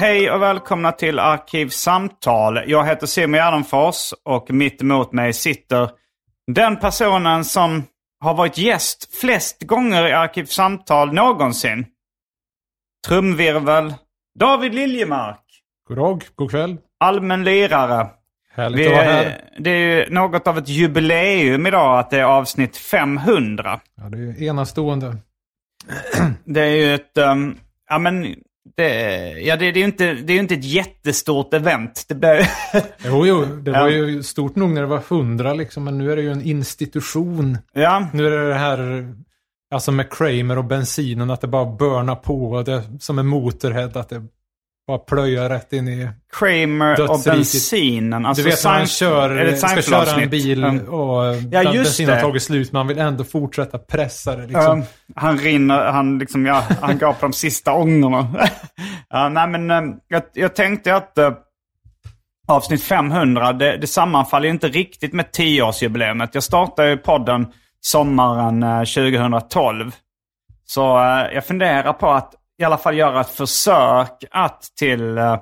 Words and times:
Hej 0.00 0.30
och 0.30 0.42
välkomna 0.42 0.92
till 0.92 1.18
Arkivsamtal. 1.18 2.60
Jag 2.66 2.86
heter 2.86 3.06
Simon 3.06 3.34
Gärdenfors 3.34 4.12
och 4.24 4.50
mitt 4.50 4.82
emot 4.82 5.12
mig 5.12 5.32
sitter 5.32 5.90
den 6.46 6.76
personen 6.76 7.44
som 7.44 7.82
har 8.20 8.34
varit 8.34 8.58
gäst 8.58 9.16
flest 9.20 9.62
gånger 9.62 10.08
i 10.08 10.12
Arkivsamtal 10.12 11.12
någonsin. 11.12 11.86
Trumvirvel. 13.08 13.94
David 14.38 14.74
Liljemark. 14.74 15.44
God 15.88 15.96
dag, 15.96 16.24
god 16.34 16.50
kväll. 16.50 16.76
Allmän 17.00 17.44
lirare. 17.44 18.06
Härligt 18.54 18.80
Vi 18.80 18.86
att 18.86 18.92
vara 18.92 19.04
är, 19.04 19.24
här. 19.24 19.50
det 19.58 19.70
är 19.70 20.10
något 20.10 20.46
av 20.46 20.58
ett 20.58 20.68
jubileum 20.68 21.66
idag 21.66 21.98
att 21.98 22.10
det 22.10 22.18
är 22.18 22.24
avsnitt 22.24 22.76
500. 22.76 23.80
Ja, 23.96 24.08
det 24.08 24.18
är 24.18 24.42
enastående. 24.42 25.16
Det 26.44 26.60
är 26.60 26.76
ju 26.76 26.94
ett... 26.94 27.18
ehm, 27.18 27.56
ja 27.88 27.98
men... 27.98 28.34
Det, 28.76 29.30
ja, 29.40 29.56
det, 29.56 29.72
det 29.72 29.78
är 29.78 29.82
ju 29.82 29.84
inte, 29.84 30.12
det 30.14 30.32
är 30.32 30.38
inte 30.38 30.54
ett 30.54 30.64
jättestort 30.64 31.54
event. 31.54 32.04
Det 32.08 32.14
blir, 32.14 32.48
Jo, 33.04 33.26
jo, 33.26 33.44
det 33.44 33.70
Ja. 33.70 33.80
var 33.80 33.88
ju 33.88 34.22
stort 34.22 34.56
nog 34.56 34.70
när 34.70 34.80
det 34.80 34.86
var 34.86 35.02
hundra 35.08 35.54
liksom, 35.54 35.84
men 35.84 35.98
nu 35.98 36.12
är 36.12 36.16
det 36.16 36.22
ju 36.22 36.32
en 36.32 36.42
institution. 36.42 37.58
ja, 37.72 38.08
Nu 38.12 38.26
är 38.26 38.30
det 38.30 38.48
det 38.48 38.54
här, 38.54 39.08
alltså 39.74 39.92
med 39.92 40.12
Kramer 40.12 40.58
och 40.58 40.64
bensinen, 40.64 41.30
att 41.30 41.40
det 41.40 41.46
bara 41.48 41.76
börnar 41.76 42.14
på. 42.16 42.50
och 42.52 42.64
Det, 42.64 42.82
som 43.00 43.18
en 43.18 43.26
motorhead, 43.26 43.90
att 43.94 44.08
det 44.08 44.22
bara 44.90 44.98
plöjar 44.98 45.48
rätt 45.48 45.72
in 45.72 45.88
i... 45.88 46.08
Kramer 46.38 47.10
och 47.10 47.20
bensinen. 47.24 48.26
Alltså 48.26 48.42
du 48.42 48.50
vet 48.50 48.64
när 48.64 48.70
han 48.70 48.86
kör, 48.86 49.30
är 49.30 49.44
det 49.44 49.56
ska 49.56 49.82
köra 49.82 50.22
en 50.22 50.30
bil 50.30 50.64
och 50.64 51.34
Ja, 51.50 51.72
bensinen 51.72 52.14
har 52.14 52.20
tagit 52.20 52.42
slut, 52.42 52.72
men 52.72 52.78
han 52.78 52.86
vill 52.86 52.98
ändå 52.98 53.24
fortsätta 53.24 53.78
pressa 53.78 54.36
det. 54.36 54.46
Liksom. 54.46 54.78
Ja, 54.80 54.86
han 55.16 55.38
rinner, 55.38 55.84
han 55.92 56.18
liksom, 56.18 56.46
ja, 56.46 56.64
han 56.80 56.98
går 56.98 57.12
på 57.12 57.18
de 57.20 57.32
sista 57.32 57.72
ångorna. 57.72 58.28
ja, 59.10 59.28
nej 59.28 59.48
men 59.48 59.70
eh, 59.70 59.96
jag, 60.08 60.22
jag 60.32 60.54
tänkte 60.54 60.94
att 60.94 61.18
eh, 61.18 61.32
avsnitt 62.48 62.82
500, 62.82 63.52
det, 63.52 63.76
det 63.76 63.86
sammanfaller 63.86 64.48
inte 64.48 64.68
riktigt 64.68 65.12
med 65.12 65.26
10-årsjubileumet. 65.26 66.28
Jag 66.32 66.42
startade 66.42 66.90
ju 66.90 66.96
podden 66.96 67.46
sommaren 67.80 68.62
eh, 68.62 68.78
2012. 68.78 69.92
Så 70.64 70.98
eh, 70.98 71.34
jag 71.34 71.46
funderar 71.46 71.92
på 71.92 72.10
att 72.10 72.34
i 72.60 72.64
alla 72.64 72.78
fall 72.78 72.96
göra 72.96 73.20
ett 73.20 73.30
försök 73.30 74.24
att 74.30 74.62
till 74.78 75.18
eh, 75.18 75.36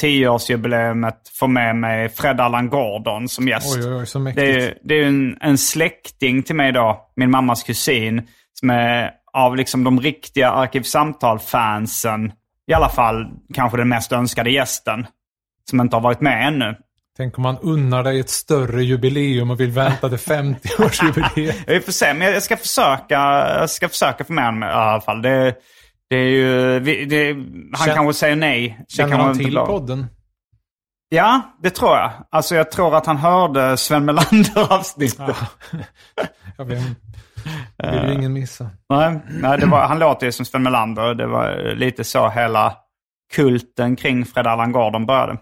10-årsjubileumet 0.00 1.16
få 1.38 1.46
med 1.46 1.76
mig 1.76 2.08
Fred 2.08 2.40
Allan 2.40 2.68
Gordon 2.68 3.28
som 3.28 3.48
gäst. 3.48 3.76
Oj, 3.76 3.88
oj, 3.88 3.94
oj, 3.94 4.06
så 4.06 4.18
Det 4.18 4.24
mäktigt. 4.24 4.46
är, 4.46 4.78
det 4.82 4.94
är 4.94 4.98
ju 4.98 5.04
en, 5.04 5.38
en 5.40 5.58
släkting 5.58 6.42
till 6.42 6.56
mig 6.56 6.72
då, 6.72 7.08
min 7.16 7.30
mammas 7.30 7.62
kusin, 7.62 8.28
som 8.60 8.70
är 8.70 9.10
av 9.32 9.56
liksom 9.56 9.84
de 9.84 10.00
riktiga 10.00 10.50
Arkivsamtal-fansen, 10.50 12.32
i 12.66 12.72
alla 12.72 12.88
fall 12.88 13.26
kanske 13.54 13.78
den 13.78 13.88
mest 13.88 14.12
önskade 14.12 14.50
gästen, 14.50 15.06
som 15.70 15.80
inte 15.80 15.96
har 15.96 16.00
varit 16.00 16.20
med 16.20 16.48
ännu. 16.48 16.74
Tänk 17.16 17.38
om 17.38 17.42
man 17.42 17.58
unnar 17.58 18.04
dig 18.04 18.20
ett 18.20 18.30
större 18.30 18.84
jubileum 18.84 19.50
och 19.50 19.60
vill 19.60 19.70
vänta 19.70 20.08
till 20.08 20.18
50-årsjubileet. 20.18 21.64
Vi 21.66 21.80
får 21.80 21.92
se, 21.92 22.14
men 22.14 22.32
jag 22.32 22.42
ska 22.42 22.56
försöka, 22.56 23.18
jag 23.58 23.70
ska 23.70 23.88
försöka 23.88 24.24
få 24.24 24.32
med 24.32 24.44
honom 24.44 24.62
i 24.62 24.66
alla 24.66 25.00
fall. 25.00 25.22
Det, 25.22 25.54
det 26.10 26.16
är 26.16 26.28
ju, 26.28 26.80
det, 27.06 27.32
han 27.78 27.86
Känn- 27.86 27.94
kanske 27.94 28.14
säger 28.14 28.36
nej. 28.36 28.78
Det 28.88 28.94
Känner 28.94 29.16
han 29.18 29.28
inte 29.30 29.38
till 29.44 29.50
blir. 29.52 29.60
podden? 29.64 30.06
Ja, 31.08 31.40
det 31.62 31.70
tror 31.70 31.96
jag. 31.96 32.10
Alltså 32.30 32.54
jag 32.54 32.70
tror 32.70 32.96
att 32.96 33.06
han 33.06 33.16
hörde 33.16 33.76
Sven 33.76 34.04
Melander-avsnittet. 34.04 35.36
Jag 36.56 36.64
vet, 36.64 36.82
vill 37.78 38.08
ju 38.08 38.12
ingen 38.14 38.32
missa. 38.32 38.70
Nej, 38.88 39.20
nej 39.30 39.58
det 39.58 39.66
var, 39.66 39.86
han 39.86 39.98
låter 39.98 40.26
ju 40.26 40.32
som 40.32 40.46
Sven 40.46 40.62
Melander. 40.62 41.14
Det 41.14 41.26
var 41.26 41.74
lite 41.74 42.04
så 42.04 42.28
hela 42.28 42.76
kulten 43.34 43.96
kring 43.96 44.24
Fred 44.24 44.46
Allan 44.46 44.72
Gordon 44.72 45.06
började. 45.06 45.38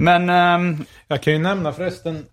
Men 0.00 0.30
ehm, 0.30 0.84
Jag 1.08 1.22
kan 1.22 1.32
ju 1.32 1.38
nämna 1.38 1.72
förresten, 1.72 2.24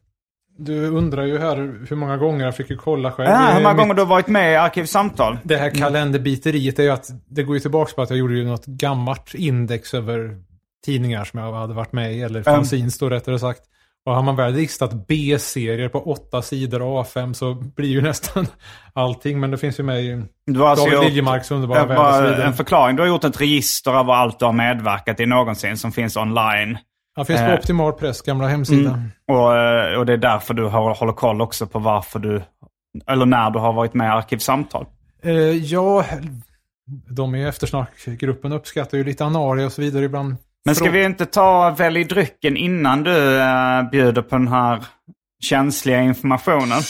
du 0.60 0.88
undrar 0.88 1.26
ju 1.26 1.38
här 1.38 1.56
hur 1.90 1.96
många 1.96 2.18
gånger 2.18 2.46
jag 2.46 2.56
fick 2.56 2.70
ju 2.70 2.78
kolla 2.78 3.12
själv. 3.12 3.30
ja, 3.30 3.52
hur 3.54 3.64
många 3.64 3.74
gånger 3.74 3.94
du 3.94 4.02
har 4.02 4.08
varit 4.08 4.28
med 4.28 4.54
i 4.54 4.56
Arkivsamtal? 4.56 5.38
Det 5.44 5.58
här 5.58 5.70
kalenderbiteriet 5.70 6.80
är 6.80 6.84
ju 6.84 6.90
att 6.90 7.10
det 7.28 7.44
går 7.44 7.56
ju 7.56 7.60
tillbaka 7.60 7.92
på 7.96 8.02
att 8.02 8.10
jag 8.10 8.20
gjorde 8.20 8.34
ju 8.34 8.46
något 8.46 8.66
gammalt 8.66 9.34
index 9.34 9.94
över 9.94 10.38
tidningar 10.86 11.26
som 11.26 11.40
jag 11.40 11.54
hade 11.54 11.74
varit 11.74 11.94
med 11.94 12.14
i, 12.14 12.22
eller 12.22 12.44
fanzines 12.44 12.98
då 12.98 13.10
rättare 13.10 13.40
sagt. 13.40 13.62
Och 14.06 14.16
har 14.16 14.24
man 14.24 14.36
väl 14.36 14.54
listat 14.54 15.08
B-serier 15.08 15.90
på 15.90 16.12
åtta 16.12 16.42
sidor 16.42 16.80
A5 16.80 17.34
så 17.34 17.54
blir 17.54 17.90
ju 17.90 18.02
nästan 18.12 18.48
allting, 18.94 19.40
men 19.40 19.52
det 19.52 19.58
finns 19.58 19.80
ju 19.80 19.84
med 19.84 20.04
i 20.04 20.24
Du 20.46 20.60
har 20.60 20.68
alltså 20.68 20.86
David 20.86 21.10
Liljemarks 21.10 21.52
underbara 21.52 21.86
värld 21.86 22.40
en 22.40 22.54
förklaring. 22.54 22.96
Du 22.96 23.02
har 23.02 23.08
gjort 23.08 23.24
ett 23.24 23.42
register 23.42 23.92
över 23.92 24.14
allt 24.14 24.40
du 24.40 24.46
har 24.46 24.54
medverkat 24.54 25.20
i 25.20 25.26
någonsin 25.26 25.78
som 25.78 25.92
finns 25.92 26.18
online. 26.18 26.78
Ja, 27.20 27.26
finns 27.26 27.40
på 27.40 27.46
Eh, 27.46 27.54
Optimal 27.54 27.94
Press 27.94 28.22
gamla 28.22 28.48
hemsida. 28.48 29.04
Och, 29.28 29.58
eh, 29.58 30.00
och 30.00 30.06
det 30.06 30.14
är 30.14 30.18
därför 30.18 30.54
du 30.54 30.66
har, 30.66 30.96
håller 30.96 31.14
koll 31.14 31.42
också 31.42 31.68
på 31.68 31.80
varför 31.80 32.20
du, 32.20 32.42
eller 33.08 33.26
när 33.26 33.52
du 33.52 33.60
har 33.60 33.74
varit 33.74 33.94
med 33.94 34.06
i 34.06 34.10
Arkivsamtal. 34.10 34.86
Eh, 35.24 35.34
ja, 35.34 36.06
de 37.10 37.36
i 37.36 37.44
eftersnackgruppen 37.48 38.52
uppskattar 38.54 38.98
ju 38.98 39.04
lite 39.04 39.26
anaria 39.26 39.66
och 39.66 39.72
så 39.72 39.82
vidare 39.82 40.06
ibland. 40.06 40.36
Men 40.66 40.76
ska 40.76 40.90
vi 40.90 41.04
inte 41.04 41.26
ta 41.26 41.70
välj 41.70 42.04
drycken 42.04 42.58
innan 42.58 43.04
du 43.04 43.40
eh, 43.42 43.90
bjuder 43.92 44.22
på 44.22 44.36
den 44.36 44.48
här 44.48 44.84
känsliga 45.44 46.02
informationen? 46.02 46.82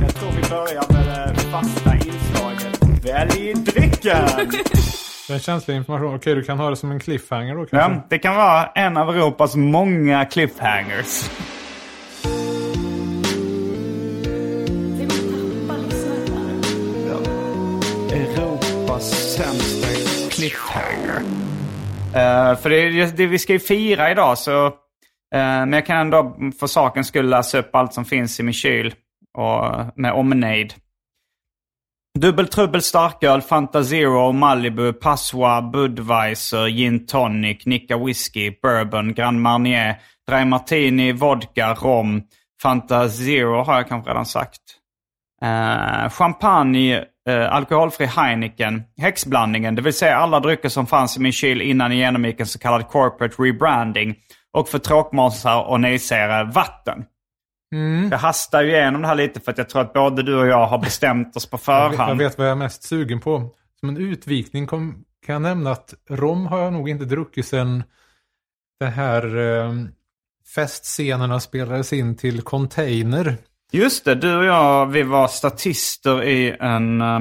Jag 0.00 0.14
tror 0.14 0.30
vi 0.30 0.50
börjar 0.50 0.92
med 0.92 1.34
det 1.34 1.40
fasta 1.40 1.94
inslaget. 1.94 3.04
Välj 3.04 3.54
drycken! 3.54 4.48
Den 5.32 5.40
känsliga 5.40 5.76
information. 5.78 6.14
Okej, 6.14 6.34
du 6.34 6.42
kan 6.42 6.58
ha 6.58 6.70
det 6.70 6.76
som 6.76 6.90
en 6.90 7.00
cliffhanger 7.00 7.54
då 7.54 7.66
kanske. 7.66 7.92
ja, 7.94 8.02
det 8.08 8.18
kan 8.18 8.36
vara 8.36 8.66
en 8.66 8.96
av 8.96 9.10
Europas 9.10 9.56
många 9.56 10.24
cliffhangers. 10.24 11.30
Europas 18.12 19.34
sämsta 19.36 19.88
cliffhanger. 20.30 21.16
Eh, 22.14 22.56
för 22.58 22.70
det, 22.70 22.76
är- 22.76 23.16
det, 23.16 23.26
vi 23.26 23.38
ska 23.38 23.52
ju 23.52 23.58
fira 23.58 24.10
idag 24.10 24.38
så... 24.38 24.66
eh, 24.66 24.70
men 25.32 25.72
jag 25.72 25.86
kan 25.86 25.96
ändå 25.96 26.36
för 26.60 26.66
sakens 26.66 27.06
skull 27.08 27.28
läsa 27.30 27.58
upp 27.58 27.74
allt 27.76 27.94
som 27.94 28.04
finns 28.04 28.40
i 28.40 28.42
min 28.42 28.54
kyl. 28.54 28.94
Och 29.38 29.64
med 29.96 30.12
omnejd. 30.12 30.74
Dubbeltrubbel 32.18 32.82
starköl, 32.82 33.40
Fanta 33.40 33.82
Zero, 33.82 34.32
Malibu, 34.32 34.92
Passoa, 34.92 35.62
Budweiser, 35.62 36.68
Gin 36.68 37.06
Tonic, 37.06 37.66
Nicka 37.66 37.96
Whisky, 37.96 38.50
Bourbon, 38.62 39.14
Grand 39.14 39.40
Marnier, 39.40 39.96
Dry 40.28 40.44
Martini, 40.44 41.12
Vodka, 41.12 41.74
Rom, 41.74 42.22
Fanta 42.62 43.08
Zero 43.08 43.62
har 43.62 43.76
jag 43.76 43.88
kanske 43.88 44.10
redan 44.10 44.26
sagt. 44.26 44.60
Eh, 45.42 46.10
champagne, 46.10 47.04
eh, 47.28 47.52
alkoholfri 47.52 48.06
Heineken, 48.06 48.82
häxblandningen, 48.96 49.74
det 49.74 49.82
vill 49.82 49.92
säga 49.92 50.16
alla 50.16 50.40
drycker 50.40 50.68
som 50.68 50.86
fanns 50.86 51.16
i 51.16 51.20
min 51.20 51.32
kyl 51.32 51.62
innan 51.62 51.90
jag 51.90 51.98
genomgick 51.98 52.40
en 52.40 52.46
så 52.46 52.58
kallad 52.58 52.88
corporate 52.88 53.42
rebranding. 53.42 54.14
Och 54.52 54.68
för 54.68 54.78
tråkmånsar 54.78 55.62
och 55.62 55.80
nejsägare, 55.80 56.44
vatten. 56.44 57.04
Jag 58.10 58.18
hastar 58.18 58.62
ju 58.62 58.70
igenom 58.70 59.02
det 59.02 59.08
här 59.08 59.14
lite 59.14 59.40
för 59.40 59.52
att 59.52 59.58
jag 59.58 59.68
tror 59.68 59.82
att 59.82 59.92
både 59.92 60.22
du 60.22 60.36
och 60.36 60.46
jag 60.46 60.66
har 60.66 60.78
bestämt 60.78 61.36
oss 61.36 61.46
på 61.46 61.58
Jag 61.66 61.90
vet, 61.90 61.90
jag 61.90 61.96
förhand. 61.96 62.18
vet 62.18 62.38
vad 62.38 62.46
jag 62.46 62.52
är 62.52 62.56
mest 62.56 62.82
sugen 62.82 63.20
på. 63.20 63.50
Som 63.80 63.88
en 63.88 63.96
utvikning 63.96 64.66
kom, 64.66 65.04
kan 65.26 65.32
jag 65.32 65.42
nämna 65.42 65.70
att 65.70 65.94
rom 66.10 66.46
har 66.46 66.58
jag 66.58 66.72
nog 66.72 66.88
inte 66.88 67.04
druckit 67.04 67.46
sedan 67.46 67.82
det 68.80 68.86
här 68.86 69.36
eh, 69.38 69.72
festscenerna 70.54 71.40
spelades 71.40 71.92
in 71.92 72.16
till 72.16 72.42
Container. 72.42 73.36
Just 73.72 74.04
det, 74.04 74.14
du 74.14 74.36
och 74.36 74.44
jag, 74.44 74.86
vi 74.86 75.02
var 75.02 75.28
statister 75.28 76.22
i 76.24 76.56
en 76.60 77.02
uh, 77.02 77.20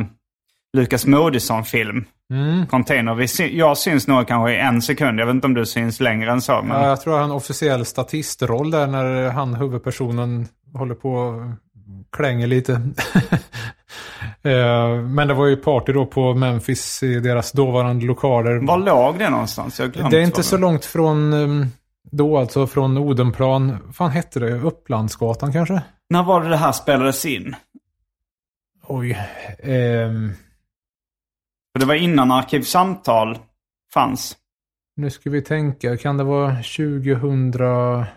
Lukas 0.77 1.05
Moodysson-film. 1.05 2.05
Mm. 2.31 2.67
Container. 2.67 3.13
Vi 3.13 3.57
jag 3.57 3.77
syns 3.77 4.07
nog 4.07 4.27
kanske 4.27 4.53
i 4.53 4.59
en 4.59 4.81
sekund. 4.81 5.19
Jag 5.19 5.25
vet 5.25 5.35
inte 5.35 5.47
om 5.47 5.53
du 5.53 5.65
syns 5.65 5.99
längre 5.99 6.31
än 6.31 6.41
så. 6.41 6.61
Men... 6.61 6.81
Ja, 6.81 6.87
jag 6.87 7.01
tror 7.01 7.15
jag 7.15 7.19
har 7.19 7.25
en 7.25 7.35
officiell 7.35 7.85
statistroll 7.85 8.71
där 8.71 8.87
när 8.87 9.29
han, 9.29 9.53
huvudpersonen, 9.53 10.47
håller 10.73 10.95
på 10.95 11.13
och 11.13 11.41
klänger 12.11 12.47
lite. 12.47 12.81
Eh, 14.43 14.95
Men 14.95 15.27
det 15.27 15.33
var 15.33 15.47
ju 15.47 15.55
party 15.55 15.93
då 15.93 16.05
på 16.05 16.33
Memphis 16.33 17.03
i 17.03 17.19
deras 17.19 17.51
dåvarande 17.51 18.05
lokaler. 18.05 18.55
Var 18.67 18.77
låg 18.77 19.19
det 19.19 19.29
någonstans? 19.29 19.77
Det 19.77 20.17
är 20.17 20.21
inte 20.21 20.43
så 20.43 20.57
långt 20.57 20.85
från 20.85 21.33
um, 21.33 21.67
då 22.11 22.37
alltså, 22.37 22.67
från 22.67 22.97
Odenplan. 22.97 23.77
fan 23.93 24.11
hette 24.11 24.39
det? 24.39 24.51
Upplandsgatan 24.51 25.53
kanske? 25.53 25.81
När 26.09 26.23
var 26.23 26.41
det 26.41 26.49
det 26.49 26.57
här 26.57 26.71
spelades 26.71 27.25
in? 27.25 27.55
Oj. 28.87 29.17
ehm, 29.63 30.33
För 31.73 31.79
det 31.79 31.85
var 31.85 31.95
innan 31.95 32.31
Arkivsamtal 32.31 33.37
fanns. 33.93 34.37
nu 34.95 35.09
ska 35.09 35.29
vi 35.29 35.41
tänka. 35.41 35.97
Kan 35.97 36.17
det 36.17 36.23
vara 36.23 36.55
2006 36.55 38.09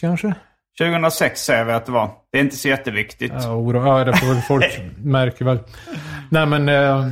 kanske? 0.00 0.34
2006 0.78 1.40
säger 1.44 1.64
vi 1.64 1.72
att 1.72 1.86
det 1.86 1.92
var. 1.92 2.10
Det 2.32 2.38
är 2.38 2.42
inte 2.42 2.56
så 2.56 2.68
jätteviktigt. 2.68 3.32
Ja, 3.34 3.54
oro, 3.54 3.86
ja 3.86 4.04
det 4.04 4.16
får 4.16 4.26
väl 4.26 4.42
folk 4.42 4.80
märker 5.02 5.44
väl. 5.44 5.58
Nej 6.30 6.46
men, 6.46 6.68
eh, 6.68 7.06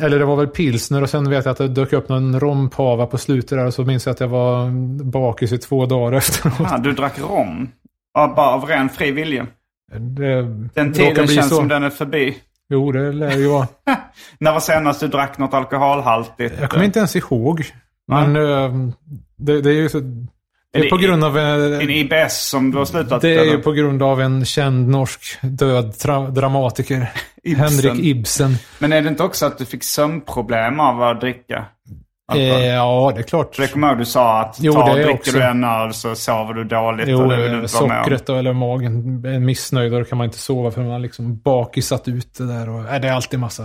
eller 0.04 0.18
det 0.18 0.24
var 0.24 0.36
väl 0.36 0.46
pilsner 0.46 1.02
och 1.02 1.10
sen 1.10 1.30
vet 1.30 1.44
jag 1.44 1.52
att 1.52 1.58
det 1.58 1.68
dök 1.68 1.92
upp 1.92 2.08
någon 2.08 2.40
rompava 2.40 3.06
på 3.06 3.18
slutet 3.18 3.50
där 3.58 3.70
så 3.70 3.84
minns 3.84 4.06
jag 4.06 4.12
att 4.12 4.20
jag 4.20 4.28
var 4.28 4.70
bakis 5.04 5.52
i 5.52 5.58
två 5.58 5.86
dagar 5.86 6.12
efteråt. 6.18 6.72
Ah, 6.72 6.78
du 6.78 6.92
drack 6.92 7.18
rom? 7.18 7.68
Ja, 8.14 8.32
bara 8.36 8.48
av 8.50 8.64
ren 8.64 8.88
fri 8.88 9.10
vilja. 9.10 9.46
Det 9.92 10.42
Den 10.74 10.92
tiden 10.92 11.26
känns 11.26 11.48
så. 11.48 11.54
som 11.54 11.68
den 11.68 11.82
är 11.82 11.90
förbi. 11.90 12.36
Jo, 12.70 12.92
det 12.92 13.12
lär 13.12 13.36
ju 13.36 13.48
vara. 13.48 13.66
När 14.38 14.52
var 14.52 14.60
senast 14.60 15.00
du 15.00 15.08
drack 15.08 15.38
något 15.38 15.54
alkoholhaltigt? 15.54 16.54
Jag 16.60 16.70
kommer 16.70 16.84
inte 16.84 16.98
ens 16.98 17.16
ihåg. 17.16 17.64
Men 18.08 18.36
eh, 18.36 18.72
det, 19.36 19.60
det 19.60 19.70
är 19.70 19.74
ju 19.74 19.88
så... 19.88 20.00
Det 20.72 20.78
är 20.78 20.90
på 20.90 20.96
grund 20.96 21.24
av... 21.24 21.38
eh, 21.38 21.44
En 21.82 21.90
IBS 21.90 22.48
som 22.48 22.70
du 22.70 22.78
har 22.78 22.84
slutat? 22.84 23.22
Det 23.22 23.28
är 23.36 23.44
ju 23.44 23.50
eller? 23.50 23.62
på 23.62 23.72
grund 23.72 24.02
av 24.02 24.20
en 24.20 24.44
känd 24.44 24.88
norsk 24.88 25.38
död 25.42 25.94
dramatiker. 26.30 27.10
Ibsen. 27.42 27.64
Henrik 27.64 28.04
Ibsen. 28.04 28.54
Men 28.78 28.92
är 28.92 29.02
det 29.02 29.08
inte 29.08 29.22
också 29.22 29.46
att 29.46 29.58
du 29.58 29.64
fick 29.64 29.84
sömnproblem 29.84 30.80
av 30.80 31.02
att 31.02 31.20
dricka? 31.20 31.64
Eh, 32.32 32.66
ja, 32.66 33.12
det 33.14 33.20
är 33.20 33.22
klart. 33.22 33.54
För 33.54 33.62
det 33.62 33.68
kommer 33.68 33.88
ihåg 33.88 33.98
du 33.98 34.04
sa 34.04 34.40
att 34.40 34.56
Jo, 34.60 34.72
ta, 34.72 34.86
det 34.86 34.94
dricker 34.94 35.14
också- 35.14 35.32
du 35.32 35.42
en 35.42 35.64
öl 35.64 35.94
så 35.94 36.14
sover 36.14 36.54
du 36.54 36.64
dåligt. 36.64 37.08
Jo, 37.08 37.22
och 37.22 37.28
det 37.28 37.36
vill 37.42 37.52
du 37.52 37.60
eh, 37.60 37.66
sockret 37.66 38.28
eller 38.28 38.52
magen 38.52 39.24
är 39.26 39.38
missnöjd 39.38 39.94
och 39.94 39.98
då 40.00 40.04
kan 40.04 40.18
man 40.18 40.24
inte 40.24 40.38
sova 40.38 40.70
för 40.70 40.80
man 40.82 40.90
har 40.90 40.98
liksom 40.98 41.40
bakisat 41.40 42.08
ut 42.08 42.34
det 42.38 42.46
där. 42.46 42.68
Och, 42.68 42.94
äh, 42.94 43.00
det 43.00 43.08
är 43.08 43.12
alltid 43.12 43.40
massa... 43.40 43.62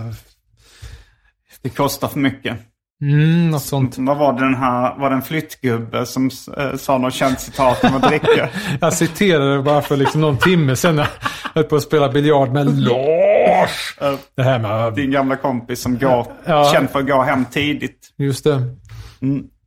Det 1.62 1.68
kostar 1.68 2.08
för 2.08 2.18
mycket. 2.18 2.56
Mm, 3.02 3.50
något 3.50 3.62
sånt. 3.62 3.94
Vad 3.98 4.16
var 4.18 4.32
det 4.32 4.40
den 4.40 4.54
här, 4.54 4.98
var 4.98 5.10
det 5.10 5.16
en 5.16 5.22
flyttgubbe 5.22 6.06
som 6.06 6.30
eh, 6.56 6.76
sa 6.76 6.98
något 6.98 7.14
känt 7.14 7.40
citat 7.40 7.84
om 7.84 7.96
att 7.96 8.08
dricka? 8.08 8.48
Jag 8.80 8.92
citerade 8.92 9.62
bara 9.62 9.82
för 9.82 9.96
liksom 9.96 10.20
någon 10.20 10.38
timme 10.38 10.76
sedan. 10.76 10.96
Jag 10.96 11.06
höll 11.54 11.64
på 11.64 11.76
att 11.76 11.82
spela 11.82 12.08
biljard 12.08 12.52
med 12.52 12.66
Lars. 13.60 13.96
Det 14.36 14.42
här 14.42 14.58
med... 14.58 14.94
Din 14.94 15.10
gamla 15.10 15.36
kompis 15.36 15.80
som 15.80 15.98
går, 15.98 16.26
Ja. 16.44 16.70
känd 16.72 16.90
för 16.90 16.98
att 16.98 17.06
gå 17.06 17.22
hem 17.22 17.44
tidigt. 17.44 17.98
Just 18.18 18.44
det. 18.44 18.62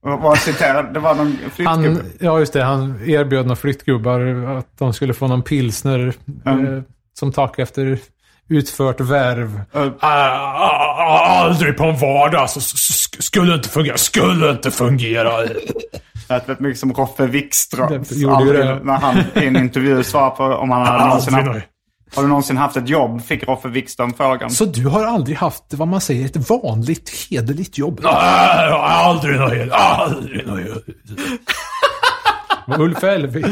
Vad 0.01 0.19
var 0.19 0.36
citerad? 0.36 0.94
Det 0.94 1.00
var 1.00 1.16
någon 1.16 1.38
flyttgubbe. 1.38 1.69
Han, 1.69 2.01
ja, 2.19 2.39
just 2.39 2.54
det. 2.54 2.63
Han 2.63 3.01
erbjöd 3.06 3.45
några 3.45 3.56
flyttgubbar 3.56 4.19
att 4.57 4.68
de 4.80 4.94
skulle 4.94 5.13
få 5.13 5.28
någon 5.28 5.42
pilsner 5.44 6.13
Mm. 6.45 6.78
eh, 6.78 6.84
som 7.19 7.31
tack 7.31 7.60
efter 7.60 8.00
utfört 8.50 9.00
värv. 9.00 9.62
Eh, 9.74 9.88
aldrig 11.42 11.78
på 11.78 11.83
en 11.83 11.98
vardag 11.98 12.50
så, 12.50 12.62
skulle 13.22 13.54
inte 13.56 13.69
fungera. 13.69 13.98
Skulle 13.98 14.50
inte 14.51 14.72
fungera. 14.72 15.31
Det 16.28 16.48
lät 16.48 16.60
mycket 16.60 16.80
som 16.80 16.94
Roffe 16.94 17.25
Wikström. 17.28 18.04
Det. 18.10 18.80
När 18.83 18.94
han 19.00 19.18
i 19.36 19.45
en 19.48 19.56
intervju 19.57 20.04
svarade 20.04 20.36
på 20.36 20.44
om 20.44 20.72
han 20.72 20.86
hade 20.88 21.06
någonsin 21.06 21.36
Aldrig 21.36 21.56
haft, 21.56 21.68
har 22.15 22.24
du 22.24 22.30
någonsin 22.30 22.57
haft 22.57 22.77
ett 22.77 22.89
jobb? 22.89 23.21
Fick 23.21 23.48
Roffe 23.48 23.68
Wikström 23.68 24.13
frågan. 24.13 24.50
Så 24.50 24.65
du 24.65 24.88
har 24.88 25.04
aldrig 25.04 25.38
haft 25.38 25.74
vad 25.74 25.88
man 25.88 26.01
säger 26.01 26.25
ett 26.25 26.50
vanligt 26.50 27.27
hederligt 27.30 27.77
jobb? 27.77 28.00
Nej, 28.04 28.71
aldrig 28.71 29.39
något 29.39 29.71
Aldrig 29.71 30.48
något 30.48 30.83
Ulf 32.80 33.04
Elving. 33.04 33.45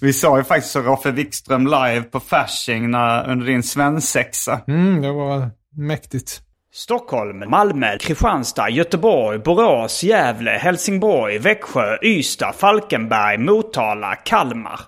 Vi 0.00 0.12
såg 0.12 0.38
ju 0.38 0.44
faktiskt 0.44 0.76
Roffe 0.76 1.10
Wikström 1.10 1.66
live 1.66 2.02
på 2.02 2.20
Fasching 2.20 2.90
när, 2.90 3.30
under 3.30 3.46
din 3.46 3.62
svensexa. 3.62 4.60
Mm, 4.68 5.02
det 5.02 5.12
var 5.12 5.50
mäktigt. 5.76 6.42
Stockholm, 6.74 7.50
Malmö, 7.50 7.98
Kristianstad, 7.98 8.70
Göteborg, 8.70 9.38
Borås, 9.38 10.02
Gävle, 10.02 10.50
Helsingborg, 10.50 11.38
Växjö, 11.38 11.98
Ystad, 12.02 12.52
Falkenberg, 12.52 13.38
Motala, 13.38 14.14
Kalmar. 14.14 14.80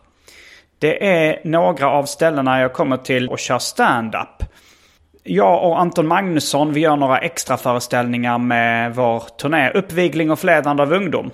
Det 0.81 1.07
är 1.07 1.41
några 1.45 1.91
av 1.91 2.05
ställena 2.05 2.61
jag 2.61 2.73
kommer 2.73 2.97
till 2.97 3.29
och 3.29 3.39
kör 3.39 3.59
stand-up. 3.59 4.43
Jag 5.23 5.65
och 5.65 5.81
Anton 5.81 6.07
Magnusson 6.07 6.73
vi 6.73 6.81
gör 6.81 6.97
några 6.97 7.19
extra 7.19 7.57
föreställningar 7.57 8.39
med 8.39 8.95
vår 8.95 9.23
turné 9.39 9.71
Uppvigling 9.71 10.31
och 10.31 10.39
förledande 10.39 10.83
av 10.83 10.93
ungdom. 10.93 11.31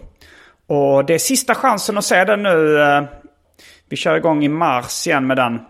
Och 0.67 1.05
det 1.05 1.15
är 1.15 1.19
sista 1.19 1.55
chansen 1.55 1.99
att 1.99 2.05
se 2.05 2.25
den 2.25 2.43
nu. 2.43 2.83
Eh, 2.83 3.05
vi 3.89 3.97
kör 3.97 4.17
igång 4.17 4.45
i 4.45 4.49
mars 4.49 5.07
igen 5.07 5.27
med 5.27 5.37
den. 5.37 5.61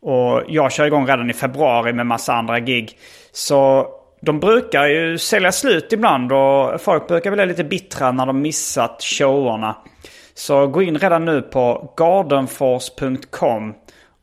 Och 0.00 0.42
jag 0.48 0.72
kör 0.72 0.86
igång 0.86 1.06
redan 1.06 1.30
i 1.30 1.34
februari 1.34 1.92
med 1.92 2.06
massa 2.06 2.34
andra 2.34 2.60
gig. 2.60 2.98
Så 3.32 3.86
de 4.20 4.40
brukar 4.40 4.86
ju 4.86 5.18
sälja 5.18 5.52
slut 5.52 5.92
ibland 5.92 6.32
och 6.32 6.80
folk 6.80 7.08
brukar 7.08 7.30
bli 7.30 7.46
lite 7.46 7.64
bittra 7.64 8.12
när 8.12 8.26
de 8.26 8.40
missat 8.40 9.02
showerna. 9.02 9.76
Så 10.38 10.66
gå 10.66 10.82
in 10.82 10.98
redan 10.98 11.24
nu 11.24 11.42
på 11.42 11.94
gardenforce.com 11.96 13.74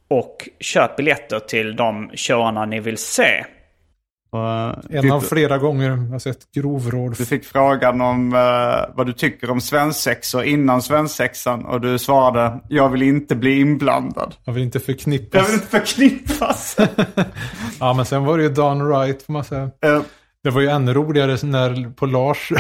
och 0.10 0.50
köp 0.60 0.96
biljetter 0.96 1.40
till 1.40 1.76
de 1.76 2.10
showerna 2.16 2.66
ni 2.66 2.80
vill 2.80 2.98
se. 2.98 3.46
En 4.90 5.12
av 5.12 5.22
flera 5.22 5.58
gånger 5.58 5.90
jag 5.90 5.98
har 5.98 6.20
sett 6.20 6.52
grovråd. 6.52 7.16
Du 7.18 7.26
fick 7.26 7.46
frågan 7.46 8.02
om 8.02 8.34
eh, 8.34 8.96
vad 8.96 9.06
du 9.08 9.14
tycker 9.14 9.50
om 9.50 9.62
svensexor 9.62 10.44
innan 10.44 10.82
svensexan 10.82 11.66
och 11.66 11.82
du 11.82 11.98
svarade 11.98 12.60
jag 12.70 12.90
vill 12.90 13.02
inte 13.02 13.36
bli 13.36 13.60
inblandad. 13.60 14.36
Jag 14.44 14.54
vill 14.54 14.64
inte 14.64 14.78
Jag 14.78 14.86
förknippas. 14.86 15.48
vill 15.48 15.54
inte 15.56 15.68
förknippas. 15.68 16.78
Ja, 17.80 17.94
men 17.94 18.06
sen 18.06 18.26
var 18.26 18.38
det 18.38 18.44
ju 18.44 18.50
done 18.50 18.84
right, 18.84 19.24
får 19.24 19.34
man 19.34 19.44
säga. 19.44 19.70
Eh, 19.86 20.02
Det 20.46 20.52
var 20.52 20.62
ju 20.62 20.68
ännu 20.70 20.94
roligare 20.94 21.38
när 21.48 21.90
på 21.96 22.06
Lars 22.06 22.52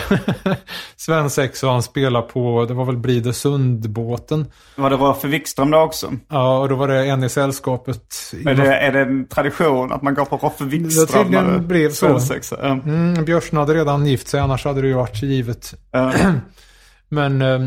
svensexa 0.95 1.67
han 1.67 1.83
spelade 1.83 2.27
på, 2.27 2.65
det 2.67 2.73
var 2.73 2.85
väl 2.85 2.97
Blide 2.97 3.33
Sundbåten. 3.33 4.45
var 4.75 4.89
det 4.89 4.95
Roffe 4.95 5.27
Wikström 5.27 5.71
då 5.71 5.77
också? 5.79 6.11
Ja, 6.29 6.59
och 6.59 6.69
då 6.69 6.75
var 6.75 6.87
det 6.87 7.05
en 7.05 7.23
i 7.23 7.29
sällskapet. 7.29 8.13
Är 8.45 8.53
det, 8.55 8.75
är 8.77 8.91
det 8.91 8.99
en 9.01 9.27
tradition 9.27 9.91
att 9.91 10.01
man 10.01 10.13
går 10.13 10.25
på 10.25 10.37
Roffe 10.37 10.63
Wikström? 10.63 11.23
tydligen 11.23 11.53
det- 11.53 11.59
blev 11.59 11.89
så. 11.89 12.19
Ja. 12.51 12.65
Mm, 12.65 13.25
Björsen 13.25 13.57
hade 13.57 13.73
redan 13.73 14.05
gift 14.05 14.27
sig, 14.27 14.39
annars 14.39 14.65
hade 14.65 14.81
det 14.81 14.87
ju 14.87 14.93
varit 14.93 15.21
givet. 15.23 15.73
Ja. 15.91 16.13
Men 17.09 17.41
eh, 17.41 17.59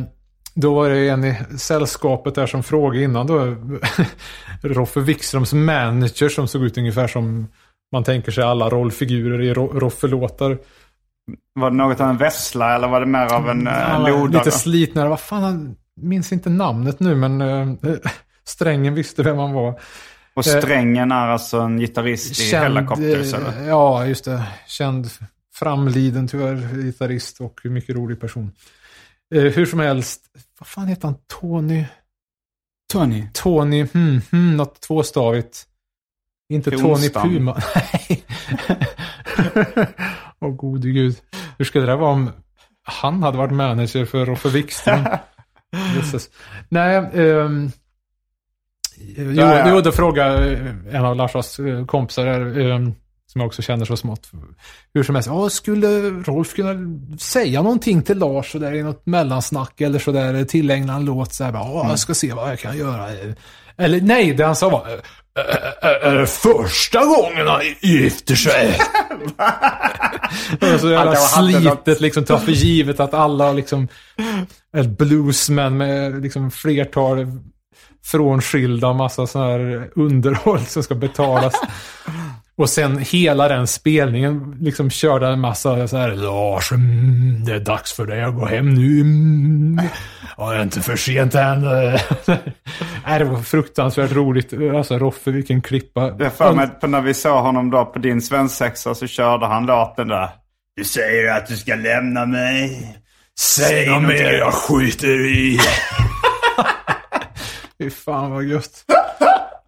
då 0.55 0.75
var 0.75 0.91
det 0.91 1.09
en 1.09 1.25
i 1.25 1.37
sällskapet 1.59 2.35
där 2.35 2.47
som 2.47 2.63
frågade 2.63 3.05
innan 3.05 3.27
då. 3.27 3.57
Roffe 4.63 5.01
Wikströms 5.01 5.53
manager 5.53 6.29
som 6.29 6.49
såg 6.49 6.63
ut 6.65 6.79
ungefär 6.79 7.07
som 7.09 7.47
man 7.93 8.05
tänker 8.05 8.33
sig 8.33 8.45
alla 8.45 8.69
rollfigurer 8.71 9.41
i 9.41 9.55
Ro- 9.55 9.73
Roffe-låtar. 9.79 10.59
Var 11.55 11.71
det 11.71 11.77
något 11.77 12.01
av 12.01 12.09
en 12.11 12.17
vessla 12.17 12.75
eller 12.75 12.89
var 12.89 13.01
det 13.01 13.07
mer 13.07 13.33
av 13.35 13.49
en 13.51 13.69
uh, 13.69 14.01
var 14.01 14.11
lodare? 14.11 14.45
lite 14.45 14.51
slitnare. 14.59 15.09
Vad 15.09 15.21
fan, 15.21 15.43
han 15.43 15.77
minns 16.01 16.33
inte 16.33 16.51
namnet 16.51 17.01
nu 17.01 17.15
men 17.15 17.41
eh, 17.41 17.69
strängen 18.45 18.95
visste 18.95 19.23
vem 19.23 19.39
han 19.39 19.53
var. 19.53 19.81
Och 20.35 20.45
strängen 20.45 21.13
är 21.13 21.27
alltså 21.29 21.59
en 21.59 21.79
gitarrist 21.79 22.41
i 22.41 22.57
Hellacopters? 22.57 23.35
eh, 23.35 23.41
eller? 23.41 23.69
Ja, 23.69 24.07
just 24.07 24.25
det. 24.25 24.43
Känd, 24.67 25.07
framliden 25.55 26.29
tyvärr 26.29 26.83
gitarrist 26.83 27.41
och 27.41 27.61
mycket 27.65 27.97
rolig 27.97 28.21
person. 28.21 28.53
Eh, 29.35 29.43
hur 29.43 29.67
som 29.67 29.79
helst, 29.79 30.21
vad 30.59 30.67
fan 30.67 30.87
heter 30.87 31.09
han? 31.09 31.17
Tony? 31.41 31.85
Tony. 32.93 33.27
Tony, 33.33 33.87
hmm, 33.93 34.21
hmm, 34.31 34.57
något 34.57 34.81
tvåstavigt. 34.81 35.65
Inte 36.49 36.71
Tony 36.71 36.83
Kronstam. 36.83 37.31
Puma. 37.31 37.57
Nej. 37.75 38.25
Åh 40.41 40.51
gode 40.57 40.91
gud. 40.91 41.17
Hur 41.59 41.65
skulle 41.65 41.87
det 41.87 41.97
vara 41.97 42.11
om 42.11 42.31
han 42.83 43.23
hade 43.23 43.39
varit 43.39 43.53
manager 43.53 44.05
för 44.05 44.27
Roffe 44.27 44.49
Wikström? 44.49 45.05
Nej, 46.69 46.97
ehm, 46.97 47.71
jo, 49.17 49.33
Ja, 49.33 49.71
jo, 49.71 49.81
då 49.81 49.93
frågade 49.93 50.53
eh, 50.53 50.97
en 50.97 51.05
av 51.05 51.17
Larsas 51.17 51.59
eh, 51.59 51.87
kompisar 51.87 52.27
ehm, 52.61 52.93
som 53.27 53.41
jag 53.41 53.47
också 53.47 53.63
känner 53.63 53.85
så 53.85 53.97
smått. 53.97 54.31
Hur 54.95 55.03
som 55.03 55.15
helst, 55.15 55.31
skulle 55.57 55.89
Rolf 56.11 56.55
kunna 56.55 56.99
säga 57.19 57.63
någonting 57.63 58.03
till 58.03 58.19
Lars 58.19 58.53
så 58.53 58.59
där 58.59 58.73
i 58.75 58.83
något 58.83 59.07
mellansnack 59.07 59.81
eller 59.81 59.99
så 59.99 60.13
där 60.13 60.45
tillägna 60.45 60.95
en 60.95 61.05
låt 61.05 61.35
så 61.35 61.45
här, 61.45 61.53
bara, 61.53 61.63
ja, 61.65 61.89
jag 61.89 61.99
ska 61.99 62.15
se 62.15 62.33
vad 62.33 62.51
jag 62.51 62.59
kan 62.59 62.79
göra. 62.79 63.07
Eller 63.77 64.01
nej, 64.01 64.35
det 64.35 64.45
han 64.45 64.57
sa 64.57 64.69
var, 64.69 64.87
"Ä- 64.89 64.93
ä- 64.97 65.03
är 66.03 66.15
det 66.15 66.27
första 66.27 67.05
gången 67.05 67.47
han 67.47 67.61
gifter 67.81 68.35
sig? 68.35 68.81
Det 70.61 70.71
var 70.71 70.79
så 70.79 70.91
jävla 70.91 71.17
slitet 71.17 72.01
liksom, 72.01 72.25
ta 72.25 72.39
för 72.39 72.53
givet 72.53 73.01
att 73.01 73.15
alla 73.15 73.53
liksom, 73.53 73.89
är 74.73 74.83
bluesmän 74.83 75.77
med 75.77 76.23
liksom 76.23 76.51
flertal 76.51 77.27
frånskilda 78.05 78.89
och 78.89 78.97
massa 78.97 79.27
sån 79.27 79.43
här 79.43 79.91
underhåll 79.95 80.67
som 80.67 80.83
ska 80.83 80.95
betalas. 80.95 81.55
Och 82.59 82.71
sen 82.71 82.99
hela 82.99 83.49
den 83.49 83.67
spelningen 83.67 84.57
liksom 84.61 84.91
körde 84.91 85.27
en 85.27 85.41
massa 85.41 85.89
så 85.89 85.97
här 85.97 86.09
Lars, 86.09 86.73
mm, 86.73 87.45
det 87.45 87.55
är 87.55 87.61
dags 87.61 87.93
för 87.93 88.07
dig 88.07 88.23
att 88.23 88.35
gå 88.35 88.47
hem 88.47 88.75
nu. 88.75 89.01
Mm. 89.01 89.81
Ja, 90.37 90.51
det 90.51 90.57
är 90.57 90.63
inte 90.63 90.81
för 90.81 90.97
sent 90.97 91.35
än. 91.35 91.61
Nej, 93.07 93.19
det 93.19 93.25
var 93.25 93.43
fruktansvärt 93.43 94.13
roligt. 94.13 94.53
Alltså 94.77 94.99
Roffe, 94.99 95.31
vilken 95.31 95.63
klippa. 95.63 96.17
Jag 96.19 96.33
för 96.33 96.53
mig 96.53 96.69
på 96.81 96.87
när 96.87 97.01
vi 97.01 97.15
såg 97.15 97.43
honom 97.43 97.71
då 97.71 97.85
på 97.85 97.99
din 97.99 98.23
svensexa 98.23 98.95
så 98.95 99.07
körde 99.07 99.47
han 99.47 99.67
låten 99.67 100.09
där. 100.09 100.29
Du 100.77 100.85
säger 100.85 101.37
att 101.37 101.47
du 101.47 101.57
ska 101.57 101.75
lämna 101.75 102.27
mig. 102.27 102.97
Säg 103.41 103.91
något 103.91 104.03
mer, 104.03 104.33
jag 104.33 104.55
skiter 104.55 105.27
i. 105.27 105.59
Fy 107.79 107.91
fan 107.91 108.31
vad 108.31 108.45
gött. 108.45 108.85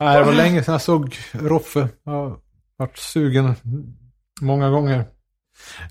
Nej, 0.00 0.18
det 0.18 0.25
var 0.25 0.32
länge 0.32 0.62
sedan 0.62 0.73
jag 0.73 0.82
såg 0.82 1.16
Roffe. 1.32 1.88
Jag 2.04 2.37
har 2.80 2.87
varit 2.87 2.99
sugen 2.99 3.54
många 4.40 4.70
gånger. 4.70 5.04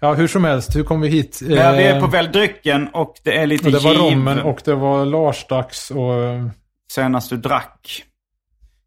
Ja, 0.01 0.13
hur 0.13 0.27
som 0.27 0.43
helst, 0.43 0.75
hur 0.75 0.83
kom 0.83 1.01
vi 1.01 1.07
hit? 1.07 1.39
Ja, 1.41 1.71
vi 1.71 1.83
är 1.83 1.95
Eh, 1.95 2.01
på 2.01 2.07
Välj 2.07 2.29
drycken 2.29 2.87
och 2.87 3.15
det 3.23 3.37
är 3.37 3.47
lite 3.47 3.65
och 3.65 3.71
det 3.71 3.79
var 3.79 3.91
giv 3.91 4.01
rommen 4.01 4.39
och 4.39 4.61
det 4.65 4.75
var 4.75 5.05
Lars-dags 5.05 5.91
och... 5.91 6.23
eh, 6.23 6.45
senast 6.91 7.29
du 7.29 7.37
drack. 7.37 8.03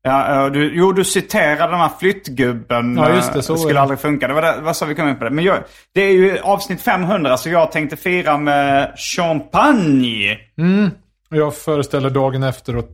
Ja, 0.02 0.46
eh, 0.46 0.52
du, 0.52 0.72
jo, 0.74 0.92
du 0.92 1.04
citerade 1.04 1.72
den 1.72 1.80
här 1.80 1.90
flyttgubben. 2.00 2.96
Ja, 2.96 3.14
just 3.14 3.32
det, 3.32 3.42
så 3.42 3.52
är 3.52 3.56
skulle 3.56 3.74
det. 3.74 3.80
aldrig 3.80 4.00
funka. 4.00 4.28
Det 4.28 4.34
var, 4.34 4.42
det, 4.42 4.60
var 4.60 4.72
så 4.72 4.86
vi 4.86 4.94
kom 4.94 5.08
in 5.08 5.16
på 5.18 5.24
det. 5.24 5.30
Men 5.30 5.44
jag, 5.44 5.58
det 5.94 6.00
är 6.02 6.12
ju 6.12 6.38
avsnitt 6.38 6.80
500 6.82 7.36
så 7.36 7.48
jag 7.48 7.72
tänkte 7.72 7.96
fira 7.96 8.38
med 8.38 8.92
champagne. 8.96 10.38
och 11.30 11.36
jag 11.36 11.56
föreställer 11.56 12.10
dagen 12.10 12.42
efter 12.42 12.76
att 12.76 12.88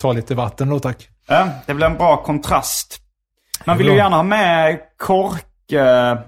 ta 0.00 0.12
lite 0.12 0.34
vatten 0.34 0.68
då, 0.68 0.80
tack. 0.80 1.08
Ja, 1.28 1.48
det 1.66 1.74
blir 1.74 1.86
en 1.86 1.96
bra 1.96 2.22
kontrast. 2.22 3.00
Man 3.68 3.78
vill 3.78 3.86
ju 3.86 3.94
gärna 3.96 4.16
ha 4.16 4.22
med 4.22 4.78
kork, 4.96 5.72
eh, 5.72 6.18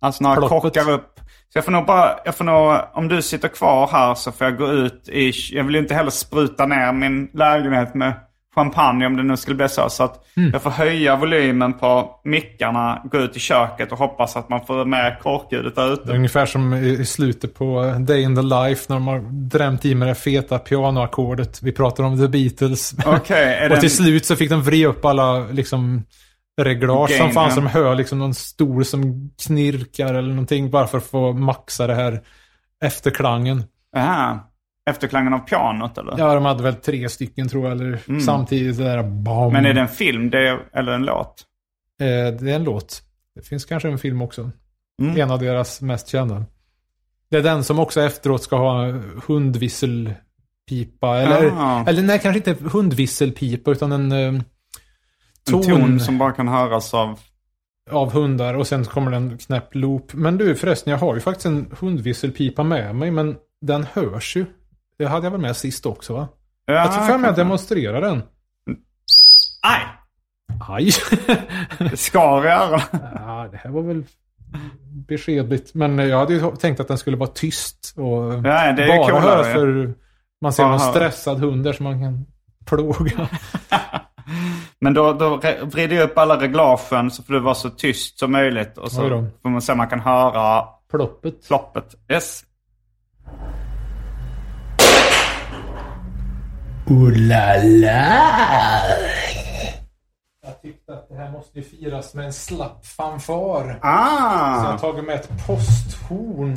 alltså 0.00 0.22
några 0.22 0.36
Ploppet. 0.36 0.62
korkar 0.62 0.90
upp. 0.90 1.14
Så 1.52 1.58
jag 1.58 1.64
får 1.64 1.72
nog 1.72 1.86
bara, 1.86 2.10
jag 2.24 2.34
får 2.34 2.44
nog, 2.44 2.78
om 2.94 3.08
du 3.08 3.22
sitter 3.22 3.48
kvar 3.48 3.88
här 3.92 4.14
så 4.14 4.32
får 4.32 4.46
jag 4.46 4.56
gå 4.58 4.68
ut 4.72 5.08
i, 5.08 5.32
jag 5.52 5.64
vill 5.64 5.74
ju 5.74 5.80
inte 5.80 5.94
heller 5.94 6.10
spruta 6.10 6.66
ner 6.66 6.92
min 6.92 7.28
lägenhet 7.34 7.94
med 7.94 8.12
champagne 8.54 9.06
om 9.06 9.16
det 9.16 9.22
nu 9.22 9.36
skulle 9.36 9.56
bli 9.56 9.68
så. 9.68 9.88
Så 9.90 10.04
att 10.04 10.24
Mm. 10.36 10.50
jag 10.52 10.62
får 10.62 10.70
höja 10.70 11.16
volymen 11.16 11.72
på 11.72 12.10
mickarna, 12.24 13.02
gå 13.04 13.18
ut 13.18 13.36
i 13.36 13.40
köket 13.40 13.92
och 13.92 13.98
hoppas 13.98 14.36
att 14.36 14.48
man 14.48 14.66
får 14.66 14.84
med 14.84 15.18
korkljudet 15.22 15.76
där 15.76 15.92
ute. 15.92 16.12
ungefär 16.12 16.46
som 16.46 16.74
i 16.74 17.04
slutet 17.06 17.54
på 17.54 17.94
Day 17.98 18.22
in 18.22 18.36
the 18.36 18.42
Life 18.42 18.84
när 18.88 18.96
de 18.96 19.06
har 19.06 19.18
drämt 19.32 19.84
i 19.84 19.94
med 19.94 20.08
det 20.08 20.14
feta 20.14 20.58
pianoackordet. 20.58 21.62
Vi 21.62 21.72
pratar 21.72 22.04
om 22.04 22.18
The 22.18 22.28
Beatles. 22.28 22.92
Är 23.06 23.08
och 23.12 23.24
till 23.80 23.84
en- 23.84 23.90
slut 23.90 24.26
så 24.26 24.36
fick 24.36 24.50
de 24.50 24.62
vrida 24.62 24.88
upp 24.88 25.04
alla 25.04 25.38
liksom 25.38 26.02
reglage 26.58 27.10
som 27.10 27.30
fanns. 27.30 27.54
Som 27.54 27.66
hör 27.66 27.94
liksom 27.94 28.18
någon 28.18 28.34
stol 28.34 28.84
som 28.84 29.30
knirkar 29.46 30.14
eller 30.14 30.28
någonting. 30.28 30.70
Bara 30.70 30.86
för 30.86 30.98
att 30.98 31.04
få 31.06 31.32
maxa 31.32 31.86
det 31.86 31.94
här 31.94 32.20
efterklangen. 32.84 33.62
Aha. 33.96 34.50
Efterklangen 34.90 35.34
av 35.34 35.38
pianot 35.38 35.98
eller? 35.98 36.14
Ja, 36.18 36.34
de 36.34 36.44
hade 36.44 36.62
väl 36.62 36.74
tre 36.74 37.08
stycken 37.08 37.48
tror 37.48 37.64
jag. 37.64 37.72
Eller 37.72 38.20
samtidigt 38.20 38.78
det 38.78 38.84
där 38.84 39.02
bam. 39.02 39.42
Mm. 39.42 39.52
Men 39.52 39.66
är 39.66 39.74
det 39.74 39.80
en 39.80 39.88
film 39.88 40.30
det 40.30 40.48
är, 40.48 40.58
eller 40.72 40.92
en 40.92 41.02
låt? 41.02 41.44
Eh, 42.00 42.06
det 42.40 42.50
är 42.50 42.56
en 42.56 42.64
låt. 42.64 43.02
Det 43.34 43.42
finns 43.46 43.64
kanske 43.64 43.88
en 43.88 43.98
film 43.98 44.22
också. 44.22 44.50
Mm. 45.02 45.20
En 45.20 45.30
av 45.30 45.38
deras 45.38 45.80
mest 45.80 46.08
kända. 46.08 46.44
Det 47.30 47.36
är 47.36 47.42
den 47.42 47.64
som 47.64 47.78
också 47.78 48.00
efteråt 48.00 48.42
ska 48.42 48.56
ha 48.56 48.92
hundvisselpipa. 49.26 51.16
Eller, 51.18 51.50
Ah. 51.56 51.84
eller 51.86 52.02
nej, 52.02 52.18
kanske 52.18 52.50
inte 52.50 52.64
hundvisselpipa 52.68 53.70
utan 53.70 53.92
en 53.92 54.12
eh, 54.12 54.18
En 54.18 54.44
ton, 55.52 55.62
ton 55.62 56.00
som 56.00 56.18
bara 56.18 56.32
kan 56.32 56.48
höras 56.48 56.94
av... 56.94 57.18
av 57.90 58.12
hundar 58.12 58.54
och 58.54 58.66
sen 58.66 58.84
kommer 58.84 59.10
det 59.10 59.16
en 59.16 59.38
knäpp 59.38 59.74
loop. 59.74 60.14
Men 60.14 60.38
du 60.38 60.54
förresten, 60.54 60.90
jag 60.90 60.98
har 60.98 61.14
ju 61.14 61.20
faktiskt 61.20 61.46
en 61.46 61.70
hundvisselpipa 61.80 62.62
med 62.62 62.94
mig 62.94 63.10
men 63.10 63.36
den 63.60 63.86
hörs 63.92 64.36
ju. 64.36 64.46
Det 64.98 65.06
hade 65.06 65.26
jag 65.26 65.30
väl 65.30 65.40
med 65.40 65.56
sist 65.56 65.86
också 65.86 66.12
va? 66.14 66.28
Ja, 66.66 66.74
jag 66.74 66.92
tror 66.92 67.04
för 67.04 67.18
mig 67.18 67.30
att 67.30 67.36
demonstrera 67.36 68.00
den. 68.00 68.22
Aj! 69.62 69.82
Aj! 70.68 70.90
Det 71.78 71.96
skar 71.96 72.46
i 72.46 72.48
öronen. 72.48 72.80
ja, 73.14 73.48
det 73.50 73.56
här 73.56 73.70
var 73.70 73.82
väl 73.82 74.04
beskedligt. 75.08 75.74
Men 75.74 75.98
jag 75.98 76.18
hade 76.18 76.34
ju 76.34 76.56
tänkt 76.56 76.80
att 76.80 76.88
den 76.88 76.98
skulle 76.98 77.16
vara 77.16 77.30
tyst 77.30 77.94
och 77.96 78.34
Ja, 78.34 78.72
det 78.72 78.82
är 78.82 78.98
bara 78.98 79.20
höras 79.20 79.46
för 79.46 79.94
man 80.40 80.52
ser 80.52 80.62
Bara 80.62 80.70
någon 80.70 80.80
stressad 80.80 81.38
hund 81.38 81.64
där 81.64 81.72
som 81.72 81.84
man 81.84 82.00
kan 82.00 82.26
plåga. 82.66 83.28
Men 84.80 84.94
då, 84.94 85.12
då 85.12 85.36
vrider 85.62 85.96
jag 85.96 86.04
upp 86.10 86.18
alla 86.18 86.40
reglagen 86.40 87.10
så 87.10 87.22
får 87.22 87.34
det 87.34 87.40
vara 87.40 87.54
så 87.54 87.70
tyst 87.70 88.18
som 88.18 88.32
möjligt. 88.32 88.78
Och 88.78 88.92
så 88.92 89.00
får 89.42 89.48
man 89.48 89.62
se 89.62 89.72
om 89.72 89.78
man 89.78 89.88
kan 89.88 90.00
höra 90.00 90.64
Ploppet. 90.90 91.46
ploppet. 91.48 91.94
Yes. 92.12 92.44
Ooh 96.90 97.12
la 97.28 97.56
la! 97.62 98.80
Jag 100.46 100.62
tyckte 100.62 100.92
att 100.92 101.08
det 101.08 101.14
här 101.16 101.30
måste 101.32 101.58
ju 101.58 101.64
firas 101.64 102.14
med 102.14 102.24
en 102.26 102.32
slapp 102.32 102.86
fanfar. 102.86 103.62
Så 103.62 103.68
jag 103.70 103.78
Ah! 103.82 104.70
har 104.70 104.78
tagit 104.78 105.04
med 105.04 105.14
ett 105.14 105.28
posthorn. 105.46 106.56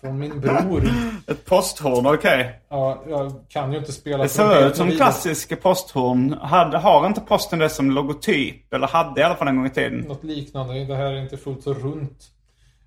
Från 0.00 0.18
min 0.18 0.40
bror. 0.40 0.82
Ett 1.26 1.44
posthorn, 1.44 2.06
okej. 2.06 2.60
Ja, 2.68 3.02
jag 3.08 3.32
kan 3.48 3.72
ju 3.72 3.78
inte 3.78 3.92
spela 3.92 4.22
Det 4.22 4.28
ser 4.28 4.66
ut 4.68 4.76
som 4.76 4.90
klassiska 4.90 5.56
posthorn. 5.56 6.36
Hade, 6.42 6.78
har 6.78 7.06
inte 7.06 7.20
posten 7.20 7.58
det 7.58 7.68
som 7.68 7.90
logotyp? 7.90 8.74
Eller 8.74 8.86
hade 8.86 9.20
i 9.20 9.24
alla 9.24 9.34
fall 9.36 9.48
en 9.48 9.56
gång 9.56 9.66
i 9.66 9.70
tiden. 9.70 9.98
Något 9.98 10.24
liknande. 10.24 10.84
Det 10.84 10.96
här 10.96 11.04
är 11.04 11.22
inte 11.22 11.36
fullt 11.36 11.62
så 11.62 11.74
runt. 11.74 12.18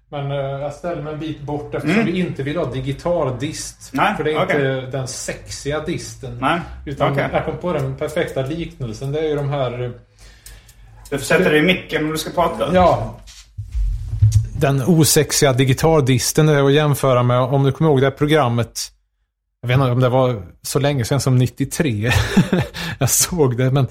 Men 0.10 0.32
eh, 0.32 0.38
jag 0.38 0.74
ställer 0.74 1.01
mig 1.01 1.13
en 1.13 1.20
bit 1.20 1.41
bort 1.41 1.75
eftersom 1.75 2.05
vi 2.05 2.20
inte 2.20 2.43
vill 2.43 2.58
ha 2.58 2.65
digital 2.65 3.39
dist. 3.39 3.93
Mm. 3.93 4.05
Nej, 4.05 4.15
För 4.17 4.24
det 4.24 4.32
är 4.32 4.43
okej. 4.43 4.55
inte 4.55 4.98
den 4.98 5.08
sexiga 5.08 5.79
disten. 5.79 6.38
Nej, 6.41 6.60
Utan 6.86 7.12
okej. 7.12 7.29
jag 7.34 7.46
kom 7.46 7.58
på 7.58 7.74
den 7.74 7.96
perfekta 7.96 8.41
liknelsen. 8.41 9.12
Det 9.12 9.20
är 9.20 9.24
ju 9.24 9.36
de 9.36 9.50
här... 9.50 9.84
eh, 9.84 9.91
Du 11.10 11.20
sätta 11.20 11.50
dig 11.50 11.60
i 11.60 11.62
micken 11.62 12.05
om 12.05 12.12
du 12.12 12.17
ska 12.17 12.32
prata. 12.41 12.70
Ja. 12.74 13.15
Den 14.63 14.82
osexiga 14.82 15.53
digitaldisten 15.53 16.50
är 16.50 16.63
att 16.63 16.74
jämföra 16.74 17.24
med, 17.24 17.39
om 17.39 17.63
du 17.63 17.72
kommer 17.72 17.89
ihåg 17.89 18.01
det 18.01 18.05
här 18.05 18.12
programmet. 18.12 18.79
Jag 19.62 19.67
vet 19.67 19.75
inte 19.75 19.91
om 19.91 20.00
det 20.00 20.10
var 20.10 20.43
så 20.62 20.79
länge 20.79 21.05
sedan 21.05 21.20
som 21.20 21.38
93. 21.38 22.12
jag 23.00 23.10
såg 23.10 23.58
det, 23.58 23.72
men 23.72 23.88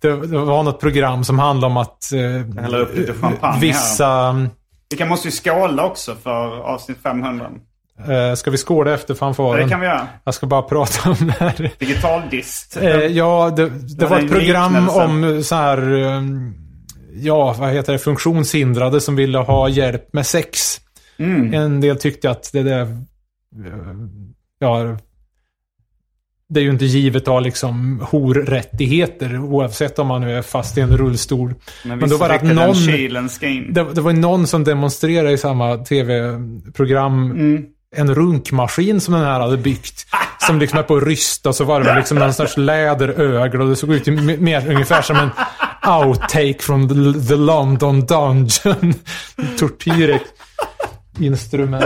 det, 0.00 0.26
det 0.26 0.38
var 0.38 0.62
något 0.62 0.80
program 0.80 1.24
som 1.24 1.38
handlade 1.38 1.70
om 1.72 1.76
att 1.76 2.12
eh, 2.12 2.62
häller 2.62 2.80
upp 2.80 2.96
lite 2.96 3.12
champagne 3.14 3.60
vissa... 3.60 4.32
Vi 4.98 5.04
måste 5.04 5.28
ju 5.28 5.32
skåla 5.32 5.84
också 5.84 6.14
för 6.22 6.60
avsnitt 6.60 6.98
500. 7.02 7.50
Eh, 8.08 8.34
ska 8.34 8.50
vi 8.50 8.56
skåla 8.56 8.94
efter 8.94 9.14
fanfaren? 9.14 9.62
Det 9.62 9.68
kan 9.68 9.80
vi 9.80 9.86
göra. 9.86 10.06
Jag 10.24 10.34
ska 10.34 10.46
bara 10.46 10.62
prata 10.62 11.10
om 11.10 11.26
det 11.26 11.32
här. 11.32 11.70
Digitaldist. 11.78 12.76
Eh, 12.76 12.88
ja, 12.90 13.52
det, 13.56 13.68
det 13.68 14.04
var 14.04 14.10
var 14.10 14.18
en 14.18 14.24
ett 14.24 14.32
program 14.32 14.72
liknelse. 14.72 15.04
om 15.04 15.42
så 15.42 15.54
här... 15.54 16.02
eh, 16.02 16.22
Ja, 17.16 17.56
vad 17.58 17.72
heter 17.72 17.92
det? 17.92 17.98
Funktionshindrade 17.98 19.00
som 19.00 19.16
ville 19.16 19.38
ha 19.38 19.68
hjälp 19.68 20.12
med 20.12 20.26
sex. 20.26 20.80
Mm. 21.16 21.54
En 21.54 21.80
del 21.80 21.96
tyckte 21.96 22.30
att 22.30 22.52
det 22.52 22.62
där... 22.62 22.98
Ja... 24.58 24.96
det 26.48 26.60
är 26.60 26.64
ju 26.64 26.70
inte 26.70 26.84
givet 26.84 27.22
att 27.22 27.28
ha 27.28 27.40
liksom 27.40 28.00
horrättigheter 28.10 29.38
oavsett 29.38 29.98
om 29.98 30.06
man 30.06 30.20
nu 30.20 30.38
är 30.38 30.42
fast 30.42 30.78
i 30.78 30.80
en 30.80 30.96
rullstol. 30.96 31.54
Men, 31.84 31.98
Men 31.98 32.08
då 32.08 32.16
var 32.16 32.28
det 32.28 32.34
att 32.34 32.42
någon... 32.42 32.74
Det, 33.74 33.94
det 33.94 34.00
var 34.00 34.12
någon 34.12 34.46
som 34.46 34.64
demonstrerade 34.64 35.32
i 35.32 35.38
samma 35.38 35.76
tv-program 35.76 37.30
Mm. 37.30 37.64
en 37.96 38.14
runkmaskin 38.14 39.00
som 39.00 39.14
den 39.14 39.24
här 39.24 39.40
hade 39.40 39.56
byggt. 39.56 40.06
Som 40.38 40.58
liksom 40.58 40.78
är 40.78 40.82
på 40.82 40.96
att 40.96 41.02
rysta 41.02 41.52
så 41.52 41.64
var 41.64 41.80
det 41.80 41.94
liksom 41.94 42.18
någon 42.18 42.34
sorts 42.34 42.56
läderögel 42.56 43.60
och 43.60 43.68
det 43.68 43.76
såg 43.76 43.94
ut 43.94 44.06
mer 44.40 44.68
ungefär 44.70 45.02
som 45.02 45.16
en 45.16 45.30
outtake 45.86 46.56
från 46.60 46.88
the, 46.88 46.94
the 47.28 47.34
London 47.34 48.06
Dungeon. 48.06 48.94
Tortyrinstrument. 49.58 51.84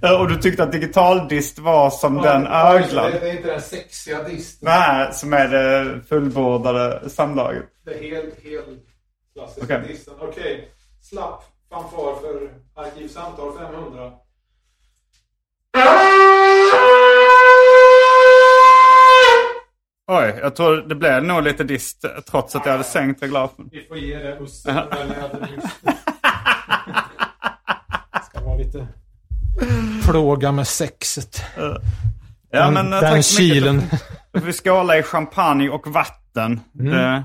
Ja, 0.00 0.18
Och 0.18 0.28
du 0.28 0.36
tyckte 0.36 0.62
att 0.62 0.72
digitaldist 0.72 1.58
var 1.58 1.90
som 1.90 2.22
den 2.22 2.46
öglan? 2.46 3.10
Det 3.10 3.30
är 3.30 3.36
inte 3.36 3.48
den 3.50 3.60
sexiga 3.60 4.22
disten. 4.22 4.66
Nej, 4.68 5.08
som 5.12 5.32
är 5.32 5.48
det 5.48 6.00
fullbordade 6.08 7.10
samlaget. 7.10 7.64
Det 7.84 7.90
är 7.94 8.02
helt, 8.02 8.44
helt 8.44 8.66
klassiska 9.34 9.78
Okej. 9.78 9.88
disten. 9.88 10.14
Okej. 10.20 10.68
Slapp 11.02 11.42
fanfar 11.70 12.14
för 12.20 12.50
Arkivsamtal 12.82 13.58
500. 13.58 14.12
Oj, 20.06 20.38
jag 20.42 20.56
tror 20.56 20.76
det 20.76 20.94
blev 20.94 21.24
nog 21.24 21.42
lite 21.42 21.64
dist 21.64 22.04
trots 22.30 22.56
att 22.56 22.64
jag 22.66 22.72
hade 22.72 22.84
sänkt 22.84 23.22
reglagen. 23.22 23.68
Vi 23.72 23.82
får 23.88 23.96
ge 23.98 24.18
det 24.18 24.38
Usse. 24.40 24.86
Ska 28.30 28.40
vara 28.44 28.56
lite 28.56 28.86
plåga 30.04 30.52
med 30.52 30.68
sexet. 30.68 31.42
Ja, 31.56 31.78
Den- 32.50 32.74
men, 32.74 32.92
eh, 32.92 33.00
den 33.00 33.10
tack 33.14 33.24
kilen. 33.24 33.82
Vi 34.32 34.52
skåla 34.52 34.98
i 34.98 35.02
champagne 35.02 35.68
och 35.68 35.86
vatten. 35.86 36.60
Mm. 36.80 36.90
Det, 36.90 37.24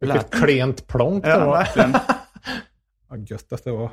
Vilket 0.00 0.30
klent 0.30 0.86
plonk 0.86 1.24
det 1.24 1.30
ja, 1.30 1.44
var. 1.46 1.52
verkligen. 1.52 1.92
Vad 3.08 3.30
gött 3.30 3.52
att 3.52 3.64
det 3.64 3.70
var. 3.72 3.90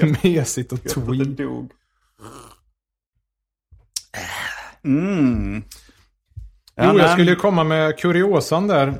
Mesigt 0.22 0.72
och 0.72 0.82
tweed. 0.82 1.40
Mm. 4.84 5.62
Ja, 6.74 6.90
Jo, 6.92 6.98
jag 6.98 7.10
skulle 7.10 7.30
ju 7.30 7.36
komma 7.36 7.64
med 7.64 7.98
kuriosan 7.98 8.66
där. 8.66 8.94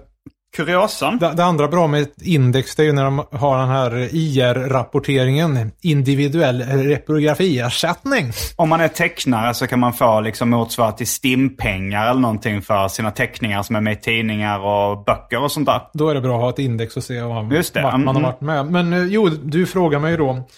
Kuriosan. 0.57 1.19
Det, 1.19 1.33
det 1.37 1.45
andra 1.45 1.69
bra 1.69 1.87
med 1.87 2.03
ett 2.03 2.23
index 2.23 2.77
det 2.77 2.83
är 2.83 2.87
ju 2.87 2.93
när 2.93 3.05
de 3.05 3.25
har 3.33 3.59
den 3.59 3.69
här 3.69 4.09
IR-rapporteringen. 4.13 5.71
Individuell 5.81 6.63
reprografiersättning. 6.63 8.33
Om 8.57 8.69
man 8.69 8.81
är 8.81 8.89
tecknare 8.89 9.55
så 9.55 9.67
kan 9.67 9.81
man 9.81 9.93
få 9.93 10.21
liksom 10.21 10.51
motsvarande 10.51 10.99
till 10.99 11.07
stimpengar 11.07 12.11
eller 12.11 12.21
någonting 12.21 12.63
för 12.63 12.89
sina 12.89 13.11
teckningar 13.11 13.63
som 13.63 13.77
är 13.77 13.81
med 13.81 13.93
i 13.93 13.97
tidningar 13.97 14.59
och 14.59 15.05
böcker 15.05 15.43
och 15.43 15.53
sånt 15.53 15.67
där. 15.67 15.81
Då 15.93 16.09
är 16.09 16.15
det 16.15 16.21
bra 16.21 16.37
att 16.37 16.43
ha 16.43 16.51
ett 16.51 16.59
index 16.59 16.97
och 16.97 17.05
se 17.05 17.23
vad, 17.23 17.53
Just 17.53 17.75
det, 17.75 17.83
vart 17.83 17.93
man 17.93 18.07
har 18.07 18.13
mm. 18.15 18.23
varit 18.23 18.41
med. 18.41 18.67
Men 18.67 18.93
eh, 18.93 19.05
jo, 19.05 19.29
du 19.29 19.67
frågar 19.67 19.99
mig 19.99 20.17
då 20.17 20.49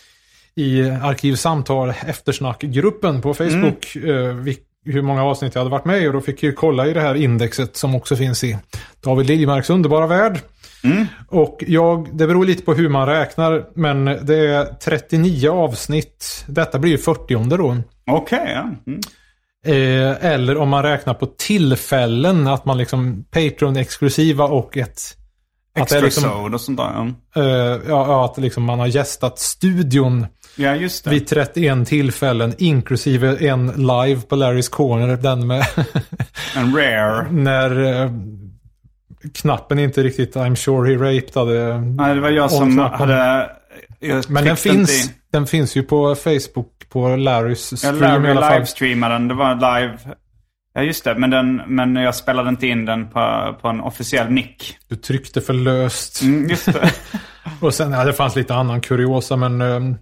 i 0.55 0.91
Arkivsamtal 0.91 1.93
eftersnackgruppen 2.07 3.23
på 3.23 3.35
Facebook 3.35 3.97
Mm. 3.97 4.45
Hur 4.85 5.03
många 5.03 5.25
avsnitt 5.25 5.55
jag 5.55 5.61
hade 5.61 5.71
varit 5.71 5.85
med 5.85 6.03
i 6.03 6.09
och 6.09 6.13
då 6.13 6.21
fick 6.21 6.43
jag 6.43 6.51
ju 6.51 6.57
kolla 6.57 6.87
i 6.87 6.93
det 6.93 7.01
här 7.01 7.15
indexet 7.15 7.77
som 7.77 7.95
också 7.95 8.17
finns 8.17 8.45
i 8.45 8.59
David 9.01 9.27
Liljemarks 9.27 9.71
underbara 9.71 10.07
värld. 10.07 10.41
Mm. 10.85 11.07
Och 11.29 11.65
jag, 11.67 12.09
det 12.13 12.27
beror 12.27 12.45
lite 12.45 12.63
på 12.63 12.75
hur 12.75 12.89
man 12.89 13.07
räknar, 13.07 13.67
men 13.75 14.05
det 14.05 14.37
är 14.37 14.65
39 14.65 15.51
avsnitt. 15.51 16.45
Detta 16.49 16.79
blir 16.79 16.91
ju 16.91 16.99
40 16.99 17.57
då. 17.57 17.77
Okej, 18.11 18.53
ja. 18.55 18.71
Mm. 18.87 19.01
Eh, 19.67 20.25
eller 20.25 20.57
om 20.57 20.69
man 20.69 20.83
räknar 20.83 21.15
på 21.15 21.27
tillfällen, 21.27 22.47
att 22.47 22.65
man 22.65 22.79
liksom 22.79 23.25
Patreon-exklusiva 23.31 24.45
och 24.45 24.77
ett... 24.77 25.01
Extra 25.79 26.01
liksom, 26.01 26.55
och 26.55 26.61
sånt 26.61 26.79
där. 26.79 27.15
Ja, 27.35 27.43
eh, 27.43 27.81
ja, 27.89 28.25
att 28.25 28.39
liksom 28.39 28.65
man 28.65 28.79
har 28.79 28.87
gästat 28.87 29.39
studion 29.39 30.27
ja 30.57 30.75
just 30.75 31.05
det. 31.05 31.11
vid 31.11 31.27
31 31.27 31.89
tillfällen, 31.89 32.55
inklusive 32.59 33.37
en 33.49 33.67
live 33.67 34.21
på 34.21 34.37
Larry's 34.37 34.71
Corner, 34.71 35.17
den 35.17 35.47
med 35.47 35.65
En 36.57 36.77
rare. 36.77 37.27
när 37.33 38.03
eh, 38.05 38.11
knappen 39.35 39.79
inte 39.79 40.03
riktigt 40.03 40.37
I'm 40.37 40.55
sure 40.55 40.89
he 40.91 40.97
raped 40.97 41.31
hade... 41.35 41.81
Nej, 41.81 42.15
det 42.15 42.21
var 42.21 42.31
jag 42.31 42.51
som 42.51 42.79
hade... 42.79 43.51
Jag 44.03 44.31
Men 44.31 44.45
den 44.45 44.57
finns, 44.57 45.07
i- 45.09 45.15
den 45.33 45.47
finns 45.47 45.77
ju 45.77 45.83
på 45.83 46.15
Facebook, 46.15 46.73
på 46.89 47.17
Larrys 47.17 47.71
Jag 47.85 47.95
stream 47.95 48.25
i 48.27 48.31
alla 48.31 48.41
fall. 48.41 48.53
livestreamade 48.55 49.15
den. 49.15 49.29
Det 49.29 49.35
var 49.35 49.55
live. 49.55 49.99
Ja, 50.75 50.83
just 50.83 51.05
det. 51.05 51.15
Men, 51.15 51.31
den, 51.31 51.57
men 51.67 51.97
jag 51.97 52.15
spelade 52.15 52.49
inte 52.49 52.67
in 52.67 52.85
den 52.85 53.09
på, 53.09 53.55
på 53.63 53.69
en 53.69 53.81
officiell 53.81 54.31
mick. 54.31 54.77
Du 54.89 54.97
tryckte 54.97 55.41
för 55.41 55.53
löst. 55.53 56.23
Mm, 56.23 56.49
just 56.51 56.67
det. 56.67 56.91
Och 57.61 57.75
sen, 57.75 57.93
ja, 57.93 58.05
det 58.05 58.13
fanns 58.13 58.37
lite 58.37 58.55
annan 58.55 58.81
kuriosa, 58.81 59.37
men... 59.37 59.61
ehm, 59.61 59.97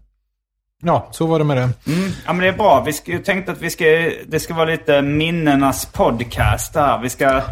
ja, 0.82 1.08
så 1.12 1.26
var 1.26 1.38
det 1.38 1.44
med 1.44 1.56
det. 1.56 1.62
Mm. 1.62 2.10
Ja, 2.26 2.32
men 2.32 2.38
det 2.38 2.48
är 2.48 2.52
bra. 2.52 2.82
Vi 2.86 2.92
jag 3.12 3.24
tänkte 3.24 3.52
att 3.52 3.62
vi 3.62 3.70
ska, 3.70 3.84
det 4.26 4.40
ska 4.40 4.54
vara 4.54 4.70
lite 4.70 5.02
minnenas 5.02 5.86
podcast 5.86 6.74
här. 6.74 6.98
Vi 6.98 7.10
ska 7.10 7.42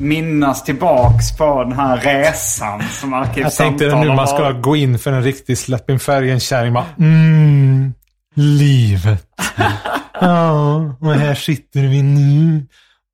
minnas 0.00 0.64
tillbaks 0.64 1.36
på 1.36 1.64
den 1.64 1.72
här 1.72 1.96
resan 1.96 2.82
som 2.82 3.12
Jag 3.12 3.22
Arkivsamtal 3.22 3.78
tänkte 3.78 4.00
nu 4.00 4.08
har 4.08 4.16
man 4.16 4.28
ska 4.28 4.50
gå 4.50 4.76
in 4.76 4.98
för 4.98 5.12
en 5.12 5.22
riktig 5.22 5.58
släpp 5.58 5.90
in 5.90 5.98
färgen-kärring. 5.98 6.76
Mm, 6.98 7.94
livet. 8.34 9.26
ja, 10.20 10.74
och 11.00 11.14
här 11.14 11.34
sitter 11.34 11.80
vi 11.80 12.02
nu. 12.02 12.66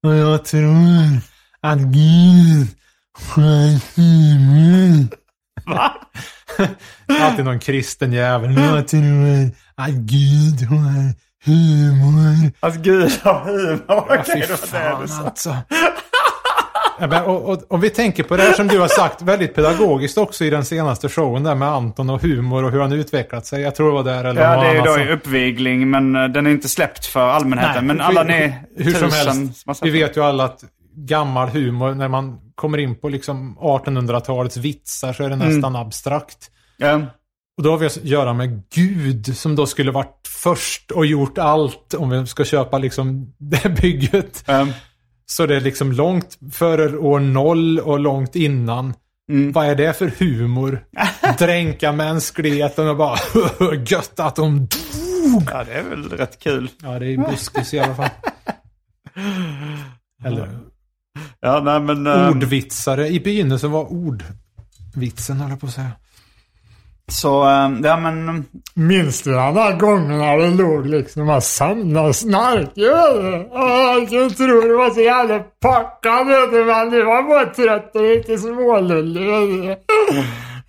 Och 0.02 0.14
jag 0.14 0.44
tror 0.44 1.20
att 1.60 1.78
Gud 1.78 2.68
mig. 4.38 5.08
Va? 5.66 5.92
Alltid 7.20 7.44
någon 7.44 7.58
kristen 7.58 8.12
jävel. 8.12 8.58
Att 9.74 9.90
Gud 9.92 10.68
har 10.68 11.14
humor. 11.44 12.52
Att 12.60 12.74
Gud 12.76 13.12
har 13.22 13.44
humor. 13.44 13.84
Ja, 13.88 14.06
Okej, 14.20 14.44
det 14.48 14.72
var 14.72 14.96
det 14.96 15.02
du 15.02 15.08
sa. 15.08 15.24
alltså. 15.24 15.56
Ja, 17.00 17.22
och, 17.22 17.48
och, 17.52 17.62
om 17.68 17.80
vi 17.80 17.90
tänker 17.90 18.22
på 18.22 18.36
det 18.36 18.42
här 18.42 18.52
som 18.52 18.68
du 18.68 18.78
har 18.78 18.88
sagt 18.88 19.22
väldigt 19.22 19.54
pedagogiskt 19.54 20.18
också 20.18 20.44
i 20.44 20.50
den 20.50 20.64
senaste 20.64 21.08
showen 21.08 21.42
där 21.42 21.54
med 21.54 21.68
Anton 21.68 22.10
och 22.10 22.22
humor 22.22 22.64
och 22.64 22.70
hur 22.70 22.80
han 22.80 22.92
utvecklat 22.92 23.46
sig. 23.46 23.62
Jag 23.62 23.74
tror 23.74 23.86
det 23.86 23.94
var 23.94 24.04
där 24.04 24.24
eller 24.24 24.42
Ja, 24.42 24.62
det 24.62 24.68
är 24.68 24.74
ju 24.74 24.78
då 24.80 24.90
annanstans. 24.90 25.08
i 25.08 25.12
uppvigling, 25.12 25.90
men 25.90 26.16
eh, 26.16 26.24
den 26.28 26.46
är 26.46 26.50
inte 26.50 26.68
släppt 26.68 27.06
för 27.06 27.28
allmänheten. 27.28 27.86
men 27.86 28.00
alla 28.00 28.22
ni 28.22 28.54
hur 28.76 28.92
tusen 28.92 29.10
helst, 29.10 29.62
som 29.62 29.74
sett 29.74 29.86
vi 29.86 29.90
vet 29.90 30.16
ju 30.16 30.24
alla 30.24 30.44
att 30.44 30.64
gammal 31.06 31.48
humor, 31.48 31.94
när 31.94 32.08
man 32.08 32.38
kommer 32.54 32.78
in 32.78 32.94
på 33.00 33.08
liksom 33.08 33.58
1800-talets 33.60 34.56
vitsar 34.56 35.12
så 35.12 35.22
är 35.24 35.28
det 35.28 35.34
Mm. 35.34 35.48
nästan 35.48 35.76
abstrakt. 35.76 36.50
Ja. 36.76 37.00
Och 37.56 37.62
då 37.62 37.70
har 37.70 37.78
vi 37.78 37.86
att 37.86 38.04
göra 38.04 38.32
med 38.32 38.62
Gud 38.74 39.36
som 39.36 39.56
då 39.56 39.66
skulle 39.66 39.90
varit 39.92 40.28
först 40.42 40.90
och 40.90 41.06
gjort 41.06 41.38
allt 41.38 41.94
om 41.94 42.10
vi 42.10 42.26
ska 42.26 42.44
köpa 42.44 42.78
liksom 42.78 43.34
det 43.38 43.80
bygget. 43.82 44.44
Ehm, 44.48 44.72
Så 45.26 45.46
det 45.46 45.56
är 45.56 45.60
liksom 45.60 45.92
långt 45.92 46.38
före 46.52 46.96
år 46.98 47.20
noll 47.20 47.78
och 47.80 48.00
långt 48.00 48.36
innan. 48.36 48.94
Mm. 49.30 49.52
Vad 49.52 49.66
är 49.66 49.74
det 49.74 49.92
för 49.98 50.12
humor? 50.18 50.84
Dränka 51.38 51.92
mänskligheten 51.92 52.88
och 52.88 52.96
bara 52.96 53.18
gött 53.86 54.20
att 54.20 54.36
de 54.36 54.58
dog. 54.58 55.42
ja, 55.52 55.64
det 55.64 55.72
är 55.72 55.82
väl 55.82 56.08
rätt 56.08 56.38
kul. 56.38 56.70
Ja, 56.82 56.98
det 56.98 57.06
är 57.06 57.16
buskis 57.30 57.74
i 57.74 57.78
alla 57.80 57.94
fall. 57.94 58.08
Eller 60.24 60.48
Ja, 61.40 61.60
nej 61.64 61.80
men... 61.80 62.06
ehm, 62.06 62.28
ordvitsare. 62.30 63.08
I 63.08 63.20
begynnelsen 63.20 63.70
var 63.70 63.84
ordvitsen, 63.92 65.36
höll 65.40 65.50
jag 65.50 65.60
på 65.60 65.66
att 65.66 65.72
säga. 65.72 65.90
Så, 67.08 67.42
ehm, 67.42 67.80
ja 67.84 67.96
men... 67.96 68.44
Minns 68.74 69.22
du 69.22 69.30
den 69.32 69.54
där 69.54 69.76
gången 69.76 70.18
när 70.18 70.38
det 70.38 70.50
låg 70.50 70.86
liksom 70.86 71.28
och 71.28 71.42
snarkade? 72.16 73.46
Åh, 73.50 73.98
Jag 74.10 74.36
tror 74.36 74.68
det 74.68 74.74
var 74.76 74.90
så 74.90 75.00
jävla 75.00 75.38
packad 75.38 76.26
vet 76.26 76.50
du, 76.52 76.64
men 76.64 76.90
du 76.90 77.04
var 77.04 77.22
bara 77.22 77.46
trött 77.46 77.94
och 77.96 78.02
lite 78.02 78.38
smålullig. 78.38 79.76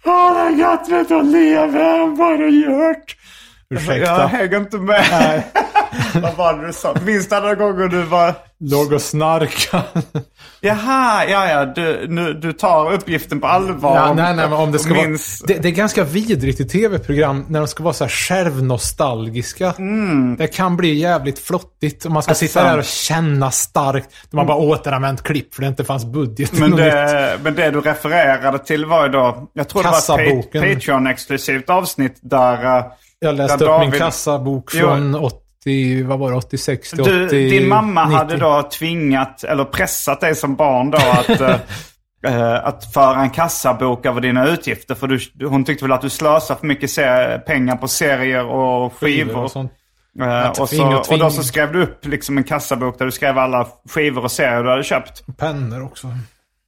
Åh, 0.06 0.34
det 0.34 0.40
är 0.40 0.50
gött 0.60 0.90
vet 0.90 1.08
du 1.10 1.16
att 1.20 1.26
leva 1.26 2.08
bara 2.18 2.48
gjort. 2.48 3.16
Ursäkta. 3.70 4.22
Jag 4.22 4.28
hänger 4.28 4.58
inte 4.58 4.78
med. 4.78 5.44
Vad 6.22 6.36
var 6.38 6.54
det 6.58 6.68
du 6.68 6.74
sa? 6.74 6.96
Minns 7.06 7.30
du 7.30 7.36
alla 7.36 7.56
gånger 7.56 7.88
du 7.88 8.02
var... 8.02 8.34
Låg 8.64 8.94
och 8.94 9.02
snarka. 9.02 9.84
Jaha, 10.62 11.26
ja 11.26 11.48
ja, 11.48 11.66
du, 11.66 12.06
nu, 12.10 12.34
du 12.34 12.54
tar 12.54 12.94
uppgiften 12.94 13.42
på 13.42 13.48
allvar. 13.48 13.96
Ja, 13.96 14.14
nej, 14.14 14.36
nej, 14.36 14.50
men 14.50 14.54
om 14.60 14.72
det 14.72 14.80
ska 14.80 14.94
minns... 14.94 15.42
vara... 15.42 15.48
Det, 15.58 15.62
det 15.64 15.68
är 15.70 15.72
ganska 15.72 16.04
vidrigt 16.04 16.60
i 16.60 16.66
tv-program 16.66 17.46
när 17.50 17.60
de 17.60 17.68
ska 17.68 17.84
vara 17.84 17.94
så 17.94 18.04
här 18.04 18.12
självnostalgiska. 18.12 19.74
Det 20.38 20.48
kan 20.48 20.78
bli 20.78 20.94
jävligt 20.94 21.40
flottigt 21.40 22.06
om 22.06 22.14
man 22.14 22.24
ska 22.24 22.30
Alltså, 22.32 22.48
sitta 22.48 22.64
där 22.64 22.78
och 22.78 22.84
känna 22.86 23.52
starkt. 23.52 24.10
De 24.32 24.38
har 24.38 24.46
bara 24.46 24.58
återanvänt 24.58 25.24
klipp 25.24 25.54
för 25.54 25.62
det 25.62 25.68
inte 25.68 25.84
fanns 25.84 26.06
budget. 26.06 26.52
Men 26.60 26.72
det, 26.76 27.40
men 27.44 27.56
det 27.56 27.72
du 27.72 27.82
refererade 27.82 28.60
till 28.60 28.86
var 28.86 29.04
ju 29.06 29.12
då, 29.12 29.50
jag 29.54 29.68
tror 29.70 29.84
det 29.84 29.90
var 29.90 30.20
ett 30.20 30.52
Patreon-exklusivt 30.54 31.70
avsnitt 31.70 32.20
där... 32.22 32.78
eh, 32.78 32.86
Jag 33.20 33.36
läste 33.36 33.54
upp 33.66 33.80
min 33.82 33.90
David- 33.92 33.98
kassabok 34.00 34.72
Jo. 34.74 34.88
Från 35.64 35.72
80, 35.72 36.04
vad 36.04 36.20
var 36.20 36.32
det, 36.32 36.38
86 36.38 36.90
till 36.90 37.04
Du, 37.04 37.26
80, 37.26 37.50
din 37.50 37.70
mamma 37.70 38.06
90. 38.06 38.18
hade 38.18 38.38
då 38.38 38.70
tvingat, 38.72 39.44
eller 39.44 39.64
pressat 39.64 40.22
dig 40.22 40.36
som 40.36 40.56
barn 40.56 40.92
då 40.92 40.98
att, 40.98 41.42
eh, 42.28 42.66
att 42.66 42.94
föra 42.94 43.22
en 43.22 43.30
kassabok 43.30 44.06
över 44.06 44.22
dina 44.22 44.48
utgifter. 44.48 44.96
För 44.96 45.08
du, 45.08 45.48
hon 45.48 45.64
tyckte 45.64 45.86
väl 45.86 45.92
att 45.92 46.02
du 46.02 46.10
slösade 46.10 46.60
för 46.60 46.68
mycket 46.68 46.96
pengar 47.46 47.76
på 47.76 47.88
serier 47.88 48.46
och 48.46 48.94
skivor. 48.94 49.44
och 49.44 49.52
sånt. 49.52 49.72
Att 50.20 50.60
och, 50.60 50.70
så, 50.70 51.04
och 51.10 51.20
då 51.20 51.30
så 51.30 51.44
skrev 51.44 51.74
du 51.74 51.84
upp 51.84 52.06
liksom 52.06 52.38
en 52.38 52.44
kassabok 52.44 53.00
där 53.00 53.06
du 53.06 53.12
skrev 53.12 53.38
alla 53.38 53.68
skivor 53.90 54.24
och 54.24 54.32
serier 54.32 54.64
du 54.64 54.70
hade 54.70 54.84
köpt. 54.84 55.38
Pennor 55.38 55.84
också. 55.84 56.08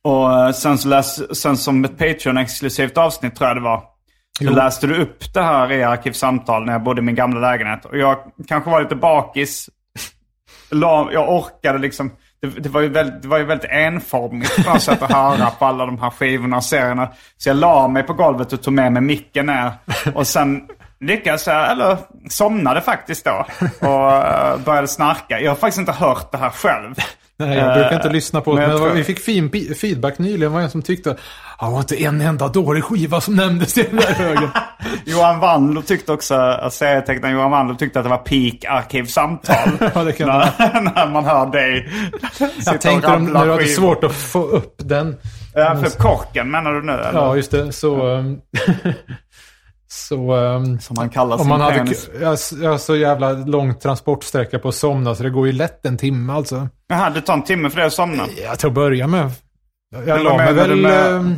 Och 0.03 0.55
sen, 0.55 0.77
så 0.77 0.87
läs, 0.87 1.37
sen 1.37 1.57
som 1.57 1.85
ett 1.85 1.97
Patreon-exklusivt 1.97 2.97
avsnitt 2.97 3.35
tror 3.35 3.47
jag 3.47 3.57
det 3.57 3.61
var. 3.61 3.83
Så 4.37 4.49
läste 4.49 4.87
du 4.87 5.01
upp 5.01 5.33
det 5.33 5.41
här 5.41 5.71
i 5.71 5.83
Arkivsamtal 5.83 6.65
när 6.65 6.73
jag 6.73 6.83
bodde 6.83 7.01
i 7.01 7.03
min 7.03 7.15
gamla 7.15 7.39
lägenhet. 7.39 7.85
Och 7.85 7.97
jag 7.97 8.17
kanske 8.47 8.69
var 8.69 8.81
lite 8.81 8.95
bakis. 8.95 9.69
Jag 11.11 11.29
orkade 11.29 11.77
liksom. 11.77 12.11
Det, 12.41 12.47
det, 12.47 12.69
var 12.69 12.81
ju 12.81 12.89
väldigt, 12.89 13.21
det 13.21 13.27
var 13.27 13.37
ju 13.37 13.43
väldigt 13.43 13.69
enformigt 13.71 14.65
på 14.65 14.71
något 14.71 14.81
sätt 14.81 15.01
att 15.01 15.11
höra 15.11 15.49
på 15.49 15.65
alla 15.65 15.85
de 15.85 15.99
här 15.99 16.09
skivorna 16.09 16.57
och 16.57 16.63
serierna. 16.63 17.09
Så 17.37 17.49
jag 17.49 17.57
la 17.57 17.87
mig 17.87 18.03
på 18.03 18.13
golvet 18.13 18.53
och 18.53 18.63
tog 18.63 18.73
med 18.73 18.91
mig 18.91 19.01
micken 19.01 19.45
ner. 19.45 19.71
Och 20.15 20.27
sen 20.27 20.67
lyckades 20.99 21.47
jag, 21.47 21.71
eller 21.71 21.97
somnade 22.29 22.81
faktiskt 22.81 23.25
då. 23.25 23.45
Och 23.79 24.11
eh, 24.11 24.57
började 24.59 24.87
snarka. 24.87 25.39
Jag 25.39 25.51
har 25.51 25.55
faktiskt 25.55 25.79
inte 25.79 25.91
hört 25.91 26.31
det 26.31 26.37
här 26.37 26.49
själv. 26.49 26.95
Nej, 27.39 27.57
jag 27.57 27.73
brukar 27.73 27.95
inte 27.95 28.07
Eh, 28.07 28.13
lyssna 28.13 28.41
på 28.41 28.53
men 28.53 28.61
det. 28.61 28.67
Men 28.67 28.79
var, 28.79 28.87
tror- 28.87 28.95
vi 28.97 29.03
fick 29.03 29.19
fin 29.19 29.51
feedback 29.75 30.17
nyligen. 30.19 30.53
Var 30.53 30.61
en 30.61 30.69
som 30.69 30.81
tyckte 30.81 31.11
att 31.11 31.17
det 31.59 31.65
var 31.65 31.79
inte 31.79 32.03
en 32.03 32.21
enda 32.21 32.47
dålig 32.47 32.83
skiva 32.83 33.21
som 33.21 33.35
nämndes 33.35 33.77
i 33.77 33.83
den 33.83 33.95
där 33.95 34.13
högen. 34.13 34.49
Johan 35.05 35.39
Wandlo 35.39 35.81
tyckte 35.81 36.11
också, 36.11 36.35
att 36.35 36.73
serietecknaren 36.73 37.35
Johan 37.35 37.51
Wandlo 37.51 37.75
tyckte 37.75 37.99
att 37.99 38.05
det 38.05 38.09
var 38.09 38.17
peak 38.17 38.65
arkivsamtal. 38.69 39.55
Ja, 39.95 40.03
det 40.03 40.11
kan 40.11 40.27
när, 40.27 40.81
när 40.95 41.07
man 41.11 41.25
hör 41.25 41.45
dig 41.45 41.89
Jag 42.65 42.81
tänkte 42.81 43.07
om, 43.11 43.25
när 43.25 43.45
du 43.45 43.51
hade 43.51 43.65
svårt 43.67 44.03
att 44.03 44.13
få 44.13 44.43
upp 44.43 44.75
den. 44.77 45.15
Ja, 45.53 45.75
för 45.83 45.99
korken 45.99 46.51
menar 46.51 46.73
du 46.73 46.81
nu? 46.81 46.91
Eller? 46.91 47.13
Ja, 47.13 47.35
just 47.35 47.51
det. 47.51 47.71
Så... 47.73 48.23
så... 49.93 50.31
ehm, 50.35 50.79
Som 50.79 50.97
han 50.97 51.09
kallar 51.09 51.41
om 51.41 51.47
man 51.47 51.61
hade 51.61 51.79
har 51.79 52.77
så 52.77 52.95
jävla 52.95 53.31
lång 53.31 53.75
transportsträcka 53.79 54.59
på 54.59 54.67
att 54.69 54.75
somna 54.75 55.15
så 55.15 55.23
det 55.23 55.29
går 55.29 55.47
ju 55.47 55.53
lätt 55.53 55.85
en 55.85 55.97
timme 55.97 56.33
alltså. 56.33 56.67
Jaha, 56.87 57.09
det 57.09 57.21
tar 57.21 57.33
en 57.33 57.43
timme 57.43 57.69
för 57.69 57.77
dig 57.77 57.85
att 57.87 57.93
somna. 57.93 58.23
Jag 58.43 58.59
tror 58.59 58.71
att 58.71 58.75
börja 58.75 59.07
med. 59.07 59.31
Jag 59.95 60.05
Men 60.07 60.23
la 60.23 60.37
mig 60.37 60.53
väl 60.53 60.75
med- 60.81 61.11
ehm, 61.15 61.35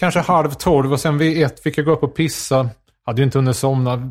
kanske 0.00 0.20
halv 0.20 0.50
tolv 0.50 0.92
och 0.92 1.00
sen 1.00 1.18
vid 1.18 1.42
ett 1.42 1.60
fick 1.60 1.78
jag 1.78 1.84
gå 1.84 1.92
upp 1.92 2.02
och 2.02 2.14
pissa. 2.16 2.70
Hade 3.06 3.20
ju 3.20 3.24
inte 3.24 3.38
hunnit 3.38 3.56
somna. 3.56 4.10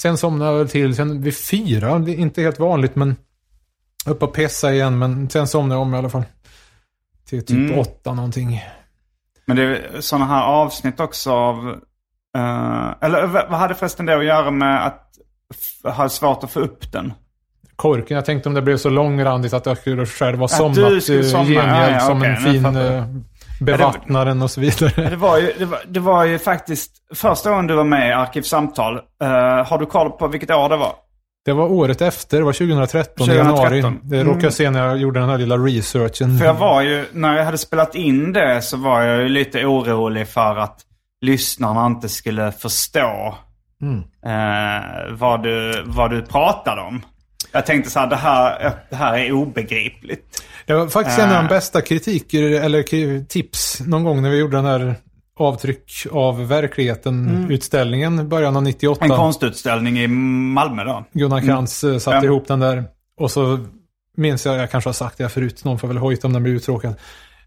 Sen 0.00 0.18
somnade 0.18 0.50
jag 0.50 0.58
väl 0.58 0.68
till. 0.68 0.96
Sen 0.96 1.22
vid 1.22 1.36
fyra, 1.36 1.98
det 1.98 2.12
är 2.12 2.16
inte 2.16 2.42
helt 2.42 2.58
vanligt 2.58 2.96
men 2.96 3.16
upp 4.06 4.22
och 4.22 4.32
pissa 4.34 4.72
igen. 4.74 4.98
Men 4.98 5.30
sen 5.30 5.48
somnade 5.48 5.74
jag 5.74 5.82
om 5.82 5.94
i 5.94 5.98
alla 5.98 6.10
fall. 6.10 6.24
Till 7.28 7.46
typ 7.46 7.56
Mm. 7.56 7.78
åtta 7.78 8.14
någonting. 8.14 8.62
Men 9.46 9.56
det 9.56 9.62
är 9.62 10.00
sådana 10.00 10.24
här 10.26 10.42
avsnitt 10.42 11.00
också 11.00 11.32
av... 11.32 11.76
eh, 12.36 12.94
eller 13.00 13.26
vad 13.26 13.50
vad 13.50 13.58
hade 13.58 13.74
förresten 13.74 14.06
det 14.06 14.16
att 14.16 14.24
göra 14.24 14.50
med 14.50 14.86
att 14.86 15.00
ha 15.96 16.08
svårt 16.08 16.44
att 16.44 16.50
få 16.50 16.60
upp 16.60 16.92
den? 16.92 17.12
Korken, 17.76 18.14
jag 18.14 18.24
tänkte 18.24 18.48
om 18.48 18.54
det 18.54 18.62
blev 18.62 18.76
så 18.76 18.88
långrandigt 18.88 19.52
att 19.52 19.66
jag 19.66 19.78
skulle 19.78 20.06
själv 20.06 20.42
Att 20.42 20.50
somnat 20.50 20.90
du 20.90 21.00
skulle 21.00 21.18
i 21.18 21.24
somna, 21.24 21.44
gengäld 21.44 21.94
ja, 21.94 21.94
ja, 21.94 22.00
som 22.00 22.18
okej, 22.18 22.30
en 22.30 22.36
fin 22.36 22.76
eh, 22.76 23.04
bevattnaren 23.60 24.42
och 24.42 24.50
så 24.50 24.60
vidare. 24.60 25.10
Det 25.10 25.16
var, 25.16 25.38
ju, 25.38 25.52
det, 25.58 25.64
var, 25.64 25.80
det 25.88 26.00
var 26.00 26.24
ju 26.24 26.38
faktiskt 26.38 26.90
första 27.14 27.50
gången 27.50 27.66
du 27.66 27.74
var 27.74 27.84
med 27.84 28.08
i 28.08 28.12
Arkivsamtal. 28.12 28.94
Uh, 28.94 29.00
har 29.66 29.78
du 29.78 29.86
koll 29.86 30.10
på 30.10 30.28
vilket 30.28 30.50
år 30.50 30.68
det 30.68 30.76
var? 30.76 30.92
Det 31.44 31.52
var 31.52 31.72
året 31.72 32.02
efter, 32.02 32.38
det 32.38 32.44
var 32.44 32.52
2013, 32.52 33.26
2013. 33.26 33.46
januari. 33.46 33.80
Det 34.02 34.16
råkade 34.16 34.30
Mm. 34.30 34.44
jag 34.44 34.52
se 34.52 34.70
när 34.70 34.86
jag 34.86 34.96
gjorde 34.98 35.20
den 35.20 35.28
här 35.28 35.38
lilla 35.38 35.56
researchen. 35.56 36.38
För 36.38 36.46
jag 36.46 36.54
var 36.54 36.82
ju, 36.82 37.04
när 37.12 37.36
jag 37.36 37.44
hade 37.44 37.58
spelat 37.58 37.94
in 37.94 38.32
det 38.32 38.62
så 38.62 38.76
var 38.76 39.02
jag 39.02 39.22
ju 39.22 39.28
lite 39.28 39.64
orolig 39.64 40.28
för 40.28 40.56
att 40.56 40.80
lyssnarna 41.24 41.86
inte 41.86 42.08
skulle 42.08 42.52
förstå 42.52 43.34
eh, 44.26 45.12
vad, 45.12 45.42
du, 45.42 45.82
vad 45.86 46.10
du 46.10 46.22
pratade 46.22 46.80
om. 46.80 47.02
Jag 47.52 47.66
tänkte 47.66 47.90
så 47.90 47.98
här, 47.98 48.06
det 48.06 48.16
här, 48.16 48.72
det 48.90 48.96
här 48.96 49.18
är 49.18 49.32
obegripligt. 49.32 50.44
Det 50.66 50.74
var 50.74 50.88
faktiskt 50.88 51.18
en 51.18 51.28
av 51.28 51.34
de 51.36 51.44
Äh. 51.44 51.48
bästa 51.48 51.80
kritiker, 51.80 52.42
eller 52.42 53.24
tips, 53.24 53.80
någon 53.86 54.04
gång 54.04 54.22
när 54.22 54.30
vi 54.30 54.38
gjorde 54.38 54.56
den 54.56 54.64
här 54.64 54.94
avtryck 55.38 56.06
av 56.10 56.48
verkligheten-utställningen 56.48 58.20
i 58.20 58.24
början 58.24 58.56
av 58.56 58.62
98. 58.62 59.04
Mm. 59.04 59.12
En 59.12 59.18
konstutställning 59.18 59.98
i 59.98 60.06
Malmö 60.06 60.84
då. 60.84 61.04
Gunnar 61.12 61.40
Krantz 61.40 61.84
mm. 61.84 62.00
satte 62.00 62.16
Ja. 62.16 62.24
ihop 62.24 62.48
den 62.48 62.60
där. 62.60 62.84
Och 63.20 63.30
så 63.30 63.58
minns 64.16 64.46
jag, 64.46 64.56
jag 64.56 64.70
kanske 64.70 64.88
har 64.88 64.94
sagt 64.94 65.18
det 65.18 65.24
här 65.24 65.28
förut, 65.28 65.64
någon 65.64 65.78
får 65.78 65.88
väl 65.88 65.96
hojta 65.96 66.26
om 66.26 66.32
den 66.32 66.42
blir 66.42 66.52
uttråkad. 66.52 66.94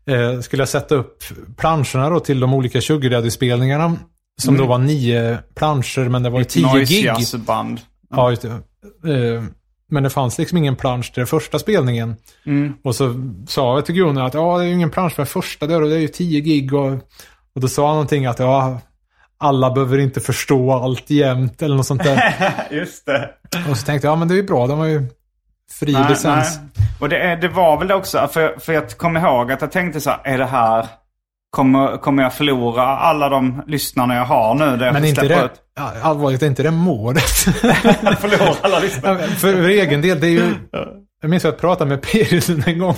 Eh, 0.07 0.39
skulle 0.41 0.61
jag 0.61 0.69
sätta 0.69 0.95
upp 0.95 1.23
planscherna 1.57 2.09
då 2.09 2.19
till 2.19 2.39
de 2.39 2.53
olika 2.53 2.81
Sugar-spelningarna. 2.81 3.97
Som 4.41 4.55
Mm. 4.55 4.65
då 4.65 4.69
var 4.71 4.77
nio 4.77 5.37
planscher, 5.55 6.09
men 6.09 6.23
det 6.23 6.29
var 6.29 6.39
ju 6.39 6.45
tio 6.45 6.83
gig. 6.85 7.09
Band. 7.47 7.79
Ja, 8.09 8.29
just 8.29 8.41
det. 8.41 8.49
Eh, 9.13 9.43
Men 9.89 10.03
det 10.03 10.09
fanns 10.09 10.37
liksom 10.37 10.57
ingen 10.57 10.75
plansch 10.75 11.05
till 11.13 11.19
den 11.21 11.27
första 11.27 11.59
spelningen. 11.59 12.15
Mm. 12.45 12.73
Och 12.83 12.95
så 12.95 13.31
sa 13.47 13.75
jag 13.75 13.85
till 13.85 13.95
Gunnar 13.95 14.25
att 14.25 14.33
ja, 14.33 14.57
det 14.57 14.63
är 14.63 14.67
ju 14.67 14.73
ingen 14.73 14.89
plansch 14.89 15.13
för 15.13 15.23
den 15.23 15.27
första 15.27 15.67
där 15.67 15.81
och 15.81 15.89
det 15.89 15.95
är 15.95 15.99
ju 15.99 16.07
10 16.07 16.39
gig. 16.41 16.73
Och, 16.73 16.91
och 17.55 17.61
då 17.61 17.67
sa 17.67 17.85
han 17.87 17.95
någonting 17.95 18.25
att 18.25 18.39
ja, 18.39 18.79
alla 19.37 19.71
behöver 19.71 19.97
inte 19.97 20.19
förstå 20.19 20.71
allt 20.71 21.09
jämt 21.09 21.61
eller 21.61 21.75
något 21.75 21.85
sånt 21.85 22.03
där. 22.03 22.33
Just 22.71 23.05
det. 23.05 23.29
och 23.69 23.77
så 23.77 23.85
tänkte 23.85 24.07
jag, 24.07 24.11
ja 24.11 24.15
men 24.15 24.27
det 24.27 24.33
är 24.33 24.35
ju 24.35 24.43
bra, 24.43 24.67
de 24.67 24.79
har 24.79 24.85
ju 24.85 25.03
fri 25.79 25.93
Nej, 25.93 26.05
licens. 26.09 26.59
nej. 26.75 26.87
Och 26.99 27.09
det, 27.09 27.35
det 27.41 27.47
var 27.47 27.79
väl 27.79 27.91
också, 27.91 28.27
för, 28.27 28.55
för 28.59 28.73
jag 28.73 28.89
kommer 28.97 29.19
ihåg 29.19 29.51
att 29.51 29.61
jag 29.61 29.71
tänkte 29.71 30.01
så 30.01 30.09
här, 30.09 30.19
är 30.23 30.37
det 30.37 30.45
här, 30.45 30.87
kommer, 31.49 31.97
kommer 31.97 32.23
jag 32.23 32.33
förlora 32.33 32.83
alla 32.83 33.29
de 33.29 33.61
lyssnarna 33.67 34.15
jag 34.15 34.25
har 34.25 34.55
nu? 34.55 34.77
Där 34.77 34.91
Men 34.91 35.05
inte 35.05 35.27
det, 35.27 35.45
ut? 35.45 35.51
ja, 35.77 35.91
allvarligt, 36.01 36.41
är 36.41 36.47
inte 36.47 36.63
det 36.63 36.71
målet? 36.71 37.23
förlora 38.19 38.55
alla 38.61 38.79
lyssnare. 38.79 39.17
Ja, 39.21 39.27
för, 39.27 39.53
för 39.53 39.67
egen 39.69 40.01
del, 40.01 40.19
det 40.19 40.27
är 40.27 40.31
ju... 40.31 40.53
Jag 41.21 41.29
minns 41.29 41.45
att 41.45 41.51
jag 41.51 41.57
pratade 41.61 41.89
med 41.89 42.01
Perisen 42.01 42.63
en 42.67 42.79
gång 42.79 42.95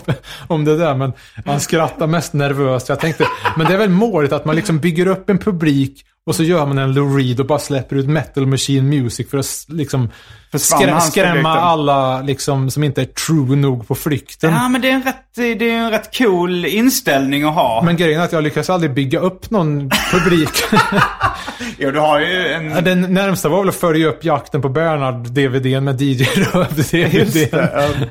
om 0.48 0.66
det 0.66 0.78
där, 0.78 0.96
men 0.96 1.14
han 1.46 1.60
skrattade 1.60 2.08
mest 2.08 2.34
nervöst. 2.34 2.90
Jag 2.90 3.00
tänkte, 3.00 3.26
men 3.58 3.68
det 3.68 3.74
är 3.74 3.78
väl 3.78 3.90
målet 3.90 4.32
att 4.32 4.46
man 4.46 4.56
liksom 4.56 4.80
bygger 4.80 5.08
upp 5.08 5.30
en 5.30 5.38
publik 5.38 6.06
och 6.30 6.36
så 6.36 6.44
gör 6.44 6.66
man 6.66 6.78
en 6.78 6.94
Lou 6.94 7.18
Reed 7.18 7.40
och 7.40 7.46
bara 7.46 7.60
släpper 7.60 7.96
ut 7.96 8.08
Metal 8.08 8.46
Machine 8.46 8.90
Music 8.90 9.30
för 9.30 9.38
att 9.38 9.66
liksom 9.68 10.10
publik 10.52 11.02
skrämma 11.02 11.56
då? 11.56 11.62
alla 11.62 12.22
liksom, 12.22 12.72
som 12.72 12.84
inte 12.84 13.02
är 13.02 13.06
true 13.06 13.56
nog 13.56 13.88
på 13.88 13.96
flykten. 13.96 14.52
Ja, 14.52 14.70
men 14.70 14.82
det 14.82 14.90
är, 14.90 14.94
en 14.94 15.04
rätt, 15.04 15.36
det 15.36 15.70
är 15.70 15.74
en 15.74 15.92
rätt 15.92 16.18
cool 16.18 16.66
inställning 16.66 17.44
att 17.44 17.54
ha. 17.54 17.82
Men 17.86 17.98
grejen 17.98 18.22
är 18.22 18.26
att 18.26 18.32
jag 18.32 18.44
lyckas 18.44 18.70
aldrig 18.70 18.94
bygga 18.94 19.20
upp 19.20 19.50
någon 19.50 19.90
publik. 20.12 20.50
Jo, 21.78 21.92
du 21.92 22.00
har 22.00 22.20
ju 22.20 22.48
en... 22.48 22.72
Ja, 22.72 22.82
Den 22.82 23.02
närmsta 23.14 23.50
var 23.50 23.60
väl 23.60 23.70
att 23.70 23.76
följa 23.76 24.08
upp 24.08 24.24
jakten 24.24 24.62
på 24.62 24.70
Bernhard-DVDn 24.70 25.84
med 25.84 26.02
DJ 26.02 26.24
Röv-DVDn. 26.24 28.08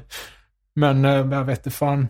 Men 0.76 1.04
eh, 1.04 1.12
jag 1.12 1.44
vet 1.44 1.58
inte 1.58 1.70
fan. 1.70 2.08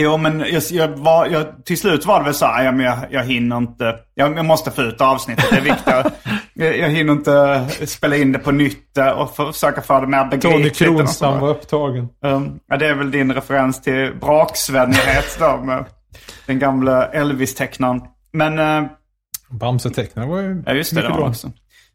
Jo, 0.00 0.16
men 0.16 0.40
jag, 0.40 0.62
jag 0.70 0.88
var, 0.88 1.26
jag, 1.26 1.64
till 1.64 1.78
slut 1.78 2.06
var 2.06 2.18
det 2.18 2.24
väl 2.24 2.34
så 2.34 2.46
här, 2.46 2.64
ja, 2.64 2.72
men 2.72 2.86
jag, 2.86 2.98
jag 3.10 3.24
hinner 3.24 3.56
inte. 3.56 3.96
Jag, 4.14 4.38
jag 4.38 4.44
måste 4.44 4.70
få 4.70 4.82
ut 4.82 5.00
avsnittet, 5.00 5.44
det 5.50 5.56
är 5.56 5.60
viktigt. 5.60 6.12
jag, 6.54 6.78
jag 6.78 6.88
hinner 6.88 7.12
inte 7.12 7.66
spela 7.86 8.16
in 8.16 8.32
det 8.32 8.38
på 8.38 8.50
nytt 8.50 8.98
eh, 8.98 9.08
och 9.08 9.36
för, 9.36 9.52
försöka 9.52 9.82
få 9.82 10.00
det 10.00 10.06
mer 10.06 10.24
begripligt. 10.24 10.78
Tony 10.78 10.96
Kronstam 10.96 11.40
var 11.40 11.48
upptagen. 11.48 12.08
Um, 12.22 12.60
ja, 12.68 12.76
det 12.76 12.86
är 12.86 12.94
väl 12.94 13.10
din 13.10 13.34
referens 13.34 13.82
till 13.82 14.12
braksvennighet 14.20 15.36
då 15.38 15.60
med 15.64 15.84
den 16.46 16.58
gamla 16.58 17.06
Elvis-tecknaren. 17.06 18.00
Men, 18.32 18.58
uh, 18.58 18.90
Bamse-tecknare 19.48 20.26
var 20.26 20.40
ju 20.40 20.62
ja 20.66 20.72
just 20.72 20.90
det, 20.94 20.96
det 20.96 21.02
mycket 21.02 21.10
var 21.10 21.20
bra. 21.20 21.28
också. 21.28 21.52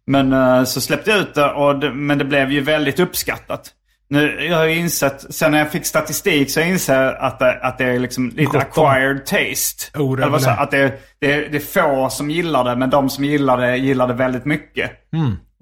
Men 0.10 0.34
eh, 0.34 0.64
så 0.64 0.82
släppte 0.82 1.12
jag 1.12 1.20
ut 1.20 1.36
det, 1.36 1.52
och 1.52 1.80
det, 1.80 1.94
men 1.94 2.18
det 2.18 2.26
blev 2.26 2.52
ju 2.52 2.62
väldigt 2.62 3.00
uppskattat. 3.00 3.72
Nu, 4.12 4.45
jag 4.45 4.58
har 4.58 4.65
ju 4.65 4.76
insett, 4.76 5.26
sen 5.30 5.52
när 5.52 5.60
jag 5.60 5.72
fick 5.72 5.86
statistik 5.86 6.52
så 6.52 6.62
inser 6.62 7.02
jag 7.04 7.15
att 7.19 7.39
det, 7.39 7.60
att 7.62 7.78
det 7.78 7.86
är 7.86 8.00
liksom 8.00 8.30
lite 8.30 8.43
Gott 8.43 8.56
acquired 8.56 9.26
taste. 9.26 10.00
Oh, 10.00 10.17
det 10.17 10.24
Eller 10.24 10.38
så, 10.38 10.50
det. 10.50 10.56
att 10.56 10.72
det, 10.72 10.93
det, 11.19 11.48
det 11.52 11.58
är 11.58 11.60
få 11.60 12.10
som 12.10 12.30
gillar 12.30 12.63
det, 12.63 12.76
men 12.76 12.89
de 12.89 13.10
som 13.10 13.24
gillar 13.24 13.58
det 13.58 13.78
gillar 13.78 14.08
det 14.08 14.13
väldigt 14.13 14.45
mycket. 14.45 14.91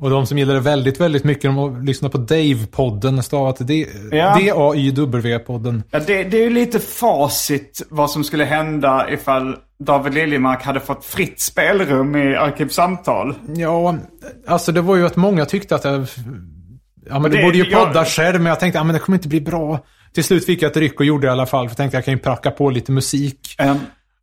Och 0.01 0.09
de 0.09 0.25
som 0.27 0.37
gillar 0.37 0.53
det 0.53 0.59
väldigt, 0.59 0.99
väldigt 0.99 1.23
mycket, 1.23 1.43
de 1.43 1.57
har 1.57 1.85
lyssnat 1.85 2.11
på 2.11 2.17
Dave-podden, 2.17 3.21
stavat. 3.21 3.57
D-A-Y-W-podden. 3.67 5.83
Ja, 5.91 5.99
det, 5.99 6.23
det 6.23 6.37
är 6.37 6.43
ju 6.43 6.49
lite 6.49 6.79
facit 6.79 7.81
vad 7.89 8.11
som 8.11 8.23
skulle 8.23 8.45
hända 8.45 9.09
ifall 9.09 9.55
David 9.79 10.13
Liljemark 10.13 10.63
hade 10.63 10.79
fått 10.79 11.05
fritt 11.05 11.39
spelrum 11.39 12.15
i 12.15 12.35
Arkivsamtal. 12.35 13.33
Ja, 13.55 13.95
alltså 14.47 14.71
det 14.71 14.81
var 14.81 14.95
ju 14.95 15.05
att 15.05 15.15
många 15.15 15.45
tyckte 15.45 15.75
att 15.75 15.83
jag... 15.83 16.05
Ja, 17.09 17.19
men 17.19 17.31
du 17.31 17.37
Det- 17.37 17.43
borde 17.43 17.57
ju 17.57 17.63
jag- 17.69 17.87
podda 17.87 18.05
själv, 18.05 18.37
men 18.41 18.45
jag 18.49 18.59
tänkte 18.59 18.79
att 18.79 18.85
men 18.85 18.93
det 18.93 18.99
kommer 18.99 19.17
inte 19.17 19.27
bli 19.27 19.41
bra. 19.41 19.79
Till 20.13 20.23
slut 20.23 20.45
fick 20.45 20.61
jag 20.61 20.71
ett 20.71 20.77
ryck 20.77 20.99
och 20.99 21.05
gjorde 21.05 21.27
det 21.27 21.29
i 21.29 21.31
alla 21.31 21.45
fall, 21.45 21.65
för 21.67 21.71
jag 21.71 21.77
tänkte 21.77 21.97
att 21.97 22.01
jag 22.01 22.05
kan 22.05 22.13
ju 22.13 22.19
pracka 22.19 22.51
på 22.51 22.69
lite 22.69 22.91
musik. 22.91 23.55
Um, 23.63 23.79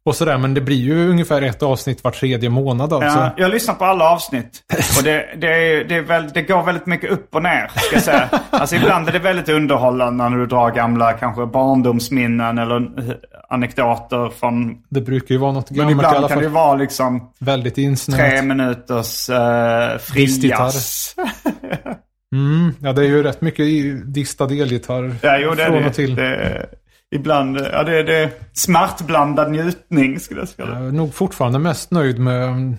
och 0.07 0.15
sådär. 0.17 0.39
Men 0.39 0.55
det 0.55 0.61
blir 0.61 0.77
ju 0.77 1.09
ungefär 1.11 1.43
ett 1.43 1.63
avsnitt 1.63 2.05
var 2.05 2.11
tredje 2.11 2.49
månad 2.51 2.93
alltså. 2.93 3.19
Ja, 3.19 3.35
jag 3.37 3.51
lyssnar 3.51 3.75
på 3.75 3.85
alla 3.85 4.11
avsnitt. 4.11 4.63
Och 4.99 5.05
det, 5.05 5.27
det, 5.37 5.47
är, 5.47 5.85
det, 5.85 5.95
är 5.97 6.03
väl, 6.03 6.29
det 6.35 6.43
går 6.43 6.63
väldigt 6.63 6.87
mycket 6.87 7.11
upp 7.11 7.35
och 7.35 7.43
ner, 7.43 7.71
ska 7.75 7.97
jag 7.97 8.03
säga. 8.03 8.29
Alltså 8.51 8.77
ibland 8.77 9.09
är 9.09 9.13
det 9.13 9.19
väldigt 9.19 9.49
underhållande 9.49 10.29
när 10.31 10.37
du 10.39 10.47
drar 10.47 10.71
gamla 10.71 11.13
kanske 11.13 11.47
barndomsminnen 11.47 12.59
eller 12.59 12.77
eh, 12.77 13.15
anekdoter 13.49 14.29
från... 14.41 14.75
Det 14.91 15.01
brukar 15.01 15.35
ju 15.35 15.39
vara 15.41 15.53
något 15.53 15.71
Men 15.71 15.79
gammalt 15.79 16.03
i 16.03 16.07
alla 16.07 16.17
ibland 16.17 16.29
kan 16.29 16.39
det 16.39 16.45
fall. 16.45 16.53
vara 16.53 16.75
liksom 16.75 17.33
Väldigt 17.39 17.75
tre 17.75 17.85
insnöat. 17.85 18.45
minuters 18.45 19.31
uh, 19.31 20.15
Distgitarr. 20.15 20.73
Mm, 22.35 22.73
ja, 22.81 22.93
det 22.93 23.03
är 23.03 23.07
ju 23.07 23.23
rätt 23.23 23.41
mycket 23.41 23.67
distad 24.15 24.45
elgitarr 24.45 25.17
Ja, 25.23 25.39
jo, 25.39 25.51
det 25.51 25.65
från 25.65 25.83
det. 25.83 25.89
och 25.89 25.95
till. 25.95 26.15
det 26.15 26.67
ibland, 27.15 27.59
ja 27.73 27.83
det 27.85 27.99
är 27.99 28.05
det 28.05 28.31
smärtblandad 28.53 29.51
njutning 29.51 30.21
skulle 30.21 30.41
jag 30.41 30.49
säga. 30.49 30.69
Jag 30.69 30.87
är 30.87 30.93
nog 30.93 31.15
fortfarande 31.15 31.59
mest 31.59 31.91
nöjd 31.91 32.19
med 32.19 32.75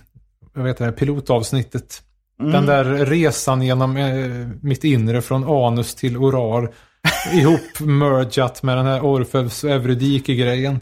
jag 0.56 0.63
vet 0.63 0.80
inte, 0.80 0.91
pilotavsnittet. 0.91 2.02
Mm. 2.39 2.52
Den 2.52 2.65
där 2.65 2.84
resan 2.84 3.62
genom 3.62 3.98
eh, 3.98 4.48
mitt 4.62 4.84
inre 4.84 5.22
från 5.22 5.44
anus 5.44 5.96
till 5.96 6.18
orar. 6.18 6.72
ihop 7.34 7.80
mergat 7.80 8.63
med 8.63 8.78
den 8.78 8.86
här 8.86 9.06
Orfeus 9.06 9.63
och 9.63 9.70
Eurydike-grejen. 9.70 10.82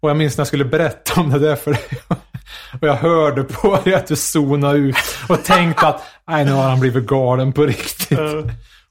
Och 0.00 0.10
jag 0.10 0.16
minns 0.16 0.36
när 0.36 0.40
jag 0.40 0.46
skulle 0.46 0.64
berätta 0.64 1.20
om 1.20 1.30
det 1.30 1.38
där 1.38 1.56
för 1.56 1.70
dig. 1.70 2.18
Och 2.80 2.88
jag 2.88 2.94
hörde 2.94 3.42
på 3.44 3.76
dig 3.84 3.94
att 3.94 4.06
du 4.06 4.16
zonade 4.16 4.78
ut 4.78 4.96
och 5.28 5.44
tänkte 5.44 5.86
att 5.86 6.02
nej, 6.28 6.44
nu 6.44 6.52
har 6.52 6.62
han 6.68 6.80
blivit 6.80 7.06
galen 7.06 7.52
på 7.52 7.62
riktigt. 7.62 8.18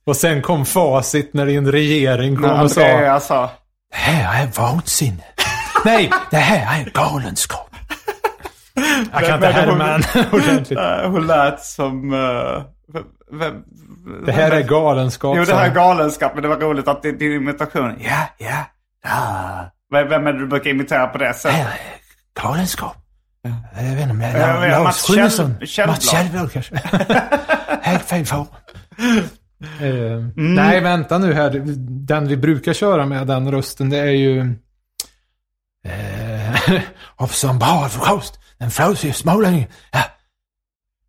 Och 0.06 0.15
sen 0.15 0.41
kom 0.41 0.65
facit 0.65 1.34
när 1.34 1.45
din 1.45 1.72
regering 1.72 2.36
kom 2.36 2.45
När 2.45 2.63
och 2.63 2.72
sa 2.72 2.82
Andrea 2.82 3.19
sa... 3.19 3.50
det 3.91 3.98
här 3.98 4.43
är 4.43 4.48
vansinne. 4.48 5.24
Nej, 5.86 6.12
det 6.32 6.38
här 6.38 6.82
är 6.82 6.89
galenskap. 6.89 7.65
Jag 9.13 9.26
kan 9.26 9.36
inte 9.36 9.48
härma 9.48 9.84
henne 9.84 10.28
ordentligt. 10.32 10.80
Hon 11.04 11.28
lät 11.28 11.63
som... 11.63 12.12
v- 12.93 13.00
vem- 13.32 13.63
Det 14.26 14.32
här 14.32 14.52
är 14.52 14.62
galenskap. 14.63 15.38
Jo, 15.38 15.43
det 15.45 15.56
här 15.56 15.65
är 15.69 15.74
galenskap, 15.74 16.32
men 16.34 16.43
det 16.43 16.50
var 16.50 16.56
roligt 16.58 16.88
att 16.88 17.02
din, 17.04 17.17
din 17.17 17.34
imitation... 17.34 17.95
Ja, 18.00 18.24
ja. 18.38 18.65
Vem 19.91 20.10
vem 20.10 20.28
är 20.28 20.34
det 20.34 20.39
du 20.39 20.48
brukar 20.48 20.69
imitera 20.69 21.08
på 21.08 21.17
det 21.17 21.34
sättet? 21.34 21.67
Galenskap. 22.41 22.95
Jag 23.41 23.84
vet 23.84 23.99
inte 23.99 24.12
om 24.12 24.21
jag 24.21 24.39
Jag 24.39 24.62
vet, 24.62 24.84
Mats 24.84 25.08
Kjellblad. 25.08 25.88
Mats 25.88 26.12
Kjellblad 26.12 26.52
kanske. 26.52 26.75
Helt 27.82 28.04
fel 28.04 28.25
form. 28.25 28.47
Eh, 28.99 29.19
Mm. 30.38 30.56
Nej, 30.56 30.82
vänta 30.82 31.17
nu 31.17 31.34
här. 31.34 31.63
Den 32.08 32.28
vi 32.28 32.38
brukar 32.38 32.73
köra 32.73 33.06
med, 33.06 33.28
den 33.28 33.52
rösten, 33.52 33.89
det 33.89 33.97
är 33.97 34.06
ju... 34.06 34.39
Eh, 35.86 36.82
hoppsan 37.15 37.60
bra 37.60 37.67
advokat. 37.86 38.39
En 38.58 38.71
flåsig 38.71 39.15
smålänning. 39.15 39.67
Ja. 39.91 39.99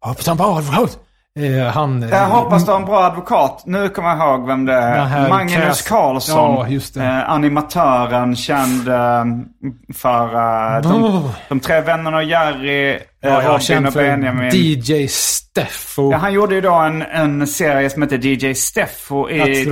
Hoppsan 0.00 0.36
bra 0.36 0.58
advokat. 0.58 0.98
Eh, 1.40 1.66
han... 1.66 2.08
Jag 2.10 2.26
hoppas 2.26 2.64
du 2.64 2.70
har 2.72 2.78
en 2.78 2.84
bra 2.84 3.04
advokat. 3.04 3.62
Nu 3.66 3.88
kommer 3.88 4.08
jag 4.08 4.18
ihåg 4.18 4.46
vem 4.46 4.66
det 4.66 4.74
är. 4.74 5.04
här 5.04 5.28
Magnus 5.28 5.54
Cass- 5.56 5.88
Karlsson. 5.88 6.80
Ja. 6.94 7.02
Eh, 7.02 7.30
animatören 7.30 8.36
känd 8.36 8.88
eh, 8.88 9.24
för 9.94 10.24
eh, 10.34 10.82
de, 10.82 11.30
de 11.48 11.60
tre 11.60 11.80
vännerna 11.80 12.16
och 12.16 12.24
Jerry, 12.24 12.90
eh, 12.90 13.00
Ja, 13.22 13.42
Robin 13.44 13.86
och 13.86 13.92
Benjamin. 13.92 14.50
DJ 14.52 15.08
Steffo. 15.08 16.12
Ja, 16.12 16.16
han 16.18 16.32
gjorde 16.32 16.54
ju 16.54 16.60
då 16.60 16.74
en, 16.74 17.02
en 17.02 17.46
serie 17.46 17.90
som 17.90 18.02
heter 18.02 18.18
DJ 18.26 18.54
Steffo 18.54 19.30
i 19.30 19.64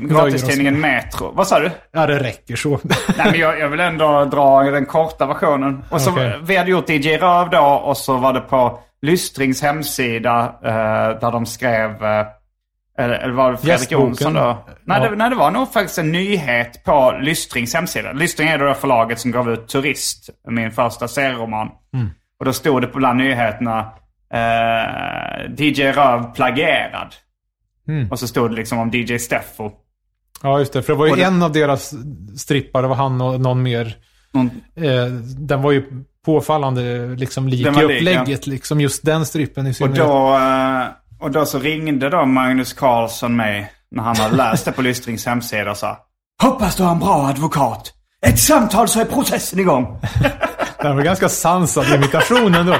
gratistidningen 0.00 0.80
Metro. 0.80 1.32
Vad 1.34 1.46
sa 1.46 1.60
du? 1.60 1.70
Ja, 1.92 2.06
det 2.06 2.18
räcker 2.18 2.56
så. 2.56 2.68
Nej, 3.18 3.30
men 3.30 3.40
jag, 3.40 3.60
jag 3.60 3.68
vill 3.68 3.80
ändå 3.80 4.24
dra 4.24 4.62
den 4.62 4.86
korta 4.86 5.26
versionen. 5.26 5.84
Och 5.90 6.00
så, 6.00 6.10
Okej. 6.10 6.38
Vi 6.42 6.56
hade 6.56 6.70
gjort 6.70 6.88
DJ 6.88 7.16
Röv 7.16 7.50
då 7.50 7.58
och 7.84 7.96
så 7.96 8.16
var 8.16 8.32
det 8.32 8.40
på 8.40 8.78
Lystrings 9.06 9.62
hemsida 9.62 10.44
eh, 10.64 11.20
där 11.20 11.32
de 11.32 11.46
skrev... 11.46 12.04
Eh, 12.04 12.26
eller, 12.98 13.30
var 13.30 13.50
det 13.52 13.56
Fredrik 13.58 13.80
Gästboken. 13.80 14.06
Jonsson 14.08 14.34
då? 14.34 14.64
Nej, 14.84 15.00
Ja. 15.02 15.10
det, 15.10 15.16
nej, 15.16 15.30
det 15.30 15.36
var 15.36 15.50
nog 15.50 15.72
faktiskt 15.72 15.98
en 15.98 16.12
nyhet 16.12 16.84
på 16.84 17.18
Lystrings 17.20 17.74
hemsida. 17.74 18.12
Lystring 18.12 18.48
är 18.48 18.58
det 18.58 18.74
förlaget 18.74 19.20
som 19.20 19.30
gav 19.30 19.50
ut 19.50 19.68
Turist, 19.68 20.30
min 20.48 20.70
första 20.70 21.08
serieroman. 21.08 21.68
Mm. 21.94 22.10
Och 22.38 22.44
då 22.44 22.52
stod 22.52 22.82
det 22.82 22.86
på 22.86 22.98
bland 22.98 23.18
nyheterna 23.18 23.78
eh, 24.32 25.52
DJ 25.58 25.82
Röv 25.92 26.34
plagierad. 26.34 27.14
Mm. 27.88 28.10
Och 28.10 28.18
så 28.18 28.28
stod 28.28 28.50
det 28.50 28.56
liksom 28.56 28.78
om 28.78 28.90
DJ 28.90 29.18
Steffo. 29.18 29.70
Ja, 30.42 30.58
just 30.58 30.72
det. 30.72 30.82
För 30.82 30.92
det 30.92 30.98
var 30.98 31.06
ju 31.06 31.12
Och 31.12 31.18
det- 31.18 31.24
en 31.24 31.42
av 31.42 31.52
deras 31.52 31.94
strippar, 32.36 32.82
det 32.82 32.88
var 32.88 32.96
han 32.96 33.20
och 33.20 33.40
någon 33.40 33.62
mer. 33.62 33.96
Någon, 34.36 34.50
Eh, 34.76 35.06
den 35.38 35.62
var 35.62 35.72
ju 35.72 35.82
påfallande 36.26 37.06
liksom 37.16 37.48
lik 37.48 37.66
i 37.66 37.82
upplägget. 37.82 38.46
Liksom 38.46 38.80
just 38.80 39.04
den 39.04 39.26
strippen 39.26 39.66
i 39.66 39.70
Och 39.70 39.74
synnerhet. 39.76 39.98
då, 40.06 40.34
eh, 40.36 40.86
och 41.20 41.30
då 41.30 41.46
så 41.46 41.58
ringde 41.58 42.10
då 42.10 42.26
Magnus 42.26 42.72
Carlsson 42.72 43.36
mig 43.36 43.72
när 43.90 44.02
han 44.02 44.16
hade 44.16 44.36
läst 44.36 44.64
det 44.64 44.72
på 44.72 44.82
Lystrings 44.82 45.26
hemsida 45.26 45.70
och 45.70 45.76
sa 45.76 45.98
Hoppas 46.42 46.76
du 46.76 46.82
har 46.82 46.92
en 46.92 46.98
bra 46.98 47.26
advokat. 47.26 47.92
Ett 48.26 48.38
samtal 48.38 48.88
så 48.88 49.00
är 49.00 49.04
processen 49.04 49.58
igång. 49.60 50.00
Den 50.82 50.96
var 50.96 51.02
ganska 51.02 51.28
sansad 51.28 51.94
imitation 51.94 52.54
ändå. 52.54 52.76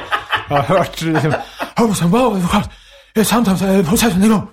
Jag 0.49 0.57
har 0.57 0.63
hört 0.63 1.03
liksom, 1.03 1.33
hoppas 1.77 2.01
han 2.01 2.11
bra 2.11 2.35
advokat. 2.35 2.71
Ett 3.15 3.27
samtal 3.29 3.59
så 3.59 3.65
är 3.65 3.83
processen 3.83 4.25
igång. 4.25 4.47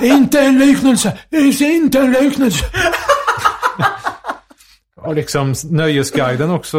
Inte 0.00 0.40
en 0.40 0.58
liknelse! 0.58 1.18
Det 1.30 1.36
är 1.36 1.62
inte 1.76 1.98
en 1.98 2.12
liknelse! 2.12 2.64
Och 5.02 5.14
liksom 5.14 5.54
Nöjesguiden 5.70 6.50
också. 6.50 6.78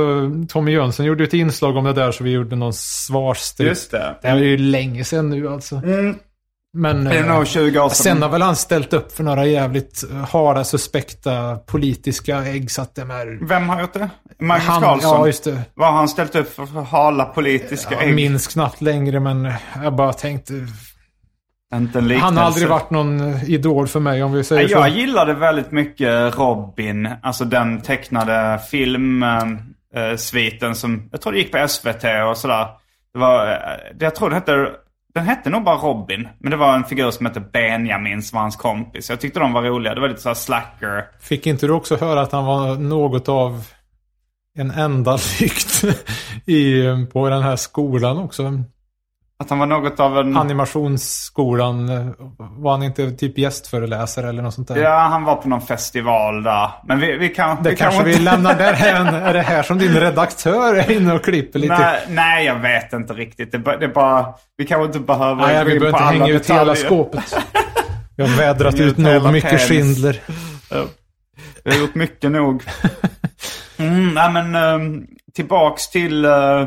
Tommy 0.50 0.72
Jönsson 0.72 1.06
gjorde 1.06 1.24
ett 1.24 1.34
inslag 1.34 1.78
om 1.78 1.84
det 1.84 1.94
där 1.94 2.12
så 2.12 2.24
vi 2.24 2.32
gjorde 2.32 2.56
någon 2.56 2.74
svarsstripp. 2.74 3.70
Just 3.70 3.92
det. 3.92 4.16
Det 4.22 4.32
var 4.32 4.38
ju 4.38 4.58
länge 4.58 5.04
sedan 5.04 5.30
nu 5.30 5.50
alltså. 5.50 5.82
Men 6.74 7.08
är 7.08 7.18
eh, 7.30 7.36
nog 7.36 7.48
20 7.48 7.80
år 7.80 7.90
sedan. 7.90 7.96
sen 7.96 8.22
har 8.22 8.30
väl 8.30 8.42
han 8.42 8.56
ställt 8.56 8.94
upp 8.94 9.12
för 9.12 9.24
några 9.24 9.46
jävligt 9.46 10.04
eh, 10.12 10.18
harda, 10.18 10.64
suspekta 10.64 11.56
politiska 11.56 12.38
ägg 12.38 12.72
så 12.72 12.82
att 12.82 12.96
de 12.96 13.12
är... 13.12 13.48
Vem 13.48 13.70
har 13.70 13.82
gjort 13.82 13.94
det? 13.94 14.10
Magnus 14.40 14.68
Han, 14.68 14.82
Carlsson? 14.82 15.20
ja, 15.20 15.28
just 15.28 15.44
det. 15.44 15.62
Vad 15.74 15.88
har 15.90 15.98
han 15.98 16.10
ställt 16.10 16.36
upp 16.36 16.54
för, 16.54 16.66
för 16.66 16.82
hala 16.82 17.26
politiska 17.26 17.94
Jag 17.94 18.04
ägg? 18.04 18.16
minns 18.16 18.48
knappt 18.48 18.82
längre 18.82 19.20
men 19.20 19.52
jag 19.84 19.96
bara 19.96 20.14
tänkte... 20.14 20.54
Han 21.72 22.38
har 22.38 22.44
aldrig 22.44 22.70
varit 22.70 22.90
någon 22.90 23.22
idol 23.46 23.88
för 23.88 24.00
mig 24.00 24.24
om 24.24 24.34
vi 24.34 24.44
säger 24.44 24.70
Jag 24.70 24.92
så. 24.92 24.98
gillade 24.98 25.34
väldigt 25.34 25.72
mycket 25.72 26.38
Robin, 26.38 27.10
alltså 27.22 27.46
den 27.46 27.82
tecknade 27.82 28.60
filmsviten 28.72 30.76
som, 30.76 31.10
jag 31.12 31.22
tror 31.22 31.34
det 31.34 31.40
gick 31.40 31.52
på 31.52 31.68
SVT 31.68 32.04
och 32.30 32.38
sådär. 32.38 32.68
Det 33.14 33.20
var, 33.20 33.52
eh, 33.52 33.58
jag 34.00 34.16
tror 34.16 34.30
det 34.30 34.36
hette, 34.36 34.70
den 35.14 35.26
hette 35.26 35.50
nog 35.50 35.64
bara 35.64 35.76
Robin, 35.76 36.28
men 36.40 36.52
det 36.52 36.58
var 36.58 36.76
en 36.76 36.84
figur 36.84 37.12
som 37.12 37.26
hette 37.26 37.40
Benjamin 37.40 38.24
som 38.24 38.36
var 38.36 38.42
hans 38.42 38.56
kompis. 38.56 39.10
Jag 39.10 39.20
tyckte 39.20 39.40
de 39.40 39.54
var 39.54 39.62
roliga, 39.62 39.96
det 39.96 40.02
var 40.02 40.08
lite 40.08 40.22
såhär 40.22 40.34
slacker. 40.36 41.06
Fick 41.20 41.48
inte 41.48 41.68
du 41.68 41.74
också 41.74 41.96
höra 41.96 42.22
att 42.22 42.32
han 42.32 42.46
var 42.46 42.76
något 42.76 43.30
av 43.30 43.64
en 44.58 44.72
enda 44.72 45.18
lykt 45.40 45.84
i, 46.46 46.84
på 47.14 47.30
den 47.30 47.42
här 47.42 47.56
skolan 47.56 48.18
också? 48.18 48.64
Att 49.42 49.50
han 49.50 49.60
var 49.60 49.66
något 49.66 50.00
av 50.00 50.18
en... 50.18 50.38
Animationsskolan. 50.38 51.88
Var 52.38 52.72
han 52.72 52.84
inte 52.84 53.12
typ 53.12 53.38
gästföreläsare 53.38 54.30
eller 54.30 54.44
något 54.44 54.54
sånt 54.54 54.68
där? 54.68 54.76
Ja, 54.76 54.98
han 55.00 55.24
var 55.24 55.36
på 55.36 55.50
någon 55.50 55.62
festival 55.62 56.44
där. 56.44 56.70
Men 56.86 57.00
vi, 57.00 57.18
vi 57.18 57.30
kan... 57.30 57.64
Det 57.64 57.70
vi 57.70 57.76
kanske 57.76 58.04
vi 58.04 58.12
inte- 58.12 58.24
lämnar 58.24 58.56
därhän. 58.56 59.08
Är 59.16 59.34
det 59.34 59.42
här 59.42 59.64
som 59.64 59.78
din 59.78 59.94
redaktör 60.00 60.76
är 60.76 60.92
inne 60.92 61.14
och 61.14 61.24
klipper 61.24 61.60
lite? 61.60 61.78
Nej, 61.80 62.00
nej, 62.10 62.46
jag 62.46 62.60
vet 62.60 62.94
inte 62.94 63.14
riktigt. 63.14 63.52
Det, 63.52 63.58
är 63.58 63.60
bara- 63.60 63.78
det 63.78 63.88
bara... 63.88 64.34
Vi 64.58 64.66
kanske 64.66 64.86
inte 64.86 65.00
behöver 65.00 65.48
Nej, 65.48 65.64
gå 65.64 65.70
vi 65.70 65.80
behöver 65.80 65.98
inte 66.00 66.24
hänga 66.24 66.28
ut 66.34 66.50
hela 66.50 66.76
skåpet. 66.76 67.36
Vi 68.18 68.24
har 68.24 68.38
vädrat 68.38 68.76
ut 68.80 68.98
nog 68.98 69.32
mycket 69.32 69.50
penis. 69.50 69.68
Schindler. 69.68 70.20
Vi 71.64 71.72
har 71.72 71.80
gjort 71.80 71.96
mycket 71.96 72.32
nog. 72.32 72.64
Mm, 73.78 74.14
nej 74.14 74.32
men 74.32 74.56
um, 74.56 75.08
tillbaks 75.36 75.90
till 75.90 76.26
uh, 76.26 76.62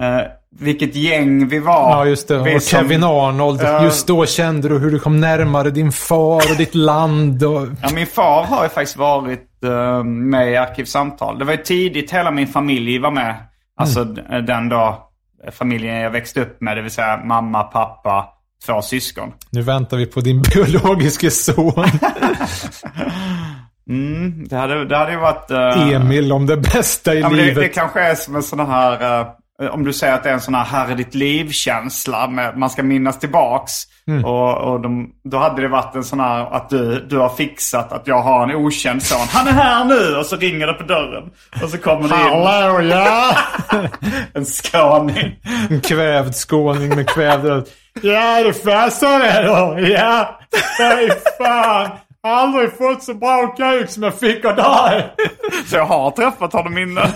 uh, 0.00 0.20
vilket 0.60 0.94
gäng 0.96 1.48
vi 1.48 1.58
var. 1.58 1.90
Ja, 1.90 2.06
just 2.06 2.28
det. 2.28 2.54
Och 2.56 2.62
Kevin 2.62 3.04
Arnold. 3.04 3.60
Ja. 3.62 3.84
Just 3.84 4.06
då 4.06 4.26
kände 4.26 4.68
du 4.68 4.78
hur 4.78 4.90
du 4.90 4.98
kom 4.98 5.20
närmare 5.20 5.70
din 5.70 5.92
far 5.92 6.50
och 6.50 6.56
ditt 6.58 6.74
land. 6.74 7.44
Och... 7.44 7.66
Ja, 7.82 7.88
min 7.94 8.06
far 8.06 8.44
har 8.44 8.62
ju 8.62 8.68
faktiskt 8.68 8.96
varit 8.96 9.48
uh, 9.64 10.04
med 10.04 10.52
i 10.52 10.56
Arkivsamtal. 10.56 11.38
Det 11.38 11.44
var 11.44 11.52
ju 11.52 11.58
tidigt 11.62 12.10
hela 12.10 12.30
min 12.30 12.46
familj 12.46 12.98
var 12.98 13.10
med. 13.10 13.34
Alltså 13.80 14.00
Mm. 14.02 14.46
den 14.46 14.68
då 14.68 15.10
familjen 15.52 15.96
jag 15.96 16.10
växte 16.10 16.40
upp 16.40 16.60
med. 16.60 16.76
Det 16.76 16.82
vill 16.82 16.90
säga 16.90 17.20
mamma, 17.24 17.62
pappa, 17.62 18.28
två 18.66 18.82
syskon. 18.82 19.32
Nu 19.50 19.62
väntar 19.62 19.96
vi 19.96 20.06
på 20.06 20.20
din 20.20 20.42
biologiske 20.54 21.30
son. 21.30 21.84
Mm, 23.90 24.44
det 24.48 24.56
hade, 24.56 24.84
det 24.84 24.96
hade 24.96 25.12
ju 25.12 25.18
varit... 25.18 25.50
uh, 25.50 25.92
Emil 25.94 26.32
om 26.32 26.46
det 26.46 26.56
bästa 26.56 27.14
i 27.14 27.20
Ja, 27.20 27.28
men 27.28 27.38
det, 27.38 27.44
livet. 27.44 27.62
det 27.62 27.68
kanske 27.68 28.00
är 28.00 28.14
som 28.14 28.36
en 28.36 28.42
sån 28.42 28.60
här... 28.60 29.26
eh, 29.62 29.68
om 29.68 29.84
du 29.84 29.92
säger 29.92 30.14
att 30.14 30.22
det 30.22 30.28
är 30.28 30.34
en 30.34 30.40
sån 30.40 30.54
här 30.54 30.64
här 30.64 30.88
är 30.90 30.94
ditt 30.94 31.14
liv-känsla, 31.14 32.26
man 32.56 32.70
ska 32.70 32.82
minnas 32.82 33.18
tillbaks. 33.18 33.72
Mm. 34.06 34.24
Och, 34.24 34.58
och 34.58 34.80
de, 34.80 35.10
då 35.24 35.38
hade 35.38 35.62
det 35.62 35.68
varit 35.68 35.94
en 35.94 36.04
sån 36.04 36.20
här 36.20 36.54
att 36.54 36.70
du, 36.70 37.06
du 37.08 37.18
har 37.18 37.28
fixat 37.28 37.92
att 37.92 38.06
jag 38.06 38.22
har 38.22 38.42
en 38.42 38.56
okänd 38.56 39.02
son. 39.02 39.26
Han 39.30 39.48
är 39.48 39.52
här 39.52 39.84
nu! 39.84 40.16
Och 40.16 40.26
så 40.26 40.36
ringer 40.36 40.66
det 40.66 40.72
på 40.72 40.84
dörren. 40.84 41.30
Och 41.62 41.70
så 41.70 41.78
kommer 41.78 42.08
det 42.08 42.14
in 42.14 42.46
Hallå 42.46 42.80
ja! 42.82 43.36
en 44.34 44.44
skåning. 44.44 45.36
En 45.70 45.80
kvävd 45.80 46.34
skåning 46.34 46.88
med 46.88 47.08
kvävd 47.08 47.46
öl. 47.46 47.64
Ja, 48.02 48.42
det 48.42 48.52
färsar 48.52 49.18
det 49.18 49.42
då. 49.42 49.88
Ja, 49.88 50.40
fy 50.78 51.10
fan. 51.38 51.90
Aldrig 52.26 52.76
fått 52.78 53.02
så 53.02 53.14
bra 53.14 53.54
kuk 53.56 53.90
som 53.90 54.02
jag 54.02 54.14
fick 54.14 54.44
av 54.44 54.56
dig. 54.56 55.14
Så 55.66 55.76
jag 55.76 55.86
har 55.86 56.10
träffat 56.10 56.52
honom 56.52 56.78
innan. 56.78 57.08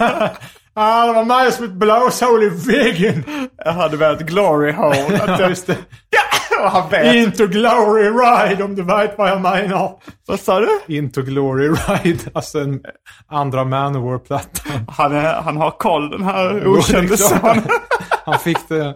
Ja, 0.78 1.06
det 1.06 1.12
var 1.12 1.24
mig 1.24 1.52
som 1.52 1.64
ett 1.64 1.72
blåshål 1.72 2.42
i 2.42 2.48
väggen. 2.48 3.24
Jag 3.64 3.72
hade 3.72 3.96
väl 3.96 4.14
ett 4.14 4.26
glory 4.26 4.72
hole. 4.72 5.22
Att 5.22 5.40
Just 5.50 5.66
det. 5.66 5.76
Ja, 6.10 6.68
han 6.68 6.90
vet. 6.90 7.14
Into 7.14 7.46
glory 7.46 8.02
ride 8.10 8.64
om 8.64 8.74
du 8.74 8.82
vet 8.82 9.18
vad 9.18 9.30
jag 9.30 9.40
menar. 9.40 9.92
Vad 10.26 10.40
sa 10.40 10.60
du? 10.60 10.68
Into 10.86 11.22
Glory 11.22 11.68
Ride. 11.68 12.20
Alltså 12.34 12.58
en 12.60 12.80
andra 13.28 13.64
Manowar-plattan. 13.64 14.72
Han, 14.88 15.12
är, 15.16 15.34
han 15.34 15.56
har 15.56 15.70
koll 15.70 16.10
den 16.10 16.22
här 16.22 16.66
okände 16.68 17.16
klart. 17.16 17.40
sonen. 17.40 17.62
Han 18.24 18.38
fick 18.38 18.68
det. 18.68 18.94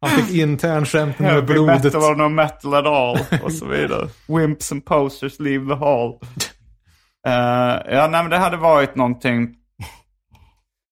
Han 0.00 0.10
fick 0.10 0.34
internskämten 0.38 1.26
med 1.26 1.44
blodet. 1.44 1.84
metal 1.84 2.02
or 2.02 2.14
no 2.14 2.28
metal 2.28 2.74
at 2.74 2.86
all. 2.86 3.18
Och 3.44 3.52
så 3.52 3.66
vidare. 3.66 4.08
Wimps 4.28 4.72
and 4.72 4.84
posters 4.84 5.38
leave 5.40 5.66
the 5.68 5.74
hall. 5.84 6.12
Eh, 7.26 7.94
ja, 7.94 8.08
nej 8.10 8.22
men 8.22 8.30
det 8.30 8.38
hade 8.38 8.56
varit 8.56 8.96
någonting. 8.96 9.48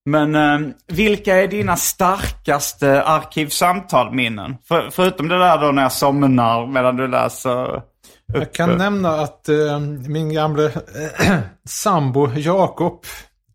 Men 0.05 0.35
eh, 0.35 0.75
vilka 0.89 1.37
är 1.37 1.49
dina 1.49 1.77
starkaste 1.77 3.03
arkivsamtalminnen? 3.03 4.57
För, 4.69 4.91
förutom 4.91 5.29
det 5.29 5.39
där 5.39 5.59
då 5.59 5.73
när 5.73 5.83
jag 5.83 5.93
somnar 5.93 6.67
medan 6.67 6.97
du 6.97 7.09
läser 7.09 7.77
upp. 7.77 7.89
Jag 8.35 8.53
kan 8.53 8.77
nämna 8.77 9.11
att 9.11 9.49
eh, 9.49 9.81
min 10.09 10.33
gamla 10.33 10.65
eh, 10.65 10.71
sambo 11.69 12.33
Jakob 12.37 13.05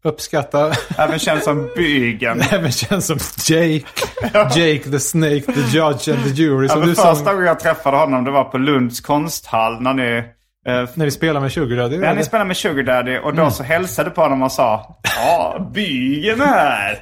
uppskattar 0.04 0.78
Även 0.98 1.20
känns 1.20 1.44
som 1.44 1.70
bygeln. 1.76 2.42
även 2.52 2.72
känns 2.72 3.08
som 3.08 3.18
Jake. 3.48 3.86
Jake 4.34 4.92
the 4.92 5.00
Snake, 5.00 5.42
the 5.42 5.78
Judge 5.78 6.10
and 6.10 6.24
the 6.24 6.30
Jury. 6.30 6.70
Som 6.70 6.82
du 6.82 6.96
första 6.96 7.34
gången 7.34 7.48
jag 7.48 7.60
träffade 7.60 7.98
honom 7.98 8.24
det 8.24 8.32
var 8.32 8.44
på 8.44 8.58
Lunds 8.58 9.02
konsthall 9.02 9.82
när 9.82 9.94
ni... 9.94 10.24
Eh, 10.67 10.89
när 10.93 11.06
vi 11.06 11.12
spelade 11.12 11.39
med 11.39 11.51
20 11.51 11.75
det 11.75 11.97
när 11.97 12.15
ni 12.15 12.23
spelade 12.23 12.47
med 12.47 12.58
Sugar 12.58 12.84
Daddy 12.84 13.17
och 13.17 13.34
då 13.36 13.51
så 13.51 13.63
hälsade 13.63 14.10
på 14.10 14.21
honom 14.21 14.43
och 14.43 14.51
sa 14.51 14.99
Ja, 15.03 15.69
bygeln 15.73 16.41
är 16.41 16.45
här. 16.45 16.97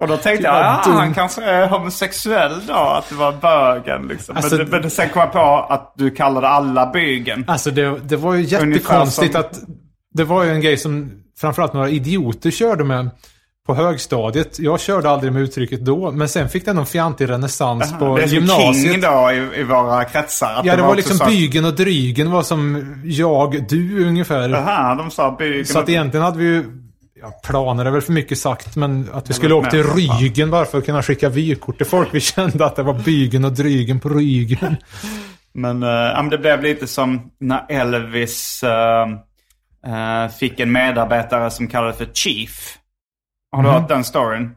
Och 0.00 0.08
då 0.08 0.16
tänkte 0.16 0.46
jag, 0.46 0.56
ja 0.56 0.82
dumt. 0.84 0.96
han 0.96 1.14
kanske 1.14 1.44
är 1.44 1.66
homosexuell 1.68 2.66
då, 2.66 2.74
att 2.74 3.08
det 3.08 3.14
var 3.14 3.32
bögen 3.32 4.08
liksom. 4.08 4.36
Alltså, 4.36 4.56
men, 4.56 4.68
men 4.68 4.90
sen 4.90 5.08
kom 5.08 5.20
jag 5.20 5.32
på 5.32 5.66
att 5.68 5.94
du 5.96 6.10
kallade 6.10 6.48
alla 6.48 6.86
bygeln. 6.92 7.44
Alltså 7.48 7.70
det, 7.70 7.98
det 7.98 8.16
var 8.16 8.34
ju 8.34 8.42
jättekonstigt 8.42 9.32
som- 9.32 9.40
att... 9.40 9.60
Det 10.14 10.24
var 10.24 10.44
ju 10.44 10.50
en 10.50 10.60
grej 10.60 10.76
som 10.76 11.12
framförallt 11.40 11.72
några 11.72 11.88
idioter 11.88 12.50
körde 12.50 12.84
med 12.84 13.10
på 13.66 13.74
högstadiet. 13.74 14.58
Jag 14.58 14.80
körde 14.80 15.10
aldrig 15.10 15.32
med 15.32 15.42
uttrycket 15.42 15.80
då, 15.80 16.12
men 16.12 16.28
sen 16.28 16.48
fick 16.48 16.64
det 16.64 16.72
någon 16.72 16.86
fjantig 16.86 17.30
renässans 17.30 17.98
på 17.98 18.16
det 18.16 18.22
är 18.22 18.26
gymnasiet. 18.26 18.92
king 18.92 19.00
då 19.00 19.30
i, 19.32 19.60
i 19.60 19.62
våra 19.62 20.04
kretsar. 20.04 20.60
Ja, 20.64 20.76
det 20.76 20.82
var 20.82 20.88
också 20.88 20.96
liksom 20.96 21.16
så- 21.16 21.26
bygen 21.26 21.64
och 21.64 21.74
drygen 21.74 22.30
var 22.30 22.42
som 22.42 22.94
jag, 23.04 23.68
du 23.68 24.06
ungefär. 24.06 24.54
Aha, 24.54 24.94
de 24.94 25.10
sa 25.10 25.36
bygeln. 25.38 25.66
Så 25.66 25.78
att 25.78 25.88
egentligen 25.88 26.24
hade 26.24 26.38
vi 26.38 26.44
ju, 26.44 26.64
ja, 27.20 27.40
planer 27.44 27.84
är 27.84 27.90
väl 27.90 28.02
för 28.02 28.12
mycket 28.12 28.38
sagt, 28.38 28.76
men 28.76 29.08
att 29.12 29.30
vi 29.30 29.34
skulle 29.34 29.54
åka 29.54 29.70
till 29.70 29.84
Rygen 29.84 30.50
bara 30.50 30.64
för 30.64 30.78
att 30.78 30.86
kunna 30.86 31.02
skicka 31.02 31.28
vykort 31.28 31.76
till 31.76 31.86
folk. 31.86 32.08
Vi 32.12 32.20
kände 32.20 32.66
att 32.66 32.76
det 32.76 32.82
var 32.82 32.94
bygen 32.94 33.44
och 33.44 33.52
drygen 33.52 34.00
på 34.00 34.08
Rygen. 34.08 34.76
Men, 35.52 35.82
uh, 35.82 36.28
det 36.30 36.38
blev 36.38 36.62
lite 36.62 36.86
som 36.86 37.30
när 37.40 37.66
Elvis 37.68 38.62
eh, 39.86 40.28
fick 40.28 40.60
en 40.60 40.72
medarbetare 40.72 41.50
som 41.50 41.68
kallades 41.68 41.96
för 41.96 42.06
Chief. 42.14 42.78
Har 43.52 43.62
du 43.62 43.68
hört 43.68 43.88
den 43.88 44.04
storyn? 44.04 44.54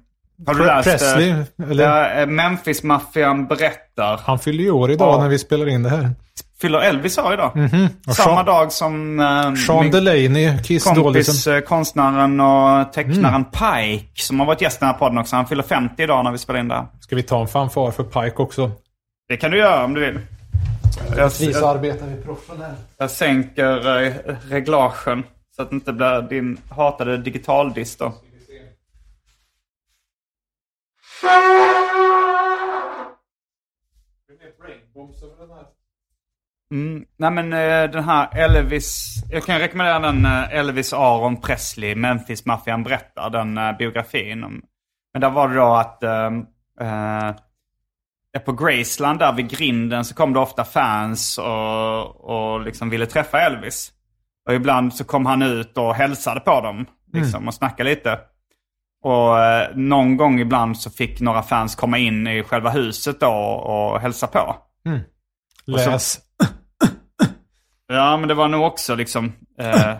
Har 0.48 0.54
du 0.54 0.66
läst? 0.66 0.88
eh, 0.88 0.92
Presley, 0.94 1.34
eller? 1.72 2.20
Eh, 2.22 2.26
Memphis-maffian 2.28 3.48
berättar. 3.48 4.20
Han 4.26 4.40
fyller 4.40 4.64
ju 4.64 4.72
år 4.72 4.92
idag 4.92 5.14
Ja. 5.14 5.22
när 5.22 5.30
vi 5.30 5.40
spelar 5.40 5.68
in 5.70 5.84
det 5.84 5.90
här. 5.90 6.10
Fyller 6.62 6.80
Elvis 6.80 7.18
år 7.18 7.34
idag. 7.34 7.52
Och 8.08 8.16
Samma 8.16 8.42
Sean- 8.42 8.46
dag 8.46 8.72
som 8.72 9.20
uh, 9.20 9.56
Sean 9.56 9.92
Delaney, 9.92 10.64
Kiss 10.64 10.84
kompis, 10.84 11.48
eh, 11.48 11.60
konstnären 11.62 12.40
och 12.40 12.94
tecknaren 12.94 13.46
Pike, 13.46 14.22
som 14.24 14.40
har 14.40 14.48
varit 14.48 14.62
gäst 14.62 14.78
i 14.78 14.80
den 14.80 14.90
här 14.90 14.96
podden 14.98 15.18
också. 15.18 15.36
Han 15.36 15.46
fyller 15.48 15.64
50 15.64 16.04
idag 16.04 16.24
när 16.24 16.32
vi 16.32 16.38
spelar 16.38 16.60
in 16.60 16.68
det 16.68 16.76
här. 16.76 16.86
Ska 17.00 17.16
vi 17.16 17.24
ta 17.24 17.42
en 17.42 17.48
fanfar 17.48 17.92
för 17.92 18.04
Pike 18.04 18.36
också? 18.42 18.72
Det 19.30 19.38
kan 19.38 19.52
du 19.52 19.58
göra 19.58 19.84
om 19.86 19.94
du 19.94 20.02
vill. 20.02 20.20
Jag, 21.18 21.32
jag, 21.40 21.64
arbetar 21.64 22.08
vi 22.08 22.24
professionellt. 22.24 22.78
jag 22.98 23.12
sänker 23.12 24.04
eh, 24.04 24.12
reglagen 24.50 25.24
så 25.56 25.62
att 25.62 25.70
det 25.70 25.76
inte 25.76 25.94
blir 25.94 26.22
din 26.30 26.58
hatade 26.70 27.18
digitaldisk 27.18 28.00
då. 28.00 28.14
Mm. 36.72 37.06
Nej 37.18 37.32
men 37.32 37.54
eh, 37.54 37.92
den 37.92 38.04
här 38.04 38.30
Elvis, 38.38 39.14
jag 39.32 39.44
kan 39.44 39.60
rekommendera 39.60 40.00
den 40.00 40.26
eh, 40.26 40.54
Elvis 40.56 40.94
Aron 40.94 41.42
Presley, 41.42 41.96
Memphis-maffian 41.96 42.84
berättar, 42.84 43.30
den 43.30 43.58
eh, 43.58 43.78
biografin. 43.78 44.44
om- 44.44 44.62
Men 45.14 45.22
där 45.22 45.30
var 45.30 45.48
det 45.50 45.56
då 45.56 45.74
att 45.74 45.98
ja, 48.32 48.40
på 48.46 48.52
Graceland 48.52 49.20
där 49.20 49.34
vid 49.34 49.50
grinden 49.50 50.06
så 50.06 50.16
kom 50.16 50.34
det 50.34 50.40
ofta 50.40 50.64
fans 50.64 51.38
och, 51.38 52.16
och 52.30 52.62
liksom 52.62 52.90
ville 52.90 53.06
träffa 53.06 53.42
Elvis. 53.42 53.92
Och 54.48 54.54
ibland 54.54 54.94
så 54.94 55.04
kom 55.04 55.26
han 55.26 55.42
ut 55.42 55.78
och 55.78 55.96
hälsade 55.96 56.40
på 56.40 56.62
dem 56.62 56.86
liksom, 57.14 57.48
och 57.48 57.54
snackade 57.54 57.90
lite. 57.90 58.20
Och 59.04 59.40
eh, 59.40 59.76
någon 59.76 60.18
gång 60.18 60.40
ibland 60.40 60.78
så 60.78 60.90
fick 60.90 61.22
några 61.22 61.44
fans 61.44 61.76
komma 61.76 61.98
in 61.98 62.28
i 62.28 62.44
själva 62.44 62.70
huset 62.70 63.20
då 63.20 63.30
och 63.30 64.00
hälsa 64.00 64.28
på. 64.28 64.56
Läs. 65.66 66.20
Ja, 67.92 68.18
men 68.18 68.28
det 68.28 68.34
var 68.34 68.48
nog 68.48 68.66
också 68.66 68.96
liksom... 68.96 69.34
Eh, 69.60 69.96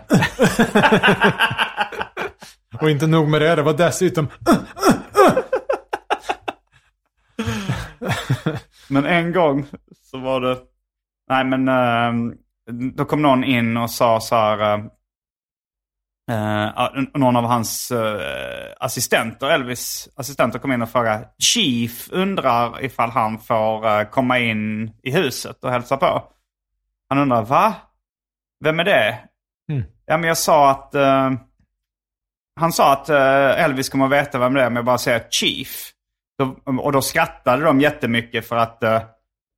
Och 2.80 2.90
inte 2.90 3.06
nog 3.06 3.28
med 3.28 3.40
det, 3.40 3.54
det 3.54 3.62
var 3.62 3.72
dessutom... 3.72 4.28
men 8.88 9.06
en 9.06 9.32
gång 9.32 9.66
så 10.10 10.18
var 10.18 10.40
det... 10.40 10.58
Nej, 11.28 11.44
men 11.44 11.68
eh, 11.68 12.12
då 12.94 13.04
kom 13.04 13.22
någon 13.22 13.44
in 13.44 13.76
och 13.76 13.90
sa 13.90 14.20
så 14.20 14.34
här... 14.34 14.84
eh, 16.30 17.02
någon 17.14 17.36
av 17.36 17.44
hans 17.44 17.90
eh, 17.90 18.72
assistenter, 18.80 19.50
Elvis 19.50 20.08
assistenter 20.16 20.58
kom 20.58 20.72
in 20.72 20.82
och 20.82 20.90
frågade 20.90 21.28
Chief 21.38 22.08
undrar 22.12 22.84
ifall 22.84 23.10
han 23.10 23.38
får 23.38 23.86
eh, 23.86 24.04
komma 24.04 24.38
in 24.38 24.90
i 25.02 25.10
huset 25.10 25.64
och 25.64 25.70
hälsa 25.70 25.96
på. 25.96 26.22
Han 27.08 27.18
undrar, 27.18 27.42
va? 27.42 27.74
Vem 28.64 28.80
är 28.80 28.84
det? 28.84 29.18
Mm. 29.72 29.82
Ja, 30.06 30.16
men 30.16 30.28
jag 30.28 30.38
sa 30.38 30.70
att... 30.70 30.94
han 32.60 32.72
sa 32.72 32.92
att 32.92 33.08
Elvis 33.08 33.88
kommer 33.88 34.04
att 34.04 34.12
veta 34.12 34.38
vem 34.38 34.54
det 34.54 34.62
är 34.62 34.66
om 34.66 34.76
jag 34.76 34.84
bara 34.84 34.98
säger 34.98 35.22
Chief. 35.30 35.90
Då, 36.38 36.56
och 36.78 36.92
då 36.92 37.02
skrattade 37.02 37.64
de 37.64 37.80
jättemycket 37.80 38.48
för 38.48 38.56
att 38.56 38.82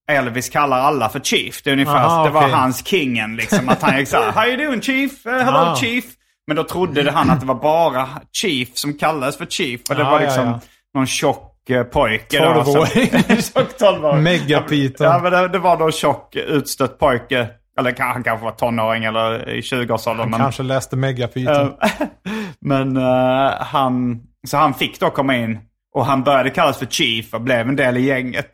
Elvis 0.08 0.48
kallar 0.48 0.78
alla 0.78 1.08
för 1.08 1.20
Chief. 1.20 1.62
Det 1.62 1.70
är 1.70 1.72
ungefär 1.72 2.04
Aha, 2.04 2.24
det 2.24 2.30
var 2.30 2.42
okej. 2.42 2.52
hans 2.52 2.86
kingen 2.86 3.36
liksom. 3.36 3.68
Att 3.68 3.82
han 3.82 3.98
gick 3.98 4.08
såhär, 4.08 4.32
How 4.32 4.46
you 4.46 4.66
doing 4.66 4.82
Chief? 4.82 5.24
Hello 5.24 5.58
Ah. 5.58 5.76
Chief. 5.76 6.04
Men 6.46 6.56
då 6.56 6.64
trodde 6.64 7.10
han 7.10 7.30
att 7.30 7.40
det 7.40 7.46
var 7.46 7.54
bara 7.54 8.08
Chief 8.32 8.68
som 8.74 8.94
kallades 8.98 9.36
för 9.38 9.46
Chief. 9.46 9.80
Och 9.90 9.94
det 9.96 10.06
Ah, 10.06 10.10
var 10.10 10.20
ja, 10.20 10.24
liksom 10.26 10.46
ja. 10.46 10.60
någon 10.94 11.06
tjock 11.06 11.70
eh, 11.70 11.82
pojke. 11.84 12.38
Tolvåring. 13.78 14.22
Megapiten. 14.22 15.06
Ja, 15.06 15.20
men 15.22 15.32
det, 15.32 15.48
det 15.48 15.58
var 15.58 15.76
någon 15.78 15.92
tjock 15.92 16.36
utstött 16.36 16.98
pojke. 16.98 17.48
Eller 17.78 17.94
han 17.98 18.22
kanske 18.22 18.44
var 18.44 18.52
tonåring 18.52 19.04
eller 19.04 19.48
i 19.48 19.60
20-årsåldern. 19.60 20.30
men- 20.30 20.40
Kanske 20.40 20.62
läste 20.62 20.96
Megapiten. 20.96 21.66
Eh, 21.82 22.06
Men 22.60 22.96
eh, 22.96 23.50
han, 23.60 24.20
så 24.48 24.56
han 24.56 24.74
fick 24.74 25.00
då 25.00 25.10
komma 25.10 25.36
in 25.36 25.58
och 25.94 26.06
han 26.06 26.22
började 26.22 26.50
kallas 26.50 26.78
för 26.78 26.86
Chief 26.86 27.34
och 27.34 27.40
blev 27.40 27.68
en 27.68 27.76
del 27.76 27.96
i 27.96 28.00
gänget. 28.00 28.50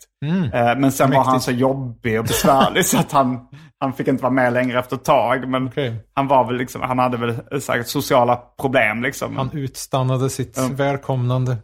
Eh, 0.54 0.78
men 0.78 0.92
sen 0.92 1.10
var 1.10 1.24
han 1.24 1.40
så 1.40 1.50
jobbig 1.52 2.18
och 2.18 2.24
besvärlig 2.24 2.86
så 2.86 2.98
att 2.98 3.12
han, 3.12 3.38
han 3.80 3.92
fick 3.92 4.08
inte 4.08 4.22
vara 4.22 4.32
med 4.32 4.52
längre 4.52 4.78
efter 4.78 4.96
ett 4.96 5.04
tag. 5.04 5.48
Men 5.48 5.66
Okej. 5.66 5.94
han 6.14 6.26
var 6.28 6.44
väl 6.46 6.56
liksom, 6.56 6.80
han 6.82 6.98
hade 6.98 7.16
väl 7.16 7.60
säkert 7.62 7.86
sociala 7.88 8.36
problem 8.60 9.02
liksom. 9.02 9.36
Han 9.36 9.50
utstannade 9.52 10.30
sitt 10.30 10.56
Ja. 10.56 10.68
välkomnande. 10.72 11.56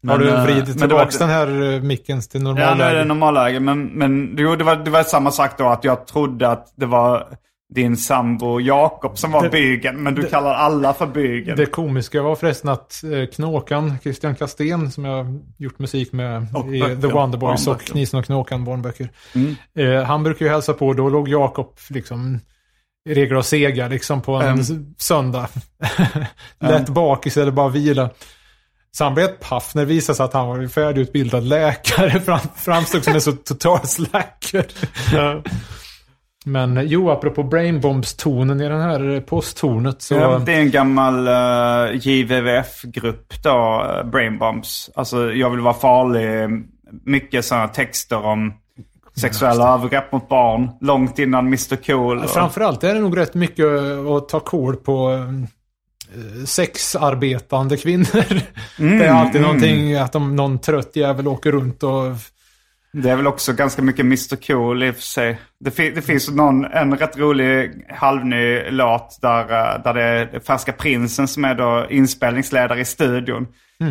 Men, 0.00 0.10
Har 0.12 0.18
du 0.18 0.30
eh, 0.30 0.42
vridit 0.44 0.78
tillbaka 0.78 1.18
den 1.18 1.28
här 1.28 1.74
eh, 1.74 1.80
micken 1.82 2.20
till 2.20 2.42
Ja, 2.44 2.52
nu 2.52 2.60
är 2.62 2.94
det 2.94 3.04
normalläge? 3.04 3.04
normalläge. 3.04 3.60
Men, 3.60 3.82
men 3.86 4.34
jo, 4.38 4.56
det, 4.56 4.64
var, 4.64 4.76
det 4.76 4.90
var 4.90 5.02
samma 5.02 5.30
sak 5.30 5.58
då 5.58 5.68
att 5.68 5.84
jag 5.84 6.06
trodde 6.06 6.48
att 6.48 6.72
det 6.76 6.86
var 6.86 7.26
din 7.74 7.96
sambo 7.96 8.60
Jakob 8.60 9.18
som 9.18 9.32
var 9.32 9.42
Det- 9.42 9.48
bygen, 9.50 10.02
men 10.02 10.14
du 10.14 10.22
kallar 10.28 10.54
alla 10.54 10.94
för 10.94 11.06
bygen. 11.06 11.56
Det 11.56 11.66
komiska 11.66 12.22
var 12.22 12.36
förresten 12.36 12.70
att 12.70 13.02
eh, 13.04 13.26
Knåkan, 13.34 13.98
Christian 14.02 14.34
Kastén, 14.34 14.90
som 14.90 15.04
jag 15.04 15.24
har 15.24 15.40
gjort 15.58 15.78
musik 15.78 16.12
med 16.12 16.46
Och 16.54 16.74
i 16.74 16.80
böcker, 16.80 17.00
The 17.00 17.06
Wonderboys 17.06 17.66
och. 17.66 17.80
Knisen 17.80 18.18
och 18.20 18.26
Knåkan 18.26 18.64
barnböcker. 18.64 19.08
Mm. 19.34 19.54
Eh, 19.78 20.04
han 20.04 20.22
brukar 20.22 20.44
ju 20.46 20.50
hälsa 20.52 20.72
på, 20.72 20.92
då 20.92 21.08
låg 21.08 21.28
Jakob 21.28 21.74
liksom 21.90 22.40
i 23.08 23.14
regel 23.14 23.36
och 23.36 23.46
sega 23.46 23.88
liksom 23.88 24.22
på 24.22 24.34
en 24.34 24.60
Mm. 24.60 24.94
söndag. 24.98 25.48
Lätt 26.60 26.88
bakis 26.88 27.36
eller 27.36 27.52
bara 27.52 27.68
vila. 27.68 28.10
Så 28.92 29.04
han 29.04 29.14
blev 29.14 29.26
ett 29.26 29.40
paff 29.40 29.74
när 29.74 29.82
det 29.82 29.88
visade 29.88 30.16
sig 30.16 30.24
att 30.24 30.32
han 30.32 30.48
var 30.48 30.58
en 30.58 30.68
färdigutbildad 30.68 31.44
läkare. 31.44 32.20
Fram, 32.24 32.38
framstod 32.56 33.04
som 33.04 33.14
en 33.14 33.20
så 33.20 33.32
total 33.32 33.86
slacker. 33.86 34.66
Men 36.48 36.76
eh, 36.76 36.82
jo, 36.82 37.10
apropå 37.10 37.42
brainbombs-tonen 37.42 38.60
i 38.60 38.68
den 38.68 38.80
här 38.80 39.14
eh, 39.14 39.20
posttornet 39.20 40.02
så... 40.02 40.14
Ja, 40.14 40.38
det 40.46 40.54
är 40.54 40.60
en 40.60 40.70
gammal 40.70 41.28
uh, 41.28 41.96
JVVF-grupp 42.06 43.42
då, 43.42 43.86
uh, 44.00 44.10
Brainbombs. 44.10 44.90
Alltså, 44.94 45.32
jag 45.32 45.50
vill 45.50 45.60
vara 45.60 45.74
farlig. 45.74 46.50
Mycket 47.04 47.44
sådana 47.44 47.68
texter 47.68 48.24
om 48.26 48.54
sexuella 49.16 49.74
övergrepp 49.74 50.12
mot 50.12 50.28
barn. 50.28 50.70
Långt 50.80 51.18
innan 51.18 51.46
Mr 51.46 51.76
Cool. 51.76 52.18
och- 52.18 52.30
Framförallt 52.30 52.84
är 52.84 52.94
det 52.94 53.00
nog 53.00 53.16
rätt 53.16 53.34
mycket 53.34 53.66
att 54.16 54.28
ta 54.28 54.40
kål 54.40 54.76
på 54.76 55.12
eh, 55.12 56.44
sexarbetande 56.44 57.76
kvinnor. 57.76 58.24
Mm, 58.78 58.98
det 58.98 59.06
är 59.06 59.12
alltid 59.12 59.40
någonting 59.40 59.94
att 59.94 60.12
de, 60.12 60.36
någon 60.36 60.58
trött 60.58 60.96
jävel 60.96 61.28
åker 61.28 61.52
runt 61.52 61.82
och... 61.82 61.92
Det 63.02 63.10
är 63.10 63.16
väl 63.16 63.26
också 63.26 63.52
ganska 63.52 63.82
mycket 63.82 64.00
Mr 64.04 64.46
Cool 64.46 64.82
i 64.82 64.90
och 64.90 64.94
för 64.94 65.02
sig. 65.02 65.40
Det, 65.60 65.70
fi- 65.70 65.90
det 65.90 66.02
finns 66.02 66.30
någon, 66.30 66.64
en 66.64 66.96
rätt 66.98 67.18
rolig 67.18 67.86
halvny 67.90 68.70
låt 68.70 69.18
där, 69.22 69.40
eh, 69.40 69.82
där 69.82 69.94
det 69.94 70.02
är 70.02 70.40
Färska 70.40 70.72
Prinsen 70.72 71.28
som 71.28 71.44
är 71.44 71.54
då 71.54 71.86
inspelningsledare 71.90 72.80
i 72.80 72.84
studion. 72.84 73.46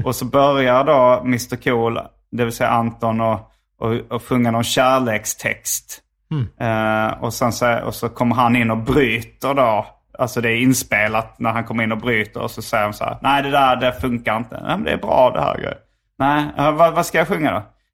Och 0.05 0.15
så 0.15 0.25
börjar 0.25 0.83
då 0.83 1.21
Mr 1.25 1.55
Cool, 1.63 1.99
det 2.31 2.43
vill 2.43 2.53
säga 2.53 2.69
Anton, 2.69 3.21
och, 3.21 3.51
och, 3.79 3.93
och 4.09 4.23
sjunga 4.23 4.51
någon 4.51 4.63
kärlekstext. 4.63 6.01
Eh, 6.59 7.23
och, 7.23 7.33
sen 7.33 7.51
så, 7.51 7.79
och 7.85 7.95
så 7.95 8.09
kommer 8.09 8.35
han 8.35 8.55
in 8.55 8.71
och 8.71 8.77
bryter 8.77 9.53
då. 9.53 9.85
Alltså 10.19 10.41
det 10.41 10.49
är 10.51 10.55
inspelat 10.61 11.39
när 11.39 11.51
han 11.51 11.63
kommer 11.63 11.83
in 11.83 11.91
och 11.91 11.97
bryter 11.97 12.41
och 12.41 12.51
så 12.51 12.61
säger 12.61 12.83
han 12.83 12.93
så 12.93 13.03
här. 13.03 13.17
Nej 13.21 13.43
det 13.43 13.51
där 13.51 13.75
det 13.75 13.93
funkar 14.01 14.37
inte. 14.37 14.59
Nej 14.61 14.77
men 14.77 14.83
det 14.83 14.91
är 14.91 14.97
bra 14.97 15.31
det 15.33 15.41
här. 15.41 15.77
Nej, 16.19 16.45
eh, 16.57 16.71
vad, 16.71 16.93
vad 16.93 17.05
ska 17.05 17.17
jag 17.17 17.27
sjunga 17.27 17.51
då? 17.51 17.63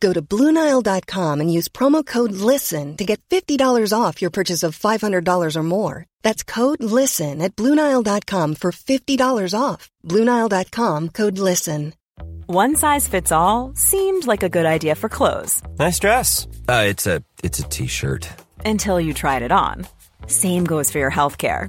Go 0.00 0.12
to 0.12 0.22
BlueNile.com 0.22 1.40
and 1.40 1.52
use 1.52 1.68
promo 1.68 2.04
code 2.04 2.32
LISTEN 2.32 2.96
to 2.96 3.04
get 3.04 3.20
$50 3.30 3.92
off 3.92 4.20
your 4.22 4.30
purchase 4.30 4.62
of 4.62 4.78
$500 4.78 5.56
or 5.56 5.62
more. 5.62 6.06
That's 6.22 6.44
code 6.44 6.82
LISTEN 6.82 7.42
at 7.42 7.56
BlueNile.com 7.56 8.54
for 8.56 8.70
$50 8.72 9.58
off. 9.58 9.90
BlueNile.com 10.04 11.08
code 11.10 11.38
LISTEN. 11.38 11.94
One 12.46 12.76
size 12.76 13.06
fits 13.06 13.30
all 13.30 13.72
seemed 13.74 14.26
like 14.26 14.42
a 14.42 14.48
good 14.48 14.66
idea 14.66 14.94
for 14.96 15.08
clothes 15.08 15.62
Nice 15.78 15.98
dress. 16.00 16.48
Uh, 16.68 16.84
it's 16.88 17.06
a 17.06 17.22
it's 17.44 17.58
a 17.60 17.68
t-shirt. 17.68 18.28
until 18.64 19.00
you 19.00 19.14
tried 19.14 19.42
it 19.42 19.52
on. 19.52 19.86
Same 20.26 20.64
goes 20.64 20.90
for 20.90 20.98
your 20.98 21.10
healthcare. 21.12 21.68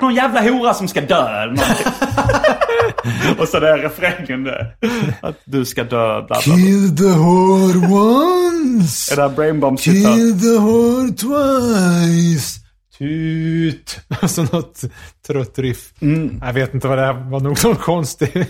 någon 0.00 0.14
jävla 0.14 0.40
hora 0.42 0.74
som 0.74 0.88
ska 0.88 1.00
dö 1.00 1.42
eller. 1.42 1.64
Och 3.38 3.48
så 3.48 3.56
är 3.56 3.78
refrängen 3.78 4.44
där. 4.44 4.76
Att 5.20 5.36
du 5.44 5.64
ska 5.64 5.84
dö, 5.84 5.88
bla 5.88 6.26
bla. 6.26 6.40
bla. 6.44 6.54
Kill 6.56 6.96
the 6.96 7.04
whore 7.04 7.78
once. 7.88 9.14
Är 9.14 9.16
det 9.16 9.28
Brainbomb 9.36 9.80
citat? 9.80 10.14
Kill 10.14 10.40
the 10.40 10.58
whore 10.58 11.08
twice. 11.12 12.60
Tut. 12.98 14.00
Alltså 14.22 14.42
något 14.42 14.80
trött 15.26 15.58
riff. 15.58 15.92
Mm. 16.00 16.40
Jag 16.44 16.52
vet 16.52 16.74
inte 16.74 16.88
vad 16.88 16.98
det 16.98 17.04
här 17.04 17.30
var 17.30 17.40
nog 17.40 17.64
någon 17.64 17.76
konstig. 17.76 18.46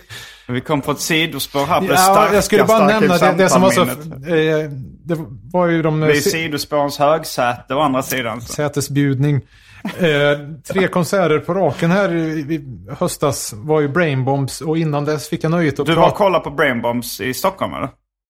Vi 0.49 0.61
kom 0.61 0.81
på 0.81 0.91
ett 0.91 1.01
sidospår 1.01 1.67
här 1.67 1.81
på 1.81 1.87
det 1.87 1.93
Ja, 1.93 1.99
starka, 1.99 2.35
jag 2.35 2.45
skulle 2.45 2.65
bara 2.65 2.87
nämna 2.87 3.19
det, 3.19 3.35
det 3.39 3.49
som 3.49 3.63
var 3.63 3.71
så... 3.71 3.83
Eh, 3.83 4.71
det 5.05 5.17
var 5.53 5.67
ju 5.67 5.83
de... 5.83 6.01
Det 6.01 6.07
är 6.07 6.17
eh, 6.17 6.21
sidospårens 6.21 6.99
högsäte 6.99 7.75
å 7.75 7.81
andra 7.81 8.03
sidan. 8.03 8.41
Så. 8.41 8.53
sätesbjudning. 8.53 9.41
Eh, 9.85 10.39
tre 10.73 10.89
konserter 10.89 11.39
på 11.39 11.55
raken 11.55 11.91
här 11.91 12.15
i, 12.15 12.41
i 12.41 12.61
höstas 12.99 13.53
var 13.57 13.81
ju 13.81 13.89
Brainbombs 13.89 14.61
och 14.61 14.79
innan 14.79 15.05
dess 15.05 15.29
fick 15.29 15.45
jag 15.45 15.51
nöjet 15.51 15.81
att 15.81 15.87
Du 15.87 15.95
var 15.95 16.09
och 16.09 16.15
kollade 16.15 16.45
på 16.45 16.51
Brainbombs 16.51 17.21
i 17.21 17.35
Stockholm 17.35 17.75
eller? 17.75 17.89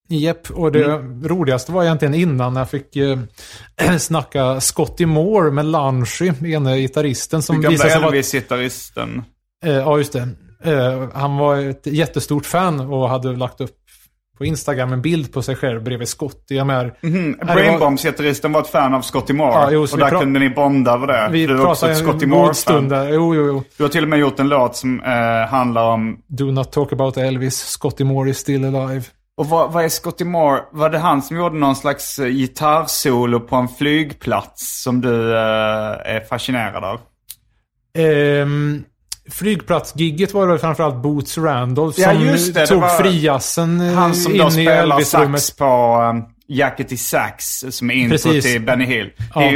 Japp, 0.09 0.51
och 0.51 0.73
det 0.73 0.85
Mm. 0.85 1.29
roligaste 1.29 1.73
var 1.73 1.85
egentligen 1.85 2.15
innan 2.15 2.55
när 2.55 2.61
jag 2.61 2.71
fick 2.71 2.97
eh, 2.97 3.19
snacka 3.99 4.61
Scotty 4.61 5.07
Moore 5.07 5.51
med 5.51 5.65
Lunchy, 5.65 6.33
ene 6.55 6.79
gitarristen 6.79 7.43
som 7.43 7.61
visade 7.61 7.91
sig 7.91 8.01
vara... 8.01 8.11
Elvis-gitarristen. 8.11 9.23
Eh, 9.65 9.73
ja, 9.73 9.99
just 9.99 10.13
det. 10.13 10.29
Eh, 10.65 11.09
han 11.15 11.37
var 11.37 11.57
ett 11.57 11.87
jättestort 11.87 12.47
fan 12.47 12.81
och 12.81 13.09
hade 13.09 13.33
lagt 13.37 13.61
upp 13.61 13.77
på 14.41 14.45
Instagram 14.47 14.93
en 14.93 15.03
bild 15.03 15.33
på 15.33 15.43
sig 15.43 15.57
själv 15.57 15.83
bredvid 15.83 16.09
Scotty. 16.09 16.55
Jag 16.55 16.67
menar, 16.67 16.95
Mm, 17.03 17.39
här 17.41 17.47
var- 17.49 17.55
Brainbombs-gitarristen 17.55 18.53
var 18.53 18.61
ett 18.61 18.67
fan 18.69 18.95
av 18.95 19.03
Scotty 19.03 19.33
Moore. 19.33 19.53
Ja, 19.53 19.69
jo, 19.73 19.83
och 19.93 19.99
där 19.99 20.11
kunde 20.21 20.41
ni 20.41 20.51
bonda 20.51 20.93
över 20.93 21.07
det. 21.07 21.29
Vi 21.31 21.47
du 21.47 21.55
är 21.55 21.67
också 21.67 21.89
ett 21.91 21.99
Scotty 21.99 22.27
Moore-fan. 22.27 22.55
stund 22.55 22.91
där. 22.91 23.09
Jo, 23.13 23.35
jo, 23.35 23.47
jo. 23.47 23.63
Du 23.77 23.83
har 23.85 23.89
till 23.91 24.03
och 24.03 24.09
med 24.09 24.19
gjort 24.19 24.39
en 24.41 24.49
låt 24.49 24.77
som 24.77 25.01
eh, 25.01 25.49
handlar 25.51 25.85
om... 25.91 26.19
Do 26.27 26.45
not 26.53 26.73
talk 26.73 26.93
about 26.93 27.17
Elvis. 27.17 27.57
Scotty 27.59 28.05
Moore 28.05 28.31
is 28.31 28.39
still 28.39 28.65
alive. 28.77 29.05
Och 29.37 29.47
vad, 29.47 29.73
vad 29.73 29.85
är 29.85 29.89
Scotty 29.89 30.25
Moore? 30.25 30.61
Var 30.73 30.91
det 30.91 30.99
han 30.99 31.23
som 31.23 31.37
gjorde 31.37 31.57
någon 31.59 31.77
slags 31.77 32.19
eh, 32.19 32.27
gitarrsolo 32.29 33.41
på 33.41 33.57
en 33.57 33.69
flygplats 33.69 34.83
som 34.83 35.01
du 35.01 35.33
eh, 35.37 36.15
är 36.15 36.27
fascinerad 36.29 36.85
av? 36.85 37.01
Ehm, 37.99 38.83
flygplatsgigget 39.31 40.35
var 40.35 40.49
det 40.49 40.59
framförallt 40.59 41.03
Boots 41.03 41.39
Randolph 41.39 42.01
Ja, 42.01 42.13
som 42.13 42.27
just 42.27 42.55
det, 42.55 42.61
det 42.61 42.67
tog 42.67 42.81
var 42.81 43.03
frijassen 43.03 43.81
eh, 43.81 43.95
Han 43.95 44.15
som 44.15 44.33
in 44.33 44.39
då 44.39 44.51
spelar 44.51 45.01
sax 45.01 45.51
på 45.51 46.01
um, 46.11 46.25
Jacket 46.53 46.93
i 46.93 46.97
Sax 46.97 47.65
som 47.71 47.91
är 47.91 47.95
intro 47.95 48.11
Precis. 48.11 48.45
till 48.45 48.63
Benny 48.63 48.85
Hill. 48.85 49.11
Ja. 49.35 49.51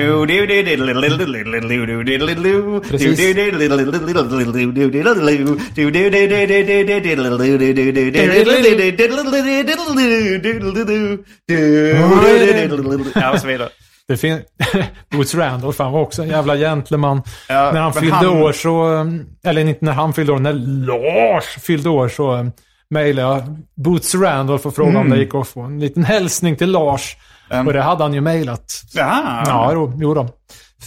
Ja, 13.15 13.33
och 13.33 13.41
så 13.41 13.47
vidare. 13.47 13.69
Det 14.09 14.17
fin- 14.17 14.43
Boots 15.11 15.35
Randolph, 15.35 15.83
han 15.83 15.93
var 15.93 16.01
också 16.01 16.23
en 16.23 16.29
jävla 16.29 16.57
gentleman. 16.57 17.23
Ja, 17.49 17.71
när 17.75 17.81
han 17.81 17.93
fyllde 17.93 18.15
han- 18.17 18.43
år 18.43 18.53
så, 18.53 19.07
eller 19.45 19.61
inte 19.69 19.85
när 19.85 19.93
han 19.93 20.13
fyllde 20.13 20.33
år, 20.33 20.39
när 20.39 20.53
Lars 20.87 21.45
fyllde 21.45 21.89
år 21.89 22.09
så 22.09 22.51
mejlade 22.91 23.29
jag 23.29 23.43
Boots 23.77 24.15
Randolph 24.15 24.67
och 24.67 24.75
frågade 24.75 24.99
om 24.99 25.11
det 25.11 25.17
gick 25.17 25.35
att 25.35 25.49
få 25.49 25.61
en 25.63 25.81
liten 25.81 26.05
hälsning 26.05 26.57
till 26.57 26.71
Lars. 26.71 27.17
Mm. 27.51 27.67
Och 27.67 27.73
det 27.73 27.83
hade 27.83 28.03
han 28.05 28.15
ju 28.15 28.21
mejlat. 28.21 28.83
Jaha. 28.95 29.45
Ja, 29.47 29.71
jo, 29.73 29.93
jo 30.01 30.15
då. 30.15 30.29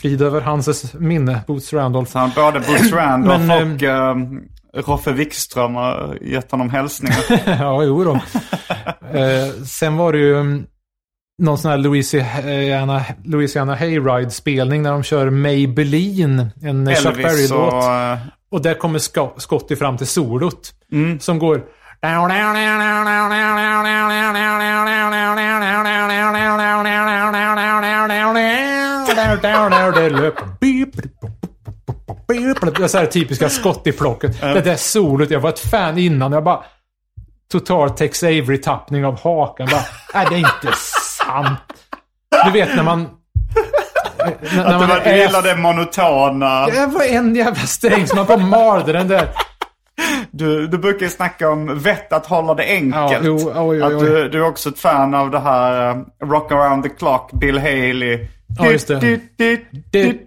Frid 0.02 0.22
över 0.22 0.42
hans 0.42 0.94
minne, 0.94 1.40
Boots 1.48 1.74
Randolph. 1.74 2.12
Så 2.12 2.20
han 2.20 2.32
både 2.36 2.60
Bruce 2.60 2.96
Randolph 2.96 3.46
Men, 3.46 3.76
och 3.76 3.84
eh, 3.84 4.16
Roffe 4.86 5.12
Wikström 5.12 5.76
har 5.76 6.18
gett 6.22 6.52
honom 6.52 6.70
hälsningar. 6.70 7.18
ja, 7.60 7.84
jo 7.84 8.04
då. 8.04 8.14
eh, 9.20 9.50
sen 9.66 9.98
var 9.98 10.12
det 10.14 10.20
ju 10.20 10.40
mm, 10.40 10.66
någon 11.38 11.58
sån 11.58 11.72
här 11.72 11.78
Louisiana, 11.78 13.04
Louisiana 13.26 13.76
Hayride-spelning 13.76 14.82
när 14.82 14.92
de 14.92 15.04
kör 15.04 15.30
Maybelline, 15.30 16.50
en 16.64 16.96
Chuck 16.96 17.06
Elvis 17.06 17.26
Berry-låt. 17.26 17.74
och... 17.74 17.94
eh, 17.94 18.18
Och 18.52 18.62
där 18.62 18.74
kommer 18.74 19.00
Sco- 19.00 19.34
Scotty 19.40 19.76
fram 19.76 19.98
till 19.98 20.08
solot. 20.08 20.74
Mm. 20.92 21.20
Som 21.20 21.40
går... 21.40 21.62
Det 32.82 32.90
så 32.90 32.98
här 32.98 33.06
typiska 33.06 33.48
Scotty-plocket. 33.50 34.42
Det 34.42 34.62
där 34.62 34.76
solot, 34.76 35.30
jag 35.32 35.40
var 35.40 35.50
ett 35.50 35.60
fan 35.60 35.98
innan. 35.98 36.32
Jag 36.32 36.44
bara... 36.44 36.64
Total 37.52 37.90
Tex 37.90 38.24
Avery-tappning 38.24 39.06
av 39.06 39.20
hakan. 39.20 39.68
Bara, 39.72 40.30
det 40.30 40.36
är 40.36 40.40
inte 40.40 40.78
sant. 41.28 41.60
Du 42.46 42.52
vet 42.52 42.76
när 42.76 42.84
man... 42.84 43.08
När, 44.56 44.66
Att 44.66 44.82
du, 44.82 44.88
var- 44.88 45.02
du 45.04 45.16
gillar 45.18 45.42
det 45.42 45.56
monotona. 45.56 46.66
Det 46.66 46.86
var 46.86 47.04
en 47.04 47.36
jävla 47.36 47.62
sträng 47.62 48.08
som 48.08 48.18
man 48.18 48.26
bara 48.26 48.38
malde 48.38 48.94
den 48.94 49.08
där. 49.08 49.28
Du, 50.32 50.68
du 50.68 50.78
brukar 50.78 51.06
ju 51.06 51.10
snacka 51.10 51.50
om 51.50 51.80
vett 51.80 52.14
att 52.14 52.26
hålla 52.26 52.54
det 52.54 52.64
enkelt. 52.64 52.96
Ja, 53.12 53.20
jo, 53.24 53.36
oj, 53.36 53.54
oj, 53.56 53.82
Att 53.84 53.94
oj. 53.94 54.10
du, 54.10 54.30
du 54.30 54.38
är 54.38 54.48
också 54.48 54.70
ett 54.70 54.80
fan 54.80 55.14
av 55.14 55.32
det 55.32 55.40
här 55.40 55.90
eh, 55.90 56.28
Rock 56.28 56.52
around 56.52 56.84
the 56.84 56.90
clock, 56.90 57.32
Bill 57.32 57.58
Haley. 57.58 58.28
Ja, 58.60 58.72
just 58.72 58.88
det. 58.88 58.96
Att 58.98 59.02
det 59.02 60.02
är, 60.02 60.18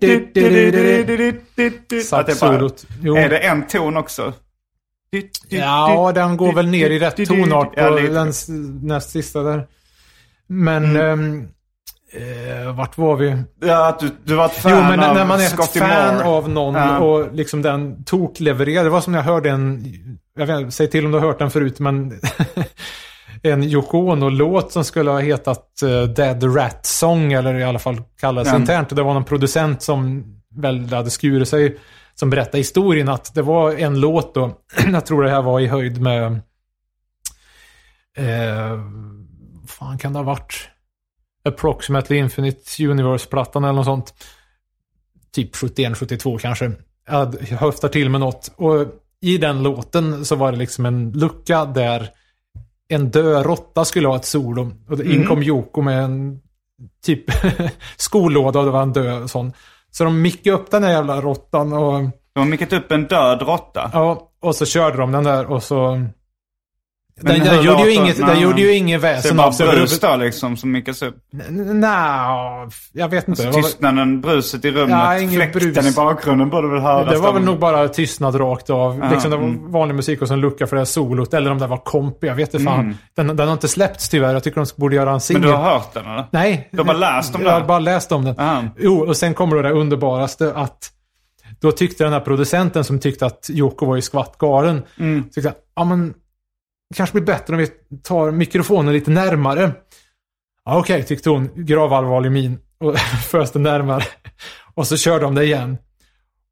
bara, 2.01 2.03
Saxolot. 2.03 2.85
Är 3.17 3.29
det 3.29 3.39
en 3.39 3.67
ton 3.67 3.97
också? 3.97 4.33
Ja, 5.49 6.13
den 6.15 6.37
går 6.37 6.53
väl 6.53 6.67
ner 6.67 6.91
i 6.91 6.99
rätt 6.99 7.27
tonart 7.29 7.75
på 7.75 7.91
den 7.91 8.33
näst 8.83 9.11
sista 9.11 9.43
där. 9.43 9.67
Men... 10.53 10.97
ehm, 10.97 11.49
eh, 12.13 12.77
vart 12.77 12.99
var 12.99 13.17
vi? 13.17 13.37
Ja, 13.61 13.89
att 13.89 13.99
du, 13.99 14.11
du 14.25 14.35
var 14.35 14.47
ett 14.47 14.53
fan 14.53 14.73
Jo, 14.73 14.83
men 14.83 15.01
av 15.01 15.15
när 15.15 15.25
man 15.27 15.41
är 15.41 15.45
ett 15.45 15.51
Scotty 15.51 15.79
fan 15.79 16.15
Moore. 16.15 16.27
av 16.27 16.49
någon 16.49 16.75
Ja. 16.75 16.99
och 16.99 17.35
liksom 17.35 17.63
den 17.63 18.05
toklevererar. 18.05 18.85
Det 18.85 18.91
var 18.91 19.01
som 19.01 19.15
jag 19.15 19.23
hörde 19.23 19.51
en... 19.51 19.85
Jag 20.37 20.47
vet 20.47 20.59
inte, 20.61 20.71
säg 20.73 20.91
till 20.91 21.05
om 21.07 21.13
du 21.13 21.19
har 21.19 21.27
hört 21.27 21.39
den 21.39 21.51
förut, 21.51 21.79
men... 21.79 22.21
en 23.43 23.63
Yoko 23.65 23.99
Ono-låt 23.99 24.73
som 24.73 24.85
skulle 24.85 25.11
ha 25.11 25.19
hetat 25.21 25.83
eh, 25.83 26.03
Dead 26.03 26.57
Rat 26.57 26.87
Song, 26.87 27.33
eller 27.33 27.55
i 27.55 27.65
alla 27.65 27.79
fall 27.79 28.03
kallades 28.21 28.49
Mm. 28.49 28.61
internt. 28.63 28.91
Och 28.93 28.97
det 28.97 29.03
var 29.03 29.15
någon 29.15 29.25
producent 29.25 29.83
som 29.83 30.25
väl 30.57 30.93
hade 30.93 31.11
skurit 31.11 31.49
sig, 31.49 31.79
som 32.15 32.31
berättade 32.31 32.59
historien 32.59 33.09
att 33.09 33.35
det 33.35 33.43
var 33.43 33.73
en 33.73 34.01
låt 34.01 34.35
då, 34.35 34.59
jag 34.93 35.07
tror 35.07 35.23
det 35.23 35.31
här 35.31 35.43
var 35.43 35.61
i 35.61 35.67
höjd 35.67 36.01
med... 36.01 36.33
Eh, 38.17 38.79
fan 39.71 39.99
kan 39.99 40.13
det 40.13 40.19
ha 40.19 40.25
varit? 40.25 40.69
Approximately 41.45 42.17
Infinite 42.17 42.87
Universe-plattan 42.87 43.65
eller 43.65 43.73
något 43.73 43.85
sånt. 43.85 44.15
Typ 45.33 45.55
71-72 45.55 46.39
kanske. 46.39 46.73
Jag 47.09 47.35
höftar 47.57 47.89
till 47.89 48.11
med 48.11 48.21
något. 48.21 48.53
Och 48.57 48.87
i 49.21 49.39
den 49.39 49.63
låten 49.63 50.25
så 50.25 50.37
var 50.37 50.53
det 50.53 50.59
liksom 50.59 50.87
en 50.87 51.13
lucka 51.13 51.65
där 51.65 52.09
en 52.89 53.11
död 53.11 53.47
råtta 53.47 53.85
skulle 53.85 54.09
ha 54.09 54.17
ett 54.17 54.25
solo. 54.25 54.73
Och 54.89 55.01
in 55.01 55.27
kom 55.27 55.43
Yoko 55.43 55.83
med 55.83 56.05
en 56.05 56.41
typ 57.05 57.25
skolåda 57.97 58.59
och 58.59 58.65
det 58.65 58.71
var 58.71 58.83
en 58.83 58.93
död 58.93 59.31
sån. 59.31 59.53
Så 59.91 60.05
de 60.05 60.23
mickade 60.23 60.57
upp 60.57 60.71
den 60.71 60.83
där 60.83 60.91
jävla 60.91 61.21
råttan 61.21 61.73
och, 61.73 62.01
De 62.33 62.41
har 62.41 62.47
mickat 62.47 62.73
upp 62.73 62.93
en 62.93 63.07
död 63.07 63.43
råtta. 63.43 63.91
ja, 63.93 64.31
och 64.41 64.55
så 64.55 64.67
körde 64.67 64.97
de 64.97 65.13
den 65.13 65.25
där 65.25 65.47
och 65.47 65.63
så... 65.63 66.07
Men 67.23 67.39
Den, 67.39 67.47
den, 67.47 67.65
gjorde 67.65 67.83
ju 67.83 67.93
inget, 67.95 68.17
den 68.17 68.41
gjorde 68.41 68.61
ju 68.61 68.73
inget 68.75 69.01
det 69.03 69.09
väsen 69.09 69.41
av 69.41 69.53
sig 69.53 69.67
brus 69.67 69.73
överhuvudtaget. 69.73 70.21
då 70.21 70.25
liksom 70.25 70.57
som 70.57 70.73
mickas 70.73 71.03
upp. 71.03 71.17
Nej, 71.75 72.69
jag 72.93 73.09
vet 73.09 73.29
inte. 73.29 73.43
Så 73.43 73.49
Det 73.49 73.55
var- 73.55 73.63
tystnaden, 73.63 74.21
bruset 74.21 74.65
i 74.65 74.71
rummet, 74.71 74.91
Ja, 75.23 75.29
fläkten 75.35 75.73
brus. 75.73 75.93
i 75.93 75.97
bakgrunden 75.97 76.51
borde 76.51 76.69
väl 76.69 76.81
höras. 76.81 77.11
Det 77.11 77.19
var 77.19 77.33
väl 77.33 77.43
nog 77.43 77.59
bara 77.59 77.89
tystnad 77.89 78.41
rakt 78.41 78.71
av. 78.71 78.99
Ja, 78.99 79.11
liksom 79.11 79.31
det 79.31 79.37
var 79.37 79.45
mm. 79.45 79.73
vanlig 79.73 79.95
musik 79.95 80.23
och 80.23 80.29
så 80.29 80.35
en 80.35 80.41
lucka 80.41 80.67
för 80.67 80.77
det 80.77 80.81
här 80.81 80.85
solot. 80.85 81.35
Eller 81.35 81.51
om 81.51 81.59
det 81.59 81.67
var 81.67 81.77
komp, 81.77 82.25
jag 82.25 82.35
vet 82.35 82.55
inte 82.55 82.67
fan. 82.67 82.81
Mm. 82.81 82.97
Den, 83.17 83.37
den 83.37 83.47
har 83.49 83.53
inte 83.53 83.69
släppts 83.69 84.09
tyvärr. 84.09 84.33
Jag 84.33 84.43
tycker 84.45 84.61
de 84.61 84.67
borde 84.77 84.97
göra 84.97 85.09
en 85.09 85.13
Men 85.13 85.21
singel. 85.21 85.43
du 85.43 85.49
har 85.53 85.63
hört 85.73 85.95
den 85.95 86.07
eller? 86.07 86.25
Nej. 86.31 86.69
Du 86.73 86.79
har 86.79 86.85
bara 86.85 86.97
läst 86.97 87.35
om 87.35 87.43
Jag 87.43 87.51
har 87.51 87.59
den? 87.59 87.67
bara 87.69 87.79
läst 87.79 88.13
om 88.13 88.25
den. 88.25 88.39
Aha. 88.41 88.63
Jo, 88.79 88.99
och 89.09 89.17
sen 89.17 89.35
kommer 89.35 89.63
det 89.63 89.71
underbaraste 89.71 90.53
att 90.55 90.91
då 91.61 91.73
tyckte 91.73 92.05
den 92.05 92.13
här 92.13 92.21
producenten 92.21 92.85
som 92.85 92.99
tyckte 92.99 93.27
att 93.27 93.47
Joko 93.49 93.87
var 93.87 93.97
ju 93.97 94.03
skvatt 94.03 94.39
galen. 94.39 94.83
Mm. 94.99 95.25
Tyckte 95.35 95.53
ja 95.77 95.85
men, 95.85 96.15
kanske 96.97 97.13
blir 97.13 97.27
bättre 97.27 97.53
om 97.55 97.59
vi 97.59 97.69
tar 98.03 98.31
mikrofonen 98.31 98.93
lite 98.95 99.11
närmare. 99.11 99.73
Ja, 100.65 100.79
Okej, 100.79 101.05
tyckte 101.05 101.31
hon, 101.31 101.51
gravallvarlig 101.55 102.33
min. 102.33 102.59
Och 102.81 102.99
föste 103.31 103.59
närmare. 103.59 104.05
Och 104.75 104.87
så 104.87 104.97
körde 104.97 105.25
de 105.25 105.35
det 105.35 105.45
igen. 105.45 105.79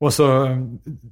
Och 0.01 0.14
så 0.14 0.45
eh, 0.47 0.57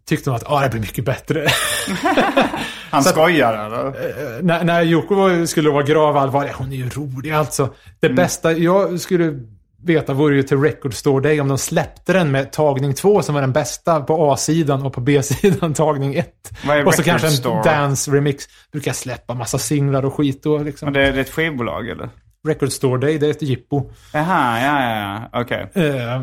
tyckte 0.05 0.31
hon 0.31 0.37
att 0.37 0.51
ah, 0.51 0.61
det 0.61 0.69
blir 0.69 0.81
mycket 0.81 1.05
bättre. 1.05 1.47
Han 2.91 3.03
Så 3.05 3.11
skojar 3.11 3.67
eller? 3.67 3.87
Eh, 3.87 4.43
när, 4.43 4.65
när 4.65 4.83
Joko 4.83 5.47
skulle 5.47 5.71
vara 5.71 5.83
gravallvarlig, 5.83 6.53
hon 6.53 6.73
är 6.73 6.77
ju 6.77 6.89
rolig 6.89 7.31
alltså. 7.31 7.75
Det 8.01 8.09
bästa 8.09 8.53
jag 8.53 9.01
skulle 9.01 9.41
veta 9.87 10.13
vore 10.13 10.37
ju 10.37 10.43
till 10.43 10.61
Record 10.61 10.95
Store 10.95 11.23
Day 11.23 11.41
om 11.41 11.49
de 11.49 11.59
släppte 11.59 12.13
den 12.13 12.31
med 12.31 12.53
tagning 12.53 12.95
2 12.95 13.23
som 13.23 13.35
var 13.35 13.43
den 13.43 13.53
bästa 13.53 14.01
på 14.01 14.33
A-sidan 14.33 14.83
och 14.83 14.93
på 14.93 15.01
B-sidan 15.01 15.75
tagning 15.75 16.15
1. 16.15 16.29
Vad 16.67 16.77
är 16.77 16.87
Och 16.87 16.95
så 16.95 17.03
kanske 17.03 17.27
en 17.27 17.33
Store? 17.33 17.63
dance 17.63 18.11
remix. 18.11 18.45
Brukar 18.73 18.93
släppa 18.93 19.35
massa 19.35 19.59
singlar 19.59 20.05
och 20.05 20.15
skit 20.15 20.47
och 20.47 20.65
liksom. 20.65 20.87
Men 20.87 20.93
det, 20.93 21.01
det 21.01 21.19
är 21.19 21.21
ett 21.21 21.31
skivbolag 21.31 21.89
eller? 21.89 22.09
Record 22.49 22.73
Store 22.73 23.01
Day, 23.01 23.19
det 23.19 23.27
är 23.27 23.31
ett 23.31 23.43
jippo. 23.43 23.91
Jaha, 24.13 24.61
ja, 24.61 24.83
ja, 24.91 25.29
ja. 25.33 25.41
Okej. 25.43 25.71
Eh, 25.75 26.23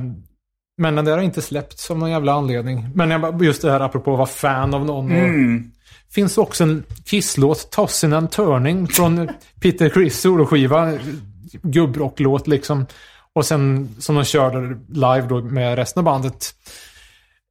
Men 0.78 0.96
den 0.96 1.06
där 1.06 1.18
har 1.18 1.24
inte 1.24 1.42
släppts 1.42 1.92
av 1.92 1.98
någon 1.98 2.12
jävla 2.12 2.34
anledning. 2.34 2.88
Men 2.96 3.12
jag, 3.12 3.44
just 3.44 3.62
det 3.62 3.72
här 3.72 3.80
apropå 3.80 4.12
att 4.12 4.18
vara 4.18 4.28
fan 4.28 4.74
av 4.74 4.86
någon. 4.86 5.12
Mm. 5.12 5.72
Finns 6.12 6.38
också 6.38 6.64
en 6.64 6.84
Kiss-låt, 7.06 7.72
Tossin 7.72 8.14
and 8.14 8.32
Turning, 8.32 8.88
från 8.88 9.30
Peter 9.62 9.90
Criss 9.90 10.22
soloskiva. 10.22 10.92
Gubbrocklåt 11.62 12.48
liksom. 12.48 12.86
Och 13.36 13.46
sen 13.46 13.96
som 14.00 14.16
de 14.16 14.24
körde 14.24 14.80
live 14.90 15.26
då 15.30 15.42
med 15.42 15.76
resten 15.76 16.00
av 16.02 16.06
bandet. 16.06 16.56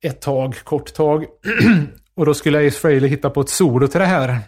Ett 0.04 0.20
tag, 0.20 0.56
kort 0.64 0.94
tag. 0.94 1.26
och 2.16 2.26
då 2.26 2.34
skulle 2.34 2.66
Ace 2.66 2.78
Frehley 2.78 3.10
hitta 3.10 3.30
på 3.30 3.40
ett 3.40 3.48
solo 3.48 3.88
till 3.88 4.00
det 4.00 4.06
här. 4.06 4.38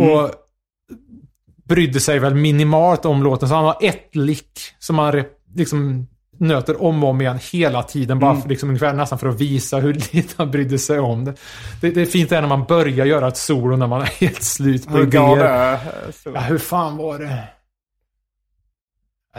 Och 0.00 0.30
brydde 1.64 2.00
sig 2.00 2.18
väl 2.18 2.34
minimalt 2.34 3.04
om 3.04 3.22
låten. 3.22 3.48
Så 3.48 3.54
han 3.54 3.64
har 3.64 3.76
ett 3.80 4.16
lick 4.16 4.60
som 4.78 4.98
han 4.98 5.24
liksom 5.54 6.06
nöter 6.38 6.82
om 6.82 7.04
och 7.04 7.10
om 7.10 7.20
igen 7.20 7.38
hela 7.52 7.82
tiden. 7.82 8.18
Bara 8.18 8.36
för, 8.36 8.48
liksom, 8.48 8.68
ungefär 8.68 8.92
nästan 8.92 9.18
för 9.18 9.28
att 9.28 9.40
visa 9.40 9.78
hur 9.78 9.92
lite 10.12 10.34
han 10.36 10.50
brydde 10.50 10.78
sig 10.78 10.98
om 10.98 11.24
det. 11.24 11.34
Det, 11.80 11.90
det 11.90 12.02
är 12.02 12.06
fint 12.06 12.32
är 12.32 12.40
när 12.40 12.48
man 12.48 12.64
börjar 12.64 13.06
göra 13.06 13.28
ett 13.28 13.36
solo 13.36 13.76
när 13.76 13.86
man 13.86 14.00
är 14.00 14.06
helt 14.06 14.42
slut 14.42 14.86
på 14.86 14.96
Hur 14.96 15.06
idéer. 15.06 15.36
det? 15.36 16.12
Så. 16.12 16.30
Ja, 16.34 16.40
hur 16.40 16.58
fan 16.58 16.96
var 16.96 17.18
det? 17.18 17.42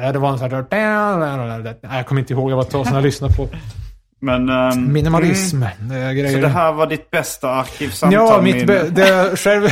Ja, 0.02 0.12
det 0.12 0.20
var 0.20 0.30
en 0.32 0.40
sån 0.40 0.52
här... 0.52 1.76
Jag 1.82 2.06
kommer 2.06 2.22
inte 2.22 2.34
ihåg. 2.34 2.52
Jag 2.52 2.56
var 2.56 2.64
ett 2.64 2.70
tag 2.70 2.86
sedan 2.86 2.96
jag 2.96 3.04
lyssnade 3.04 3.34
på 3.34 3.50
Men... 4.20 4.50
ehm, 4.50 4.94
minimalism. 4.94 5.64
Mm. 5.64 6.16
grejer. 6.16 6.32
Så 6.32 6.38
det 6.38 6.48
här 6.48 6.72
var 6.74 6.88
ditt 6.88 7.12
bästa 7.12 7.50
arkivsamtal? 7.50 8.28
Ja, 8.28 8.42
mitt 8.42 8.68
be- 8.68 8.90
det, 8.90 9.40
själv, 9.40 9.68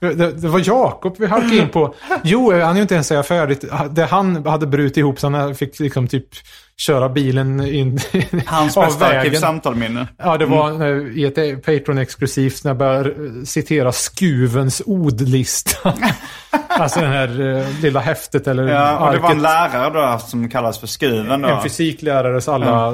det, 0.00 0.14
det 0.40 0.48
var 0.48 0.62
Jakob 0.68 1.16
vi 1.18 1.26
halkade 1.26 1.56
in 1.56 1.68
på. 1.68 1.94
Jo, 2.22 2.52
han 2.52 2.70
är 2.70 2.74
ju 2.74 2.82
inte 2.82 2.94
ens 2.94 3.06
säga 3.06 3.22
färdigt. 3.22 3.64
Det 3.90 4.04
han 4.04 4.46
hade 4.46 4.66
brutit 4.66 4.96
ihop 4.96 5.20
så 5.20 5.30
han 5.30 5.54
fick 5.54 5.80
liksom 5.80 6.08
typ 6.08 6.28
köra 6.76 7.08
bilen 7.08 7.60
in 7.66 7.98
Hans 8.46 8.76
av 8.76 8.84
bästa 8.84 9.06
arkivsamtalminne. 9.06 10.08
Ja, 10.18 10.36
det 10.38 10.46
var 10.46 10.70
eh, 10.86 11.18
i 11.18 11.24
ett 11.24 11.64
Patreon-exklusivt 11.66 12.64
när 12.64 12.70
jag 12.70 12.76
började 12.78 13.08
eh, 13.10 13.42
citera 13.44 13.92
Skuvens 13.92 14.82
ordlista. 14.86 15.94
alltså 16.68 17.00
den 17.00 17.10
här 17.12 17.56
eh, 17.58 17.80
lilla 17.82 18.00
häftet 18.00 18.46
eller 18.46 18.68
Ja, 18.68 18.98
och 19.06 19.12
det 19.12 19.18
var 19.18 19.30
en 19.30 19.44
arket. 19.46 19.72
lärare 19.72 20.12
då 20.12 20.18
som 20.18 20.48
kallas 20.48 20.78
för 20.78 20.86
Skuven 20.86 21.42
då. 21.42 21.48
En 21.48 21.62
fysiklärares 21.62 22.48
alla 22.48 22.92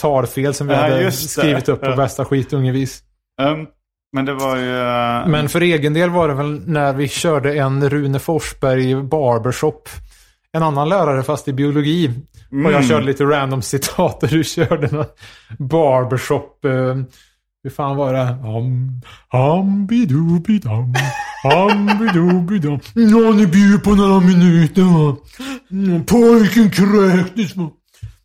talfel 0.00 0.54
som 0.54 0.66
vi 0.66 0.74
Ja, 0.74 0.80
hade 0.80 0.98
det. 1.04 1.12
skrivit 1.12 1.68
upp 1.68 1.80
på 1.80 1.90
Ja. 1.90 1.96
bästa 1.96 2.24
skitungevis. 2.24 3.00
Ehm, 3.42 3.66
men 4.12 4.24
det 4.24 4.34
var 4.34 4.56
ju... 4.56 4.76
eh, 4.80 5.26
Men 5.28 5.48
för 5.48 5.60
egen 5.60 5.94
del 5.94 6.10
var 6.10 6.28
det 6.28 6.34
väl 6.34 6.62
när 6.68 6.92
vi 6.92 7.08
körde 7.08 7.54
en 7.54 7.90
Rune 7.90 8.18
Forsberg 8.18 8.94
barbershop. 9.02 9.88
En 10.52 10.62
annan 10.62 10.88
lärare 10.88 11.22
fast 11.22 11.48
i 11.48 11.52
biologi. 11.52 12.08
Och 12.50 12.56
jag 12.56 12.66
Mm. 12.74 12.82
körde 12.82 13.06
lite 13.06 13.24
random 13.24 13.62
citat 13.62 14.22
och 14.22 14.28
du 14.28 14.44
körde 14.44 14.96
någon 14.96 15.06
barbershop. 15.58 16.64
Eh, 16.64 16.96
Hur 17.62 17.70
fan 17.70 17.96
var 17.96 18.12
det? 18.12 18.18
Ham, 18.24 19.00
hambidubidam, 19.28 20.94
hambidubidam. 21.42 22.80
Ja, 22.94 23.32
ni 23.32 23.46
bjuder 23.46 23.78
på 23.78 23.90
några 23.94 24.20
minuter 24.20 24.82
va. 24.82 25.16
Mm, 25.70 26.04
Pojken 26.04 26.70
kräktes 26.70 27.56
va. 27.56 27.70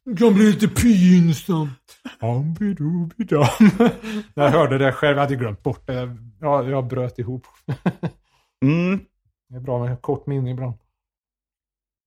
Det 0.05 0.15
kan 0.17 0.33
bli 0.33 0.45
lite 0.51 0.67
pinsamt. 0.67 1.69
Hambidubidam. 2.19 3.47
När 4.35 4.43
jag 4.43 4.51
hörde 4.51 4.77
det 4.77 4.91
själv, 4.91 5.17
jag 5.17 5.23
hade 5.23 5.35
glömt 5.35 5.63
bort 5.63 5.87
det. 5.87 6.15
Ja, 6.41 6.63
jag 6.63 6.87
bröt 6.87 7.19
ihop. 7.19 7.43
Mm. 8.65 8.99
Det 9.49 9.55
är 9.55 9.59
bra 9.59 9.85
med 9.85 10.01
kort 10.01 10.27
minne 10.27 10.51
ibland. 10.51 10.73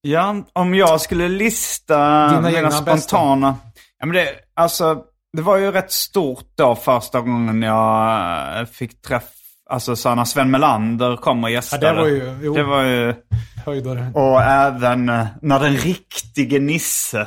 Ja, 0.07 0.37
om 0.53 0.75
jag 0.75 1.01
skulle 1.01 1.29
lista 1.29 2.29
Dina 2.29 2.51
mina 2.51 2.71
spontana... 2.71 3.57
Ja, 3.99 4.07
men 4.07 4.17
det, 4.17 4.29
alltså, 4.57 4.99
det 5.37 5.43
var 5.43 5.57
ju 5.57 5.71
rätt 5.73 5.93
stort 5.93 6.45
då 6.57 6.75
första 6.77 7.21
gången 7.21 7.63
jag 7.63 8.61
eh, 8.61 8.67
fick 8.67 9.03
träffa... 9.03 9.27
Alltså 9.71 9.97
så 9.97 10.15
när 10.15 10.25
Sven 10.25 10.51
Melander 10.51 11.17
kom 11.17 11.45
och 11.45 11.51
gästade. 11.51 11.87
Ja, 11.87 11.93
det 11.93 12.01
var 12.01 12.07
ju- 12.09 12.39
jo. 12.43 12.55
Det 12.55 12.63
var 12.63 12.83
ju... 12.83 13.15
Höjdare. 13.67 14.07
Och 14.15 14.43
även 14.43 15.09
eh, 15.09 15.27
när 15.43 15.61
den 15.61 15.77
riktige 15.77 16.59
Nisse, 16.61 17.21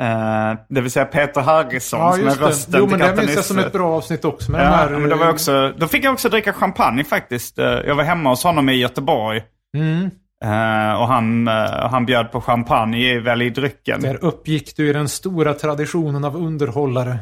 eh, 0.00 0.52
det 0.68 0.80
vill 0.80 0.90
säga 0.90 1.04
Peter 1.04 1.40
Harrison 1.40 2.00
Ja, 2.00 2.12
som 2.12 2.20
är 2.20 2.24
just 2.26 2.38
det. 2.40 2.46
rösten 2.46 2.74
Jo, 2.78 2.88
till 2.88 2.98
men 2.98 3.16
det 3.16 3.22
minns 3.22 3.34
jag 3.36 3.44
som 3.44 3.58
ett 3.58 3.72
bra 3.72 3.96
avsnitt 3.96 4.24
också. 4.24 4.52
Med 4.52 4.60
Ja, 4.60 4.64
här, 4.70 4.88
men 4.90 5.08
det 5.10 5.14
var 5.16 5.30
också, 5.30 5.72
då 5.78 5.88
fick 5.88 6.04
jag 6.04 6.12
också 6.12 6.28
dricka 6.28 6.52
champagne 6.52 7.04
faktiskt. 7.04 7.58
Jag 7.58 7.94
var 7.94 8.04
hemma 8.04 8.30
hos 8.30 8.44
honom 8.44 8.68
i 8.68 8.74
Göteborg. 8.74 9.42
Mm. 9.76 10.10
Eh, 10.44 11.00
och 11.00 11.06
han, 11.08 11.48
eh, 11.48 11.88
han 11.90 12.06
bjöd 12.06 12.32
på 12.32 12.40
champagne 12.40 13.20
väl 13.20 13.42
i 13.42 13.50
drycken. 13.50 14.00
Där 14.00 14.24
uppgick 14.24 14.76
du 14.76 14.88
i 14.90 14.92
den 14.92 15.08
stora 15.08 15.54
traditionen 15.54 16.24
av 16.24 16.36
underhållare. 16.36 17.18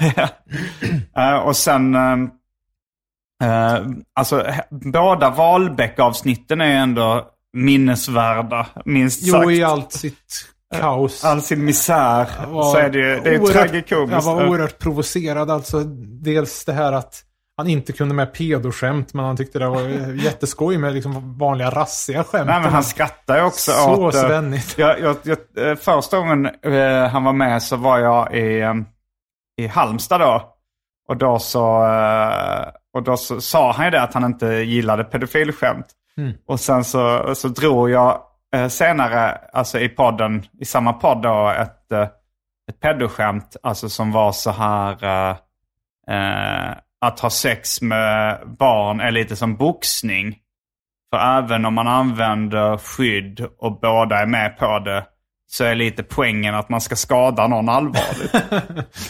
Eh, 1.16 1.34
och 1.36 1.56
sen, 1.56 1.96
alltså 4.14 4.46
båda 4.70 5.30
Wahlbeck-avsnitten 5.30 6.60
är 6.60 6.74
ändå 6.76 7.26
minnesvärda, 7.52 8.66
minst 8.84 9.20
Jo, 9.22 9.32
sagt. 9.32 9.50
i 9.50 9.62
allt 9.64 9.92
sitt 9.92 10.44
kaos. 10.80 11.24
All 11.24 11.42
sin 11.42 11.64
misär. 11.64 12.26
så 12.72 12.76
är 12.76 12.90
det 12.90 12.98
ju, 12.98 13.20
det 13.20 13.30
är 13.30 13.38
oerhört- 13.40 13.52
tragikomiskt. 13.52 14.12
Jag 14.26 14.34
var 14.34 14.48
oerhört 14.48 14.78
provocerad. 14.78 15.50
Alltså, 15.50 15.80
dels 16.22 16.64
det 16.64 16.72
här 16.72 16.92
att 16.92 17.22
han 17.56 17.68
inte 17.68 17.92
kunde 17.92 18.14
med 18.14 18.32
pedoskämt, 18.34 19.14
men 19.14 19.24
han 19.24 19.36
tyckte 19.36 19.58
det 19.58 19.68
var 19.68 19.80
jätteskoj 20.24 20.78
med 20.78 20.92
liksom 20.92 21.38
vanliga 21.38 21.70
rassiga 21.70 22.24
skämt. 22.24 22.46
Nej, 22.46 22.60
men 22.62 22.72
han 22.72 22.84
skrattar 22.84 23.36
ju 23.36 23.42
också 23.42 23.70
Så 23.72 24.06
åt... 24.06 24.14
eh, 24.14 24.20
svennigt. 24.20 24.78
Jag, 24.78 25.00
jag, 25.00 25.16
jag, 25.22 25.38
eh, 25.70 25.76
första 25.76 26.18
gången 26.18 26.46
eh, 26.46 27.08
han 27.08 27.24
var 27.24 27.32
med 27.32 27.62
så 27.62 27.76
var 27.76 27.98
jag 27.98 28.34
i, 28.34 28.64
i 29.56 29.66
Halmstad 29.66 30.20
då. 30.20 30.48
Och 31.08 31.16
då 31.16 31.38
så, 31.38 31.64
och 32.94 33.02
då 33.02 33.16
så 33.16 33.40
sa 33.40 33.72
han 33.72 33.84
ju 33.84 33.90
det 33.90 34.02
att 34.02 34.14
han 34.14 34.24
inte 34.24 34.46
gillade 34.46 35.04
pedofilskämt. 35.04 35.86
Mm. 36.16 36.32
Och 36.46 36.60
sen 36.60 36.84
så, 36.84 37.34
så 37.34 37.48
drog 37.48 37.90
jag 37.90 38.20
senare, 38.68 39.38
alltså 39.52 39.80
i 39.80 39.88
podden, 39.88 40.42
i 40.60 40.64
samma 40.64 40.92
podd 40.92 41.22
då, 41.22 41.48
ett, 41.48 41.92
ett 42.68 42.80
pedoskämt. 42.80 43.56
Alltså 43.62 43.88
som 43.88 44.12
var 44.12 44.32
så 44.32 44.50
här, 44.50 45.04
eh, 46.08 46.76
att 47.02 47.20
ha 47.20 47.30
sex 47.30 47.82
med 47.82 48.38
barn 48.58 49.00
är 49.00 49.10
lite 49.10 49.36
som 49.36 49.56
boxning. 49.56 50.36
För 51.10 51.38
även 51.38 51.64
om 51.64 51.74
man 51.74 51.88
använder 51.88 52.76
skydd 52.76 53.46
och 53.58 53.80
båda 53.80 54.18
är 54.18 54.26
med 54.26 54.58
på 54.58 54.78
det 54.78 55.04
så 55.46 55.64
är 55.64 55.74
lite 55.74 56.02
poängen 56.02 56.54
att 56.54 56.68
man 56.68 56.80
ska 56.80 56.96
skada 56.96 57.46
någon 57.46 57.68
allvarligt. 57.68 58.34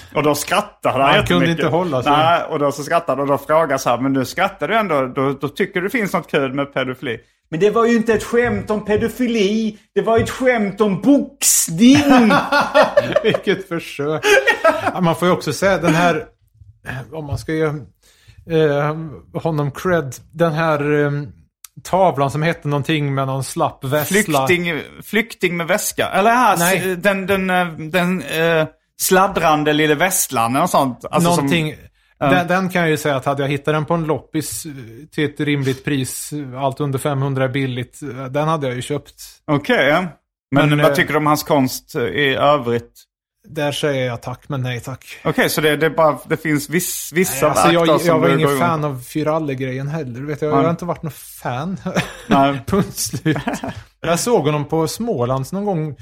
och 0.14 0.22
då 0.22 0.34
skrattade 0.34 1.02
han 1.02 1.14
Han 1.14 1.26
kunde 1.26 1.50
inte 1.50 1.66
hålla 1.66 2.02
sig. 2.02 2.12
Nej, 2.12 2.42
och 2.42 2.58
då 2.58 2.72
så 2.72 2.82
skrattade 2.82 3.22
och 3.22 3.28
då 3.28 3.38
frågade 3.38 3.72
jag 3.72 3.80
så 3.80 3.90
här, 3.90 3.98
men 3.98 4.12
nu 4.12 4.24
skrattar 4.24 4.68
du 4.68 4.76
ändå, 4.76 5.06
då, 5.06 5.32
då 5.32 5.48
tycker 5.48 5.80
du 5.80 5.86
det 5.86 5.90
finns 5.90 6.12
något 6.12 6.30
kul 6.30 6.54
med 6.54 6.74
pedofili. 6.74 7.18
Men 7.50 7.60
det 7.60 7.70
var 7.70 7.86
ju 7.86 7.96
inte 7.96 8.14
ett 8.14 8.24
skämt 8.24 8.70
om 8.70 8.84
pedofili, 8.84 9.78
det 9.94 10.02
var 10.02 10.18
ett 10.18 10.30
skämt 10.30 10.80
om 10.80 11.00
boxning. 11.00 12.32
Vilket 13.22 13.68
försök. 13.68 14.24
Man 15.00 15.16
får 15.16 15.28
ju 15.28 15.34
också 15.34 15.52
säga 15.52 15.78
den 15.78 15.94
här, 15.94 16.24
om 17.12 17.24
man 17.26 17.38
ska 17.38 17.52
ge 17.52 17.64
eh, 18.50 18.96
honom 19.42 19.70
cred, 19.70 20.14
den 20.32 20.52
här 20.52 21.04
eh, 21.04 21.10
tavlan 21.82 22.30
som 22.30 22.42
hette 22.42 22.68
någonting 22.68 23.14
med 23.14 23.26
någon 23.26 23.44
slapp 23.44 23.84
vessla. 23.84 24.46
Flykting, 24.46 24.80
flykting 25.02 25.56
med 25.56 25.66
väska. 25.66 26.08
Eller 26.08 26.30
här, 26.30 26.56
Nej. 26.56 26.96
den, 26.96 27.26
den, 27.26 27.50
eh, 27.50 27.66
den 27.68 28.22
eh, 28.22 28.66
sladdrande 29.00 29.72
lille 29.72 29.94
vesslan 29.94 30.56
och 30.56 30.70
sånt. 30.70 31.04
Alltså 31.10 31.28
som- 31.30 31.36
någonting. 31.36 31.74
Den, 32.18 32.46
den 32.48 32.68
kan 32.68 32.82
jag 32.82 32.90
ju 32.90 32.96
säga 32.96 33.16
att 33.16 33.24
hade 33.24 33.42
jag 33.42 33.48
hittat 33.50 33.74
den 33.74 33.84
på 33.84 33.94
en 33.94 34.04
loppis 34.04 34.66
eh, 34.66 34.72
till 35.12 35.24
ett 35.24 35.40
rimligt 35.40 35.84
pris, 35.84 36.32
eh, 36.32 36.62
allt 36.62 36.80
under 36.80 36.98
500 36.98 37.44
är 37.44 37.48
billigt, 37.48 38.02
eh, 38.02 38.24
den 38.24 38.48
hade 38.48 38.66
jag 38.66 38.76
ju 38.76 38.82
köpt. 38.82 39.14
Okej, 39.44 39.88
ja. 39.88 40.04
Men, 40.50 40.68
Men, 40.68 40.78
vad 40.78 40.90
eh, 40.90 40.94
tycker 40.94 41.12
du 41.12 41.18
om 41.18 41.26
hans 41.26 41.42
konst 41.42 41.94
eh, 41.94 42.02
i 42.02 42.34
övrigt? 42.34 42.92
Där 43.48 43.72
säger 43.72 44.06
jag 44.06 44.22
tack, 44.22 44.48
men 44.48 44.62
nej 44.62 44.80
tack. 44.80 45.04
Okej, 45.24 45.50
så 45.50 45.60
det, 45.60 45.76
det, 45.76 45.90
bara, 45.90 46.18
det 46.28 46.36
finns 46.36 46.70
viss, 46.70 47.10
vissa 47.14 47.46
Nej, 47.48 47.50
alltså 47.56 47.72
jag, 47.72 48.00
som 48.00 48.06
jag 48.08 48.18
var 48.18 48.28
ingen 48.28 48.58
fan 48.58 48.80
igång 48.80 48.90
av 48.92 49.00
Fyralle-grejen 49.00 49.88
heller. 49.88 50.20
Vet, 50.20 50.42
jag, 50.42 50.50
jag 50.52 50.62
har 50.62 50.70
inte 50.70 50.84
varit 50.84 51.02
någon 51.02 51.12
fan. 51.12 51.76
Punkt 52.66 52.96
slut. 52.98 53.36
Jag 54.00 54.18
såg 54.20 54.44
honom 54.44 54.64
på 54.64 54.88
Smålands 54.88 55.52
någon 55.52 55.64
gång. 55.64 55.96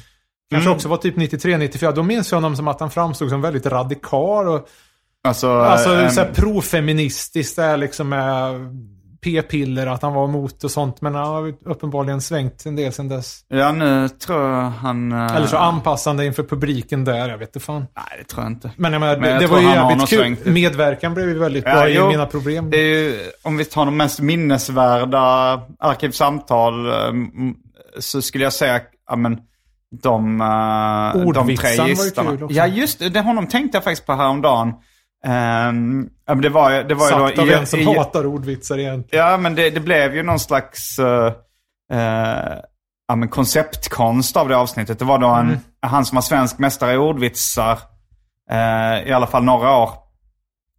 Kanske 0.51 0.66
Mm. 0.68 0.76
också 0.76 0.88
var 0.88 0.97
typ 0.97 1.16
93-94. 1.16 1.93
Då 1.93 2.03
minns 2.03 2.30
jag 2.32 2.36
honom 2.36 2.57
som 2.57 2.68
att 2.68 2.80
han 2.80 2.91
framstod 2.91 3.28
som 3.30 3.41
väldigt 3.41 3.66
radikal. 3.66 4.49
Och, 4.49 4.68
Alltså, 5.24 5.51
alltså 5.51 6.01
eh, 6.01 6.09
så 6.11 6.20
här 6.20 6.32
profeministiskt 6.34 7.57
där 7.57 7.76
liksom 7.76 8.09
med 8.09 8.55
p-piller, 9.25 9.87
att 9.87 10.03
han 10.03 10.12
var 10.14 10.25
emot 10.25 10.64
och 10.64 10.71
sånt. 10.71 11.01
Men 11.01 11.14
han 11.14 11.27
har 11.27 11.55
uppenbarligen 11.64 12.21
svängt 12.21 12.66
en 12.66 12.77
del 12.77 12.93
sedan 12.93 13.09
dess. 13.09 13.41
Ja, 13.49 13.73
nu 13.73 14.09
tror 14.09 14.43
jag 14.51 14.71
han... 14.71 15.12
eh, 15.12 15.37
Eller 15.37 15.47
så 15.47 15.57
anpassande 15.57 16.27
inför 16.27 16.43
publiken 16.43 17.05
där, 17.05 17.29
jag 17.29 17.39
vet 17.39 17.49
inte 17.49 17.61
fan. 17.61 17.87
Nej, 17.97 18.05
det 18.18 18.25
tror 18.25 18.43
jag 18.43 18.53
inte. 18.53 18.71
Men 18.77 18.93
jag 18.93 19.01
menar, 19.01 19.16
Men 19.16 19.31
jag 19.31 19.41
det 19.41 19.47
var 19.47 19.61
ju 19.61 19.66
jävligt 19.68 20.09
kul. 20.09 20.18
svängt. 20.18 20.45
Medverkan 20.45 21.14
blev 21.14 21.29
ju 21.29 21.39
väldigt 21.39 21.64
Ja, 21.66 21.73
bra 21.75 21.89
i 21.89 21.97
jo. 21.97 22.09
mina 22.09 22.27
problem. 22.27 22.71
Det 22.71 22.77
är 22.79 22.95
ju, 23.03 23.18
om 23.43 23.57
vi 23.57 23.64
tar 23.64 23.85
de 23.85 23.97
mest 23.97 24.21
minnesvärda 24.21 25.61
arkivsamtal 25.79 26.87
eh, 26.89 26.95
så 27.99 28.23
skulle 28.23 28.45
jag 28.45 28.53
säga, 28.53 28.81
ja 29.09 29.16
men 29.16 29.39
de, 30.03 30.41
eh, 30.41 31.33
de 31.33 31.57
tre 31.57 31.89
gästerna. 31.89 32.39
Ja 32.51 32.66
just 32.66 32.99
det, 32.99 33.09
det 33.09 33.21
honom 33.21 33.47
tänkte 33.47 33.77
jag 33.77 33.85
faktiskt 33.85 34.07
på 34.07 34.12
häromdagen. 34.12 34.73
Um, 35.27 36.11
ja, 36.27 36.35
men 36.35 36.41
det 36.43 36.49
var, 36.49 36.71
ju- 36.71 36.83
det 36.83 36.95
var 36.95 37.07
ju 37.07 37.11
Sagt 37.11 37.37
då 37.37 37.43
av 37.43 37.49
en 37.51 37.66
som 37.66 37.81
i- 37.81 37.85
hatar 37.97 38.27
ordvitsar 38.27 38.79
egentligen. 38.79 39.27
Ja, 39.27 39.37
men 39.37 39.55
det, 39.55 39.71
det 39.71 39.81
blev 39.81 40.14
ju 40.14 40.23
någon 40.23 40.41
slags 40.41 40.99
eh, 40.99 41.33
eh, 41.93 42.55
ja, 43.09 43.16
men 43.16 43.29
konceptkonst 43.29 44.37
av 44.37 44.49
det 44.49 44.57
avsnittet. 44.57 44.99
Det 44.99 45.05
var 45.05 45.18
då 45.18 45.27
en, 45.29 45.47
Mm. 45.49 45.59
han 45.83 46.05
som 46.05 46.14
var 46.16 46.23
svensk 46.23 46.59
mästare 46.59 46.93
i 46.95 46.97
ordvitsar 46.97 47.79
eh, 48.51 49.09
i 49.09 49.12
alla 49.12 49.27
fall 49.27 49.45
några 49.45 49.77
år. 49.77 49.91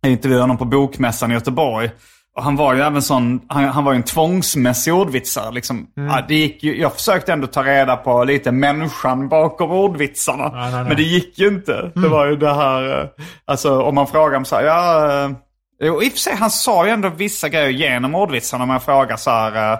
Jag 0.01 0.11
intervjuade 0.11 0.43
honom 0.43 0.57
på 0.57 0.65
Bokmässan 0.65 1.31
i 1.31 1.33
Göteborg. 1.33 1.91
Och 2.37 2.43
han 2.43 2.55
var 2.55 2.73
ju 2.73 2.81
även 2.81 3.01
sån, 3.01 3.41
han, 3.47 3.63
han 3.65 3.83
var 3.83 3.91
ju 3.91 3.95
en 3.97 4.03
tvångsmässig 4.03 4.93
ordvitsare. 4.93 5.51
Liksom. 5.51 5.87
Mm. 5.97 6.09
Ja, 6.09 6.25
det 6.27 6.35
gick 6.35 6.63
ju, 6.63 6.81
jag 6.81 6.93
försökte 6.93 7.33
ändå 7.33 7.47
ta 7.47 7.63
reda 7.63 7.95
på 7.97 8.23
lite 8.23 8.51
människan 8.51 9.29
bakom 9.29 9.71
ordvitsarna. 9.71 10.49
Nej, 10.49 10.61
nej, 10.61 10.71
nej. 10.71 10.83
Men 10.83 10.95
det 10.95 11.03
gick 11.03 11.39
ju 11.39 11.47
inte. 11.47 11.91
Det 11.95 12.07
var 12.07 12.25
ju 12.25 12.35
det 12.35 12.53
här, 12.53 12.99
eh, 13.01 13.07
alltså 13.45 13.81
om 13.81 13.95
man 13.95 14.07
frågar 14.07 14.37
om 14.37 14.45
så 14.45 14.55
här, 14.55 14.63
ja... 14.63 15.23
eh, 15.25 15.31
Jo, 15.83 16.03
i 16.03 16.07
och 16.07 16.11
för 16.11 16.19
sig, 16.19 16.35
han 16.35 16.51
sa 16.51 16.85
ju 16.85 16.91
ändå 16.91 17.09
vissa 17.09 17.49
grejer 17.49 17.69
genom 17.69 18.15
ordvitsarna. 18.15 18.63
Om 18.63 18.67
man 18.67 18.81
frågar 18.81 19.17
så 19.17 19.31
här, 19.31 19.77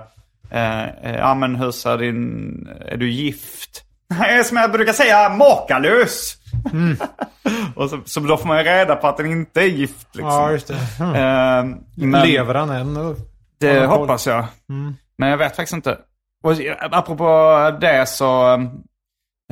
eh, 0.52 0.84
eh, 0.84 1.16
ja 1.18 1.36
men 1.36 1.56
hur 1.56 1.72
ser 1.72 1.98
din, 1.98 2.68
är 2.86 2.98
du 2.98 3.10
gift? 3.12 3.84
Nej, 4.20 4.44
som 4.44 4.58
jag 4.58 4.72
brukar 4.72 4.94
säga, 4.94 5.30
makalös. 5.30 6.34
och 7.76 7.90
så, 7.90 8.00
så 8.06 8.20
då 8.20 8.38
får 8.38 8.48
man 8.48 8.58
ju 8.58 8.64
reda 8.64 8.96
på 8.96 9.08
att 9.08 9.18
den 9.18 9.32
inte 9.32 9.62
är 9.62 9.66
gift 9.66 10.08
liksom. 10.16 10.34
Ja, 10.34 10.52
just 10.52 10.68
det. 10.68 10.78
Mm. 11.00 11.16
Eh, 11.16 11.78
men 11.96 12.28
Lever 12.28 12.54
han 12.54 12.70
än? 12.70 13.16
Det 13.60 13.86
hoppas 13.86 14.28
jag. 14.28 14.46
Mm. 14.70 14.96
Men 15.18 15.30
jag 15.30 15.38
vet 15.38 15.56
faktiskt 15.56 15.76
inte. 15.76 15.98
Och 16.44 16.54
apropå 16.92 17.78
det 17.82 18.06
så, 18.06 18.54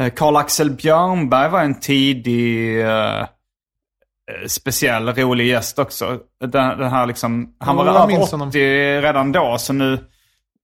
eh, 0.02 0.14
Karl-Axel 0.16 0.72
Björnberg 0.72 1.50
var 1.50 1.62
en 1.62 1.80
tidig 1.80 2.82
eh, 2.82 3.26
speciell, 4.48 5.10
rolig 5.14 5.48
gäst 5.48 5.80
också. 5.80 6.20
Den, 6.40 6.78
den 6.78 6.90
här 6.90 7.06
liksom, 7.06 7.56
han 7.60 7.76
var 7.76 7.86
över 7.86 8.08
minns 8.08 8.24
80 8.24 8.32
honom. 8.32 8.52
redan 9.02 9.32
då, 9.32 9.58
så 9.58 9.74
nu... 9.74 10.06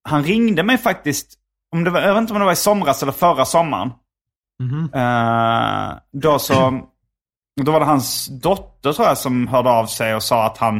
Han 0.10 0.24
ringde 0.24 0.64
mig 0.64 0.78
faktiskt, 0.78 1.34
om 1.72 1.84
det 1.84 1.90
var, 1.90 2.02
jag 2.02 2.14
vet 2.14 2.22
inte 2.22 2.34
om 2.34 2.40
det 2.40 2.46
var 2.46 2.52
i 2.52 2.56
somras 2.56 3.04
eller 3.04 3.12
förra 3.12 3.46
sommaren. 3.46 3.92
Eh, 4.93 5.97
då 6.12 6.39
så, 6.39 6.82
då 7.62 7.72
var 7.72 7.80
det 7.80 7.86
hans 7.86 8.28
dotter 8.41 8.93
tror 8.93 9.08
jag 9.08 9.18
som 9.18 9.47
hörde 9.47 9.70
av 9.70 9.86
sig 9.86 10.16
och 10.16 10.24
sa 10.24 10.45
att 10.45 10.58
han, 10.58 10.78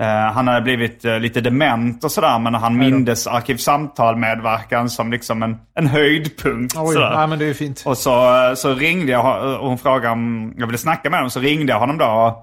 eh, 0.00 0.32
han 0.32 0.48
hade 0.48 0.60
blivit 0.60 1.04
eh, 1.04 1.18
lite 1.18 1.40
dement 1.40 2.04
och 2.04 2.12
sådär. 2.12 2.38
Men 2.38 2.54
han 2.54 2.78
mindes 2.78 3.26
Arkivsamtal 3.26 4.16
medverkan 4.16 4.90
som 4.90 5.10
liksom 5.10 5.42
en, 5.42 5.56
en 5.74 5.86
höjdpunkt. 5.86 6.74
Oj, 6.76 6.94
sådär. 6.94 7.26
men 7.26 7.38
det 7.38 7.44
är 7.44 7.54
fint. 7.54 7.82
Och 7.86 7.98
så, 7.98 8.52
så 8.56 8.74
ringde 8.74 9.12
jag 9.12 9.60
och 9.60 9.68
hon 9.68 9.78
frågade 9.78 10.12
om 10.12 10.54
jag 10.56 10.66
ville 10.66 10.78
snacka 10.78 11.10
med 11.10 11.18
honom. 11.18 11.30
Så 11.30 11.40
ringde 11.40 11.72
jag 11.72 11.80
honom 11.80 11.98
då. 11.98 12.06
Och, 12.06 12.42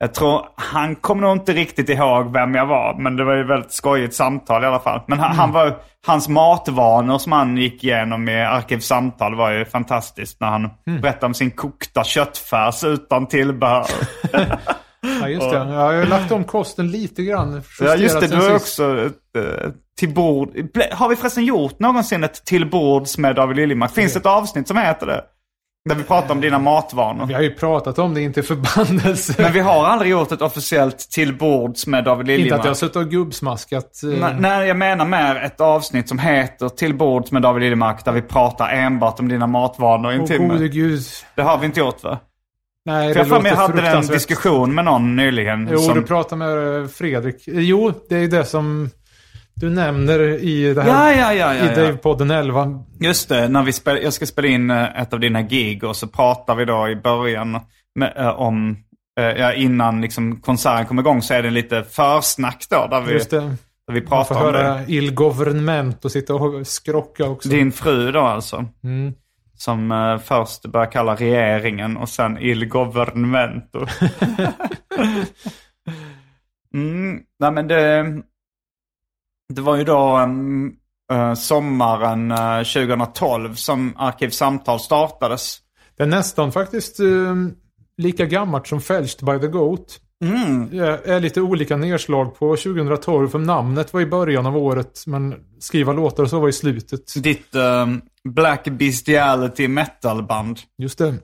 Jag 0.00 0.14
tror, 0.14 0.46
han 0.56 0.96
kommer 0.96 1.22
nog 1.22 1.36
inte 1.36 1.52
riktigt 1.52 1.88
ihåg 1.88 2.32
vem 2.32 2.54
jag 2.54 2.66
var, 2.66 2.94
men 2.98 3.16
det 3.16 3.24
var 3.24 3.34
ju 3.34 3.40
ett 3.40 3.48
väldigt 3.48 3.72
skojigt 3.72 4.14
samtal 4.14 4.64
i 4.64 4.66
alla 4.66 4.78
fall. 4.80 5.00
Men 5.06 5.18
han, 5.18 5.36
han 5.36 5.52
var, 5.52 5.76
hans 6.06 6.28
matvanor 6.28 7.18
som 7.18 7.32
han 7.32 7.56
gick 7.56 7.84
igenom 7.84 8.28
i 8.28 8.40
Arkivsamtal 8.44 9.34
var 9.34 9.50
ju 9.50 9.64
fantastiskt 9.64 10.40
när 10.40 10.48
han 10.48 10.70
berättade 10.84 11.26
om 11.26 11.34
sin 11.34 11.50
kokta 11.50 12.04
köttfärs 12.04 12.84
utan 12.84 13.26
tillbehör. 13.26 13.86
Ja, 15.20 15.28
just 15.28 15.50
det. 15.50 15.56
Ja, 15.56 15.92
jag 15.92 16.00
har 16.00 16.06
lagt 16.06 16.32
om 16.32 16.44
kosten 16.44 16.90
lite 16.90 17.22
grann. 17.22 17.62
Ja, 17.80 17.94
just 17.96 18.20
det. 18.20 18.26
Du 18.26 18.36
har 18.36 18.54
också 18.54 19.06
ett 19.06 19.36
eh, 19.36 19.70
till 19.98 20.14
bord. 20.14 20.48
Har 20.92 21.08
vi 21.08 21.16
förresten 21.16 21.44
gjort 21.44 21.78
någonsin 21.78 22.24
ett 22.24 22.44
till 22.44 22.70
bords 22.70 23.18
med 23.18 23.36
David 23.36 23.56
Liljemark? 23.56 23.94
Finns 23.94 24.12
det 24.12 24.18
ett 24.18 24.26
avsnitt 24.26 24.68
som 24.68 24.76
heter 24.76 25.06
det? 25.06 25.24
Där 25.88 25.94
vi 25.94 26.02
pratar 26.04 26.34
om 26.34 26.40
dina 26.40 26.58
matvanor. 26.58 27.26
Vi 27.26 27.34
har 27.34 27.40
ju 27.42 27.54
pratat 27.54 27.98
om 27.98 28.14
det, 28.14 28.22
inte 28.22 28.42
förbannelse. 28.42 29.34
Men 29.42 29.52
vi 29.52 29.60
har 29.60 29.84
aldrig 29.86 30.10
gjort 30.10 30.32
ett 30.32 30.42
officiellt 30.42 30.98
till 30.98 31.34
bords 31.38 31.86
med 31.86 32.04
David 32.04 32.20
inte 32.20 32.32
att 32.34 32.38
Liljemark. 32.38 32.64
jag 32.64 32.70
har 32.70 32.74
suttit 32.74 32.96
och 32.96 33.10
gubbsmaskat. 33.10 34.02
eh, 34.02 34.36
Nej, 34.38 34.68
jag 34.68 34.76
menar 34.76 35.04
mer 35.04 35.36
ett 35.36 35.60
avsnitt 35.60 36.08
som 36.08 36.18
heter 36.18 36.68
Till 36.68 36.94
bords 36.94 37.32
med 37.32 37.42
David 37.42 37.62
Liljemark 37.62 38.04
där 38.04 38.12
vi 38.12 38.22
pratar 38.22 38.68
enbart 38.68 39.20
om 39.20 39.28
dina 39.28 39.46
matvanor 39.46 40.12
i 40.12 40.14
en 40.14 40.26
timme. 40.26 40.48
gode 40.48 40.68
gud. 40.68 41.00
Det 41.34 41.42
har 41.42 41.58
vi 41.58 41.66
inte 41.66 41.80
gjort 41.80 42.02
va? 42.04 42.18
Nej, 42.84 43.12
För 43.12 43.20
jag 43.20 43.26
det 43.26 43.30
mig 43.42 43.52
låter 43.52 43.76
jag 43.76 43.82
hade 43.84 43.98
en 43.98 44.06
diskussion 44.06 44.74
med 44.74 44.84
någon 44.84 45.16
nyligen. 45.16 45.68
Jo, 45.72 45.78
som... 45.78 45.94
du 45.94 46.02
pratar 46.02 46.36
med 46.36 46.90
Fredrik. 46.90 47.42
Jo, 47.46 47.92
det 48.08 48.16
är 48.16 48.28
det 48.28 48.44
som 48.44 48.90
du 49.60 49.70
nämner 49.70 50.20
i 50.20 50.74
det 50.74 50.82
här. 50.82 51.12
ja, 51.12 51.32
ja, 51.32 51.54
ja, 51.54 51.54
I. 51.54 51.74
Dave-podden 51.74 52.32
11. 52.38 52.84
Just 53.00 53.28
det, 53.28 53.48
när 53.48 53.62
vi 53.62 53.72
spel, 53.72 53.98
jag 54.02 54.12
ska 54.12 54.26
spela 54.26 54.48
in 54.48 54.70
eh, 54.70 55.00
ett 55.02 55.12
av 55.12 55.20
dina 55.20 55.42
gig 55.42 55.84
och 55.84 55.96
så 55.96 56.06
pratar 56.06 56.54
vi 56.54 56.64
då 56.64 56.88
i 56.88 56.96
början 56.96 57.60
med, 57.94 58.12
eh, 58.16 58.28
om, 58.28 58.76
eh, 59.20 59.24
ja, 59.26 59.52
innan 59.52 60.00
liksom 60.00 60.40
konserten 60.40 60.86
kommer 60.86 61.02
igång 61.02 61.22
så 61.22 61.34
är 61.34 61.42
det 61.42 61.50
lite 61.50 61.82
försnack 61.82 62.66
då 62.70 62.86
där 62.90 63.00
vi, 63.00 63.12
Just 63.12 63.30
det. 63.30 63.56
där 63.86 63.94
vi 63.94 64.00
Man 64.00 64.24
får 64.24 64.34
pratar 64.34 64.46
om 64.46 64.52
det. 64.52 64.58
höra 64.58 64.80
Il 64.86 65.14
Government 65.14 66.04
och 66.04 66.12
sitta 66.12 66.34
och 66.34 66.66
skrocka 66.66 67.24
också. 67.24 67.48
Din 67.48 67.72
fru 67.72 68.12
då 68.12 68.20
alltså. 68.20 68.64
Mm. 68.84 69.12
Som 69.56 70.18
först 70.24 70.62
börjar 70.66 70.90
kalla 70.90 71.14
regeringen 71.14 71.96
och 71.96 72.08
sen 72.08 72.38
il 72.38 72.68
governmento. 72.68 73.86
mm, 76.74 77.20
nej 77.40 77.52
men 77.52 77.68
det, 77.68 78.06
det 79.48 79.60
var 79.60 79.76
ju 79.76 79.84
då 79.84 80.18
um, 80.18 80.72
eh, 81.12 81.34
sommaren 81.34 82.30
eh, 82.30 82.58
2012 82.58 83.54
som 83.54 83.94
Arkivsamtal 83.96 84.80
startades. 84.80 85.58
Det 85.96 86.02
är 86.02 86.06
nästan 86.06 86.52
faktiskt 86.52 87.00
eh, 87.00 87.34
lika 87.96 88.26
gammalt 88.26 88.66
som 88.66 88.80
Fälscht 88.80 89.22
by 89.22 89.38
the 89.38 89.46
Goat. 89.46 90.00
Mm. 90.24 90.70
Det 90.70 91.06
är 91.06 91.20
lite 91.20 91.40
olika 91.40 91.76
nedslag 91.76 92.38
på 92.38 92.56
2012. 92.56 93.28
För 93.28 93.38
namnet 93.38 93.92
var 93.92 94.00
i 94.00 94.06
början 94.06 94.46
av 94.46 94.56
året. 94.56 95.02
Men 95.06 95.34
skriva 95.58 95.92
låtar 95.92 96.22
och 96.22 96.30
så 96.30 96.40
var 96.40 96.48
i 96.48 96.52
slutet. 96.52 97.22
Ditt 97.22 97.54
eh, 97.54 97.86
Black 98.24 98.64
Bestiality 98.64 99.68
metalband. 99.68 100.58
Just 100.78 100.98
det. 100.98 101.14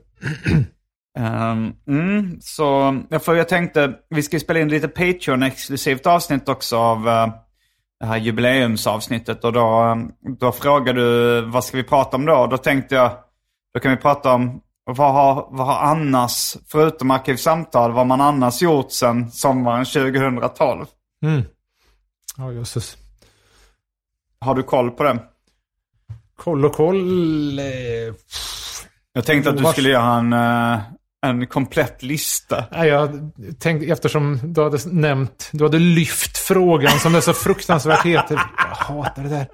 Um, 1.19 1.73
mm, 1.87 2.37
så 2.41 2.99
för 3.21 3.35
jag 3.35 3.49
tänkte, 3.49 3.93
vi 4.09 4.23
ska 4.23 4.39
spela 4.39 4.59
in 4.59 4.69
lite 4.69 4.87
Patreon-exklusivt 4.87 6.07
avsnitt 6.07 6.49
också 6.49 6.77
av 6.77 7.07
eh, 7.07 7.27
det 7.99 8.05
här 8.05 8.17
jubileumsavsnittet. 8.17 9.43
Och 9.43 9.53
då, 9.53 9.97
då 10.39 10.51
frågade 10.51 10.99
du, 11.01 11.41
vad 11.41 11.63
ska 11.63 11.77
vi 11.77 11.83
prata 11.83 12.17
om 12.17 12.25
då? 12.25 12.47
Då 12.47 12.57
tänkte 12.57 12.95
jag, 12.95 13.11
då 13.73 13.79
kan 13.79 13.91
vi 13.91 13.97
prata 13.97 14.33
om, 14.33 14.61
vad 14.83 15.13
har, 15.13 15.47
vad 15.51 15.67
har 15.67 15.79
annars, 15.91 16.55
förutom 16.67 17.11
Arkivsamtal, 17.11 17.91
vad 17.91 18.07
man 18.07 18.21
annars 18.21 18.61
gjort 18.61 18.91
sedan 18.91 19.31
sommaren 19.31 19.85
2012? 19.85 20.85
Mm. 21.25 21.41
Ja, 22.37 22.51
jösses. 22.51 22.97
Har 24.39 24.55
du 24.55 24.63
koll 24.63 24.91
på 24.91 25.03
det? 25.03 25.19
Koll 26.37 26.65
och 26.65 26.73
koll. 26.73 27.59
Eh, 27.59 27.65
Jag 29.13 29.25
tänkte 29.25 29.49
att 29.49 29.57
du 29.57 29.63
skulle 29.65 29.89
göra 29.89 30.13
en, 30.13 30.33
eh, 30.33 30.79
en 31.25 31.47
komplett 31.47 32.03
lista. 32.03 32.63
Nej, 32.71 32.89
jag 32.89 33.31
tänkte 33.59 33.87
eftersom 33.91 34.39
du 34.43 34.63
hade 34.63 34.77
nämnt, 34.85 35.49
du 35.51 35.63
hade 35.63 35.79
lyft 35.79 36.37
frågan 36.37 36.99
som 36.99 37.15
är 37.15 37.21
så 37.21 37.33
fruktansvärt 37.33 38.05
het. 38.05 38.25
Jag 38.29 38.37
hatar 38.75 39.23
det 39.23 39.29
där. 39.29 39.47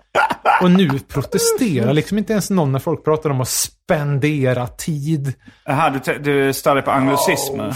Och 0.62 0.72
nu 0.72 1.00
protesterar 1.00 1.94
liksom 1.94 2.18
inte 2.18 2.34
ens 2.34 2.50
någon 2.50 2.72
när 2.72 2.80
folk 2.80 3.04
pratar 3.04 3.30
om 3.30 3.42
att 3.42 3.48
spendera 3.50 4.68
tid. 4.68 5.34
Aha, 5.70 5.90
du, 6.06 6.18
du 6.20 6.54
stör 6.54 6.76
dig 6.76 6.84
på 6.84 6.92
anglicismer. 6.92 7.70
Oh, 7.70 7.76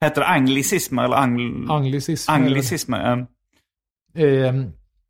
Heter 0.00 0.20
det 0.20 0.26
anglicismer 0.26 1.04
eller 1.04 1.16
angl... 1.16 1.70
Anglicism. 1.70 2.30
Anglicismer. 2.30 3.26
eh. 4.16 4.24
Eh, 4.24 4.54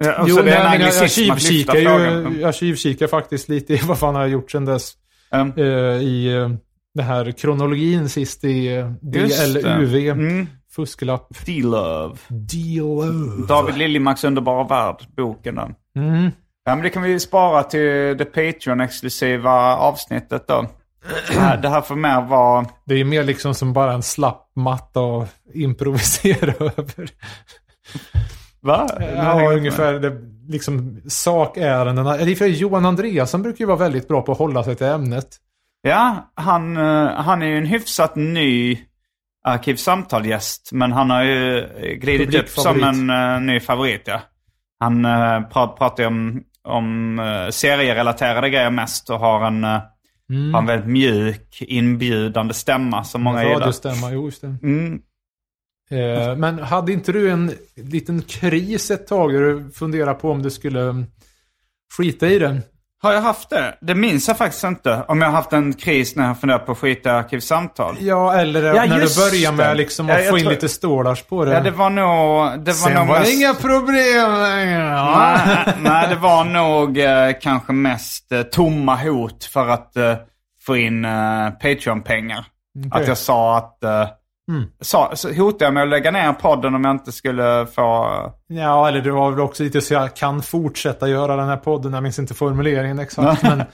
Ja, 0.04 0.22
och 0.22 0.28
jo, 0.28 0.36
det 0.36 0.50
är 0.54 0.74
en 0.74 0.80
jag, 0.80 0.94
jag 0.94 1.10
tjuvkikar 1.10 1.74
ju, 1.74 2.40
jag 2.40 2.54
tjuvkikar 2.54 3.06
faktiskt 3.06 3.48
lite 3.48 3.72
i 3.74 3.80
vad 3.84 3.98
fan 3.98 4.14
har 4.14 4.22
jag 4.22 4.30
gjort 4.30 4.50
sedan 4.50 4.64
dess. 4.64 4.92
Mm. 5.30 5.52
Eh, 5.56 6.02
I 6.02 6.34
eh, 6.36 6.50
det 6.94 7.02
här 7.02 7.30
kronologin 7.32 8.08
sist 8.08 8.44
i. 8.44 8.84
DLUV. 9.00 9.94
Mm. 9.94 10.46
Fusklapp. 10.70 11.28
D-Love. 11.46 12.16
DLUV. 12.28 13.46
David 13.46 13.78
Liljemarks 13.78 14.24
underbara 14.24 14.64
värld, 14.64 14.96
boken 15.16 15.54
där. 15.54 15.74
Mm. 15.96 16.30
Ja, 16.64 16.74
men 16.74 16.82
det 16.82 16.90
kan 16.90 17.02
vi 17.02 17.20
spara 17.20 17.62
till 17.62 17.80
det 18.16 18.34
Patreon-exklusiva 18.34 19.76
avsnittet 19.76 20.48
då. 20.48 20.66
Det 21.28 21.38
här, 21.38 21.56
det 21.56 21.68
här 21.68 21.80
får 21.80 21.96
mer 21.96 22.22
vara... 22.22 22.66
Det 22.84 22.94
är 22.94 23.04
mer 23.04 23.24
liksom 23.24 23.54
som 23.54 23.72
bara 23.72 23.92
en 23.92 24.02
slapp 24.02 24.52
matta 24.56 25.00
att 25.00 25.34
improvisera 25.54 26.52
över. 26.60 27.10
Va? 28.60 28.88
Ja, 29.16 29.52
ungefär 29.52 29.92
det, 29.92 30.16
liksom 30.48 31.00
sakärendena. 31.08 32.16
Eller 32.16 32.34
för 32.34 32.46
Johan 32.46 32.86
Andreasson 32.86 33.42
brukar 33.42 33.58
ju 33.58 33.66
vara 33.66 33.78
väldigt 33.78 34.08
bra 34.08 34.22
på 34.22 34.32
att 34.32 34.38
hålla 34.38 34.64
sig 34.64 34.74
till 34.74 34.86
ämnet. 34.86 35.28
Ja, 35.82 36.32
han, 36.34 36.76
eh, 36.76 37.12
han 37.14 37.42
är 37.42 37.46
ju 37.46 37.58
en 37.58 37.66
hyfsat 37.66 38.16
ny 38.16 38.78
Arkivsamtal-gäst. 39.44 40.70
Men 40.72 40.92
han 40.92 41.10
har 41.10 41.22
ju 41.22 41.66
glidit 42.00 42.34
upp 42.34 42.48
som 42.48 42.82
en 42.82 43.10
uh, 43.10 43.40
ny 43.40 43.60
favorit, 43.60 44.02
ja. 44.04 44.20
Han 44.78 45.04
uh, 45.04 45.48
pra 45.48 45.66
pratar 45.66 46.02
ju 46.02 46.06
om, 46.06 46.42
om 46.62 47.18
uh, 47.18 47.50
serierelaterade 47.50 48.50
grejer 48.50 48.70
mest 48.70 49.10
och 49.10 49.18
har 49.18 49.46
en, 49.46 49.64
uh, 49.64 49.80
har 50.52 50.58
en 50.58 50.66
väldigt 50.66 50.88
mjuk, 50.88 51.62
inbjudande 51.62 52.54
stämma 52.54 53.04
som 53.04 53.22
många 53.22 53.44
gillar. 53.44 53.60
Radiostämma, 53.60 54.10
jo 54.12 54.24
just 54.24 54.40
det. 54.40 54.56
Mm. 54.62 55.02
Eh, 55.90 56.36
men 56.36 56.58
hade 56.58 56.92
inte 56.92 57.12
du 57.12 57.30
en 57.30 57.52
liten 57.76 58.22
kris 58.22 58.90
ett 58.90 59.06
tag 59.06 59.32
där 59.32 59.40
du 59.40 59.70
funderade 59.70 60.14
på 60.14 60.30
om 60.30 60.42
du 60.42 60.50
skulle 60.50 60.82
mm, 60.82 61.06
skita 61.96 62.28
i 62.28 62.38
det? 62.38 62.60
Har 63.02 63.12
jag 63.12 63.20
haft 63.20 63.50
det? 63.50 63.78
Det 63.80 63.94
minns 63.94 64.28
jag 64.28 64.38
faktiskt 64.38 64.64
inte. 64.64 65.04
Om 65.08 65.20
jag 65.20 65.28
har 65.28 65.32
haft 65.36 65.52
en 65.52 65.72
kris 65.72 66.16
när 66.16 66.26
jag 66.26 66.40
funderar 66.40 66.58
på 66.58 66.72
att 66.72 66.78
skita 66.78 67.08
i 67.10 67.12
Arkivsamtal. 67.12 67.96
Ja, 68.00 68.34
eller 68.34 68.62
Ja, 68.62 68.74
när 68.74 68.86
du 69.00 69.16
börjar 69.16 69.52
med 69.52 69.68
det. 69.70 69.74
liksom 69.74 70.08
Ja, 70.08 70.14
att 70.14 70.20
jag 70.24 70.30
få 70.30 70.38
in 70.38 70.44
tror- 70.44 70.50
lite 70.52 70.68
stålars 70.68 71.22
på 71.22 71.44
det. 71.44 71.52
Ja, 71.52 71.60
det 71.60 71.70
var 71.70 71.90
nog... 71.90 72.60
Det 72.64 72.70
var 72.70 72.74
Sen 72.88 72.92
nog 72.94 73.06
var 73.06 73.14
det 73.14 73.20
mest... 73.20 73.32
inga 73.34 73.54
problem 73.54 74.32
längre. 74.42 74.82
Ja. 74.88 75.38
Nej, 75.46 75.74
nej, 75.80 76.06
det 76.08 76.16
var 76.16 76.44
nog 76.44 76.98
eh, 76.98 77.30
kanske 77.40 77.72
mest 77.72 78.32
eh, 78.32 78.42
tomma 78.42 78.96
hot 78.96 79.44
för 79.44 79.68
att 79.68 79.96
eh, 79.96 80.14
få 80.66 80.76
in 80.76 81.04
eh, 81.04 81.50
Patreon-pengar. 81.50 82.44
Okej. 82.86 83.02
Att 83.02 83.08
jag 83.08 83.18
sa 83.18 83.56
att... 83.58 83.84
Mm. 84.48 84.64
sa, 84.80 85.12
så 85.14 85.32
hotade 85.32 85.64
jag 85.64 85.74
med 85.74 85.82
att 85.82 85.88
lägga 85.88 86.10
ner 86.10 86.32
podden 86.32 86.74
om 86.74 86.84
jag 86.84 86.94
inte 86.94 87.12
skulle 87.12 87.66
få... 87.66 88.06
Ja, 88.46 88.88
eller 88.88 89.00
det 89.00 89.10
var 89.10 89.30
väl 89.30 89.40
också 89.40 89.62
lite 89.62 89.80
så 89.80 89.94
jag 89.94 90.16
kan 90.16 90.42
fortsätta 90.42 91.08
göra 91.08 91.36
den 91.36 91.48
här 91.48 91.56
podden. 91.56 91.92
Jag 91.92 92.02
minns 92.02 92.18
inte 92.18 92.34
formuleringen 92.34 92.98
exakt. 92.98 93.42
men, 93.42 93.60
eh, 93.60 93.66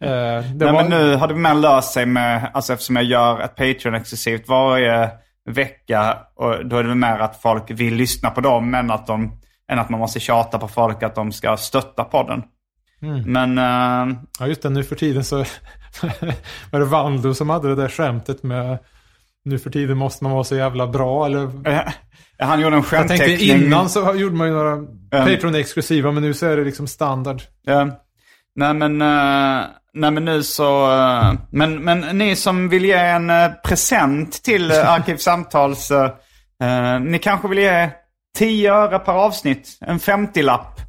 Nej, 0.00 0.54
var... 0.58 0.72
men 0.72 0.90
nu 0.90 1.16
har 1.16 1.28
det 1.28 1.34
mer 1.34 1.54
löst 1.54 1.92
sig 1.92 2.06
med... 2.06 2.50
Alltså 2.54 2.72
eftersom 2.72 2.96
jag 2.96 3.04
gör 3.04 3.40
ett 3.40 3.56
Patreon-exklusivt 3.56 4.48
varje 4.48 5.10
vecka. 5.50 6.18
Och 6.36 6.66
då 6.66 6.76
är 6.76 6.84
det 6.84 6.94
mer 6.94 7.18
att 7.18 7.42
folk 7.42 7.70
vill 7.70 7.94
lyssna 7.94 8.30
på 8.30 8.40
dem 8.40 8.70
men 8.70 8.90
att 8.90 9.06
de... 9.06 9.32
Än 9.70 9.78
att 9.78 9.88
man 9.88 10.00
måste 10.00 10.20
tjata 10.20 10.58
på 10.58 10.68
folk 10.68 11.02
att 11.02 11.14
de 11.14 11.32
ska 11.32 11.56
stötta 11.56 12.04
podden. 12.04 12.42
Mm. 13.02 13.32
Men... 13.32 13.58
eh, 13.58 14.16
Ja, 14.40 14.46
just 14.46 14.62
det. 14.62 14.70
Nu 14.70 14.84
för 14.84 14.96
tiden 14.96 15.24
så 15.24 15.36
var 16.70 16.78
det 16.78 16.84
Valdo 16.84 17.34
som 17.34 17.50
hade 17.50 17.68
det 17.68 17.74
där 17.74 17.88
skämtet 17.88 18.42
med 18.42 18.78
nu 19.48 19.58
för 19.58 19.70
tiden 19.70 19.98
måste 19.98 20.24
man 20.24 20.32
vara 20.32 20.44
så 20.44 20.56
jävla 20.56 20.86
bra. 20.86 21.26
Eller, 21.26 21.68
eh, 21.68 21.80
han 22.38 22.60
gjorde 22.60 22.76
en 22.76 22.84
jag 22.92 23.08
tänkte 23.08 23.26
skämtteckning. 23.26 23.64
innan 23.64 23.90
så 23.90 24.14
gjorde 24.14 24.36
man 24.36 24.46
ju 24.46 24.54
några 24.54 24.76
Patreon-exklusiva, 25.10 26.12
men 26.12 26.22
nu 26.22 26.34
så 26.34 26.46
är 26.46 26.56
det 26.56 26.64
liksom 26.64 26.86
standard. 26.86 27.42
Ja. 27.64 27.88
Nej 28.54 28.74
men, 28.74 29.02
eh, 29.02 29.66
nej 29.94 30.10
men 30.10 30.24
nu 30.24 30.42
så... 30.42 30.92
eh, 30.92 31.32
men, 31.50 31.84
men 31.84 32.18
ni 32.18 32.36
som 32.36 32.68
vill 32.68 32.84
ge 32.84 32.92
en 32.94 33.30
eh, 33.30 33.50
present 33.64 34.42
till 34.42 34.72
uh, 34.72 34.90
Arkivsamtals... 34.92 35.90
eh, 35.90 37.00
ni 37.00 37.18
kanske 37.18 37.48
vill 37.48 37.58
ge 37.58 37.90
10 38.36 38.72
öre 38.74 38.98
per 38.98 39.12
avsnitt. 39.12 39.78
En 39.80 39.98
50-lapp. 39.98 40.80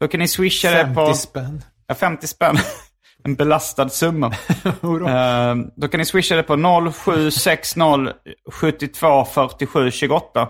Då 0.00 0.08
kan 0.08 0.20
ni 0.20 0.28
swisha 0.28 0.70
det 0.70 0.76
50 0.76 0.94
på... 0.94 1.14
spänn. 1.14 1.62
Ja, 1.86 1.94
50 1.94 2.26
spänn. 2.26 2.56
En 3.24 3.34
belastad 3.34 3.88
summa. 3.88 4.32
Eh, 4.84 5.54
då 5.76 5.88
kan 5.88 5.98
ni 5.98 6.04
swisha 6.04 6.36
det 6.36 6.42
på 6.42 6.56
0760 6.92 7.80
72 8.52 9.24
47 9.24 9.90
28 9.90 10.48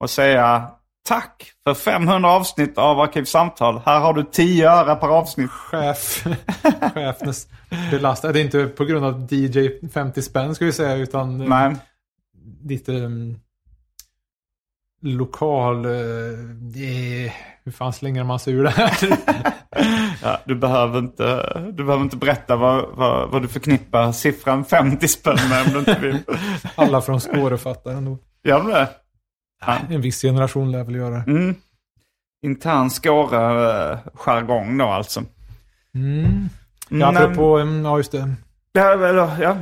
och 0.00 0.10
säga 0.10 0.68
tack 1.08 1.52
för 1.64 1.74
500 1.74 2.30
avsnitt 2.30 2.78
av 2.78 3.00
Arkivsamtal. 3.00 3.80
Här 3.86 4.00
har 4.00 4.14
du 4.14 4.24
10 4.24 4.70
öre 4.70 4.94
per 4.94 5.08
avsnitt. 5.08 5.50
Chef. 5.50 6.26
Chefens 6.94 7.48
belastad. 7.90 8.32
Det 8.32 8.40
är 8.40 8.44
inte 8.44 8.66
på 8.66 8.84
grund 8.84 9.04
av 9.04 9.32
DJ 9.32 9.88
50 9.88 10.22
spänn 10.22 10.54
ska 10.54 10.64
vi 10.64 10.72
säga 10.72 10.94
utan 10.94 11.40
eh, 11.40 11.48
Nej. 11.48 11.76
lite 12.64 12.92
um, 12.92 13.38
lokal... 15.02 15.86
Uh, 15.86 17.32
hur 17.64 17.72
fan 17.72 17.92
slänger 17.92 18.24
man 18.24 18.38
sig 18.38 18.54
ur 18.54 18.64
det 18.64 18.70
här? 18.70 19.18
Ja, 20.22 20.40
du, 20.44 20.54
behöver 20.54 20.98
inte, 20.98 21.52
du 21.72 21.84
behöver 21.84 22.04
inte 22.04 22.16
berätta 22.16 22.56
vad, 22.56 22.84
vad, 22.94 23.30
vad 23.30 23.42
du 23.42 23.48
förknippar 23.48 24.12
siffran 24.12 24.64
50 24.64 25.08
spänn 25.08 25.38
med 25.50 25.66
om 25.66 25.72
du 25.72 25.78
inte 25.78 25.98
vill. 26.00 26.18
Alla 26.74 27.00
från 27.00 27.20
Skåre 27.20 27.58
fattar 27.58 27.90
ändå. 27.90 28.18
Gör 28.44 28.58
de 28.58 28.68
det? 28.70 28.88
En 29.94 30.00
viss 30.00 30.22
generation 30.22 30.72
lär 30.72 30.84
väl 30.84 30.94
göra 30.94 31.14
det. 31.14 31.30
Mm. 31.30 31.54
Intern 32.46 32.90
Skåre-jargong 32.90 34.78
då 34.78 34.84
alltså. 34.84 35.20
Mm. 35.94 36.24
Mm, 36.24 36.48
Ja, 37.00 37.08
apropå, 37.08 37.58
um, 37.58 37.84
ja 37.84 37.96
just 37.96 38.12
det. 38.12 38.34
Ja, 38.72 38.94
ja. 39.40 39.56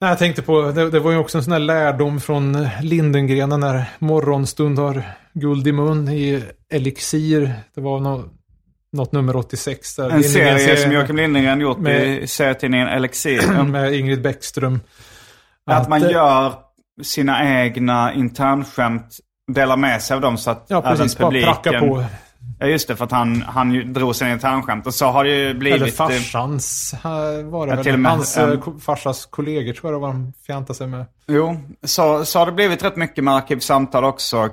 Nej, 0.00 0.10
Jag 0.10 0.18
tänkte 0.18 0.42
på, 0.42 0.62
det, 0.62 0.90
det 0.90 1.00
var 1.00 1.10
ju 1.10 1.18
också 1.18 1.38
en 1.38 1.44
sån 1.44 1.52
här 1.52 1.60
lärdom 1.60 2.20
från 2.20 2.68
Lindengren, 2.82 3.50
den 3.50 3.60
där 3.60 3.84
morgonstund 3.98 4.78
har 4.78 5.02
guld 5.32 5.66
i 5.66 5.72
mun 5.72 6.08
i 6.08 6.44
Elixir. 6.72 7.54
Det 7.74 7.80
var 7.80 8.00
nå, 8.00 8.24
något 8.92 9.12
nummer 9.12 9.36
86 9.36 9.96
där. 9.96 10.10
En 10.10 10.20
Lindengren 10.20 10.58
serie 10.58 10.76
som 10.76 10.92
Joakim 10.92 11.16
Lindgren 11.16 11.60
gjort 11.60 11.78
Med- 11.78 12.22
i 12.22 12.26
serietidningen 12.26 12.88
Elixir. 12.88 13.62
med 13.62 13.94
Ingrid 13.94 14.22
Bäckström. 14.22 14.80
Att 15.66 15.88
man 15.88 16.02
eh, 16.02 16.10
gör 16.10 16.52
sina 17.02 17.62
egna 17.64 18.14
internskämt, 18.14 19.16
delar 19.52 19.76
med 19.76 20.02
sig 20.02 20.14
av 20.14 20.20
dem 20.20 20.38
så 20.38 20.50
att 20.50 20.64
Ja, 20.68 20.82
precis. 20.82 21.00
även 21.00 21.22
Bara 21.22 21.30
publiken... 21.30 21.54
pracka 21.54 21.80
på. 21.80 22.04
Ja, 22.60 22.66
just 22.66 22.88
det. 22.88 22.96
För 22.96 23.04
att 23.04 23.10
han, 23.10 23.42
han 23.42 23.72
ju 23.72 23.82
drog 23.84 24.16
sina 24.16 24.32
internskämt. 24.32 24.86
Och 24.86 24.94
så 24.94 25.06
har 25.06 25.24
det 25.24 25.30
ju 25.30 25.54
blivit... 25.54 25.80
Eller 25.82 25.90
farsans 25.92 26.94
eh, 26.94 27.00
var 27.44 27.66
det 27.66 27.72
Ja, 27.72 27.76
väl. 27.76 27.84
till 27.84 27.96
med, 27.96 28.12
Hans 28.12 28.38
um, 28.38 28.52
eh, 28.52 28.78
farsas 28.80 29.26
kollegor 29.26 29.72
tror 29.72 29.92
jag 29.92 30.00
det 30.00 30.02
var 30.06 30.12
de 30.12 30.32
fjantade 30.46 30.74
sig 30.76 30.86
med. 30.86 31.06
Jo, 31.26 31.56
så, 31.84 32.24
så 32.24 32.38
har 32.38 32.46
det 32.46 32.52
blivit 32.52 32.84
rätt 32.84 32.96
mycket 32.96 33.24
med 33.24 33.34
Arkivsamtal 33.34 34.04
också, 34.04 34.48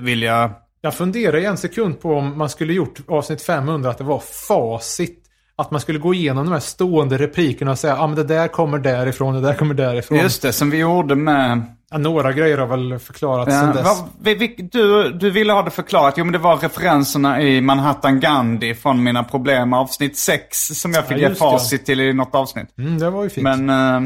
vill 0.00 0.22
jag... 0.22 0.50
Jag 0.80 0.94
funderar 0.94 1.36
i 1.36 1.44
en 1.44 1.56
sekund 1.56 2.00
på 2.00 2.14
om 2.14 2.38
man 2.38 2.48
skulle 2.48 2.72
gjort 2.72 2.98
avsnitt 3.08 3.42
500 3.42 3.90
att 3.90 3.98
det 3.98 4.04
var 4.04 4.22
facit. 4.48 5.24
Att 5.56 5.70
man 5.70 5.80
skulle 5.80 5.98
gå 5.98 6.14
igenom 6.14 6.44
de 6.44 6.52
här 6.52 6.60
stående 6.60 7.18
replikerna 7.18 7.70
och 7.70 7.78
säga 7.78 7.96
ah, 7.98 8.06
men 8.06 8.16
det 8.16 8.24
där 8.24 8.48
kommer 8.48 8.78
därifrån, 8.78 9.34
det 9.34 9.40
där 9.40 9.54
kommer 9.54 9.74
därifrån. 9.74 10.18
Just 10.18 10.42
det, 10.42 10.52
som 10.52 10.70
vi 10.70 10.78
gjorde 10.78 11.14
med... 11.14 11.62
Ja, 11.90 11.98
några 11.98 12.32
grejer 12.32 12.58
har 12.58 12.66
väl 12.66 12.98
förklarats 12.98 13.52
Ja, 13.54 13.60
sedan 13.60 13.76
dess. 13.76 13.84
vad, 13.84 14.08
vi, 14.22 14.34
vi, 14.34 14.68
du, 14.72 15.12
du 15.12 15.30
ville 15.30 15.52
ha 15.52 15.62
det 15.62 15.70
förklarat. 15.70 16.14
Jo, 16.16 16.24
men 16.24 16.32
det 16.32 16.38
var 16.38 16.56
referenserna 16.56 17.42
i 17.42 17.60
Manhattan 17.60 18.20
Gandhi 18.20 18.74
från 18.74 19.02
Mina 19.02 19.24
problem 19.24 19.72
avsnitt 19.72 20.18
6 20.18 20.58
som 20.58 20.92
jag 20.92 21.06
fick 21.06 21.16
Ja, 21.16 21.20
ge 21.20 21.28
just 21.28 21.40
det. 21.40 21.50
facit 21.50 21.86
till 21.86 22.00
i 22.00 22.12
något 22.12 22.34
avsnitt. 22.34 22.78
Mm, 22.78 22.98
det 22.98 23.10
var 23.10 23.24
ju 23.24 23.30
fint. 23.30 23.42
Men, 23.44 23.68
eh, 23.70 24.00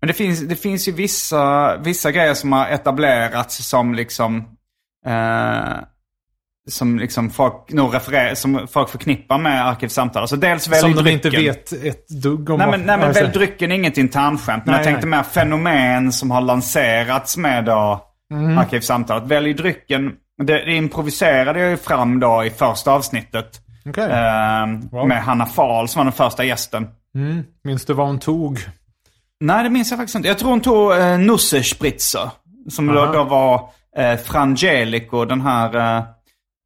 men 0.00 0.06
det, 0.06 0.12
finns, 0.12 0.40
det 0.40 0.56
finns 0.56 0.88
ju 0.88 0.92
vissa, 0.92 1.76
vissa 1.76 2.12
grejer 2.12 2.34
som 2.34 2.52
har 2.52 2.68
etablerats 2.68 3.68
som 3.68 3.94
liksom... 3.94 4.36
Eh, 5.06 5.12
som 6.70 6.98
liksom 6.98 7.30
folk 7.30 7.72
nog 7.72 7.94
refererar, 7.94 8.34
som 8.34 8.66
folk 8.68 8.88
förknippar 8.88 9.38
med 9.38 9.66
Arkivsamtal. 9.68 10.20
Alltså 10.22 10.36
dels 10.36 10.68
välj 10.68 10.80
Som 10.80 10.90
de 10.94 11.02
drycken. 11.02 11.12
inte 11.12 11.30
vet 11.30 11.72
ett 11.72 12.08
dugg 12.08 12.50
om. 12.50 12.58
Nej 12.58 12.70
men, 12.70 12.80
nej, 12.80 12.96
men 12.98 13.06
alltså, 13.06 13.22
välj 13.22 13.32
drycken 13.34 13.70
är 13.72 13.76
inget 13.76 13.98
internskämt. 13.98 14.66
Men 14.66 14.72
Nej, 14.72 14.78
jag 14.80 14.84
tänkte 14.84 15.06
nej. 15.06 15.18
mer 15.18 15.22
fenomen 15.24 16.12
som 16.12 16.30
har 16.30 16.40
lanserats 16.40 17.36
med 17.36 17.64
då 17.64 18.10
Mm. 18.32 18.58
Arkivsamtalet. 18.58 19.26
Välj 19.26 19.54
drycken. 19.54 20.12
Det, 20.42 20.64
det 20.64 20.72
improviserade 20.74 21.60
jag 21.60 21.70
ju 21.70 21.76
fram 21.76 22.20
då 22.20 22.44
i 22.44 22.50
första 22.50 22.92
avsnittet. 22.92 23.60
Okej. 23.88 24.04
Eh, 24.04 24.66
Wow. 24.90 25.08
Med 25.08 25.22
Hanna 25.22 25.46
Fahl 25.46 25.88
som 25.88 25.98
var 26.00 26.04
den 26.04 26.12
första 26.12 26.44
gästen. 26.44 26.86
Mm, 27.14 27.42
minns 27.64 27.84
du 27.84 27.92
vad 27.92 28.06
hon 28.06 28.18
tog? 28.18 28.58
Nej, 29.40 29.64
det 29.64 29.70
minns 29.70 29.90
jag 29.90 29.98
faktiskt 29.98 30.14
inte. 30.16 30.28
Jag 30.28 30.38
tror 30.38 30.50
hon 30.50 30.60
tog 30.60 30.92
eh, 30.92 31.18
Nusse 31.18 31.62
Spritzer. 31.62 32.30
Som 32.70 32.86
då, 32.86 33.12
då 33.12 33.24
var 33.24 33.68
eh, 33.96 34.16
Frangelico, 34.18 35.24
den 35.24 35.40
här 35.40 35.96
eh, 35.98 36.04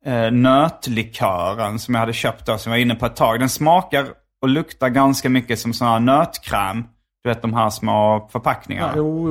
eh, 0.09 0.31
nötlikören 0.31 1.79
som 1.79 1.95
jag 1.95 2.01
hade 2.01 2.13
köpt 2.13 2.47
då, 2.47 2.59
som 2.59 2.73
jag 2.73 2.79
var 2.79 2.83
inne 2.83 2.95
på 2.95 3.07
ett 3.07 3.17
tag. 3.17 3.41
Den 3.41 3.49
smakar 3.49 4.07
och 4.43 4.49
luktar 4.49 4.89
ganska 4.89 5.29
mycket 5.29 5.59
som 5.59 5.73
sån 5.73 5.89
här 5.89 6.01
nötkräm. 6.01 6.85
Du 7.25 7.31
vet 7.31 7.43
de 7.43 7.55
här 7.55 7.71
små 7.71 8.29
förpackningarna. 8.33 8.89
Ja, 8.89 8.97
jo, 8.97 9.29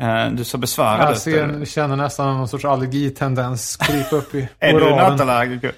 jo. 0.00 0.06
Eh, 0.06 0.30
du 0.30 0.44
så 0.44 0.58
besvärad 0.58 1.06
Jag 1.06 1.12
ut. 1.12 1.18
ser, 1.18 1.64
känner 1.64 1.96
nästan 1.96 2.36
någon 2.36 2.48
sorts 2.48 2.64
allergitendens 2.64 3.76
krypa 3.76 4.16
upp 4.16 4.34
i 4.34 4.48
Är 4.58 4.72
du 4.72 4.90
nötallergiker? 4.90 5.72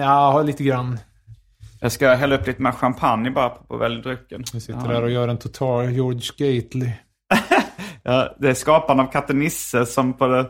Ja, 0.00 0.42
lite 0.42 0.64
grann. 0.64 0.98
Jag 1.80 1.92
ska 1.92 2.14
hälla 2.14 2.34
upp 2.34 2.46
lite 2.46 2.62
mer 2.62 2.72
champagne 2.72 3.30
bara 3.30 3.48
på, 3.48 3.64
på 3.64 3.76
välj 3.76 4.02
drycken. 4.02 4.44
Vi 4.52 4.60
sitter 4.60 4.88
där 4.88 5.02
och 5.02 5.10
gör 5.10 5.28
en 5.28 5.38
total 5.38 5.90
George 5.90 6.20
Gately. 6.36 6.90
Ja, 8.02 8.36
det 8.38 8.50
är 8.50 8.54
skaparen 8.54 9.00
av 9.00 9.06
katten 9.12 9.38
Nisse 9.38 9.86
som 9.86 10.12
på 10.12 10.26
det, 10.26 10.46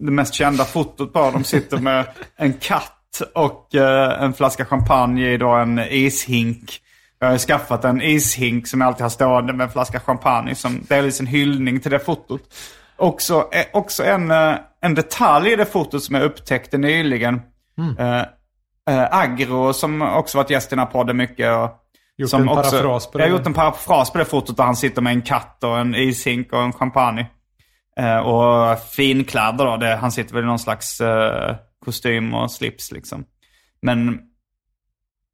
det 0.00 0.10
mest 0.10 0.34
kända 0.34 0.64
fotot 0.64 1.12
på 1.12 1.30
dem 1.30 1.44
sitter 1.44 1.78
med 1.78 2.06
en 2.36 2.52
katt 2.52 3.22
och 3.34 3.74
eh, 3.74 4.22
en 4.22 4.32
flaska 4.32 4.64
champagne 4.64 5.32
i 5.32 5.36
då 5.36 5.48
en 5.48 5.78
ishink. 5.78 6.80
Jag 7.18 7.30
har 7.30 7.38
skaffat 7.38 7.84
en 7.84 8.02
ishink 8.02 8.66
som 8.66 8.80
jag 8.80 8.88
alltid 8.88 9.02
har 9.02 9.10
stående 9.10 9.52
med 9.52 9.64
en 9.64 9.70
flaska 9.70 10.00
champagne 10.00 10.54
som 10.54 10.80
delvis 10.88 11.20
en 11.20 11.26
hyllning 11.26 11.80
till 11.80 11.90
det 11.90 11.98
fotot. 11.98 12.42
Också, 12.96 13.48
eh, 13.52 13.66
också 13.72 14.04
en, 14.04 14.30
eh, 14.30 14.54
en 14.80 14.94
detalj 14.94 15.52
i 15.52 15.56
det 15.56 15.64
fotot 15.64 16.02
som 16.02 16.14
jag 16.14 16.24
upptäckte 16.24 16.78
nyligen. 16.78 17.40
Eh, 17.98 18.20
eh, 18.90 19.16
Agro 19.16 19.72
som 19.72 20.02
också 20.02 20.38
varit 20.38 20.50
gäst 20.50 20.72
i 20.72 20.74
den 20.74 20.78
här 20.78 20.92
podden 20.92 21.16
mycket. 21.16 21.56
Och, 21.56 21.78
Gjort 22.16 22.30
som 22.30 22.42
en 22.42 22.48
också, 22.48 22.70
parafras 22.70 23.10
på 23.10 23.18
det 23.18 23.24
Jag 23.24 23.30
har 23.30 23.38
gjort 23.38 23.46
en 23.46 23.54
parafras 23.54 24.10
på 24.10 24.18
det 24.18 24.24
fotot 24.24 24.56
där 24.56 24.64
han 24.64 24.76
sitter 24.76 25.02
med 25.02 25.12
en 25.12 25.22
katt 25.22 25.64
och 25.64 25.78
en 25.78 25.94
ishink 25.94 26.52
och 26.52 26.62
en 26.62 26.72
champagne. 26.72 27.26
Eh, 27.96 28.18
och 28.18 28.78
finkläder 28.78 29.64
då. 29.64 29.76
Det, 29.76 29.96
han 29.96 30.12
sitter 30.12 30.34
väl 30.34 30.44
i 30.44 30.46
någon 30.46 30.58
slags 30.58 31.00
eh, 31.00 31.56
kostym 31.84 32.34
och 32.34 32.50
slips 32.50 32.92
liksom. 32.92 33.24
Men, 33.82 34.20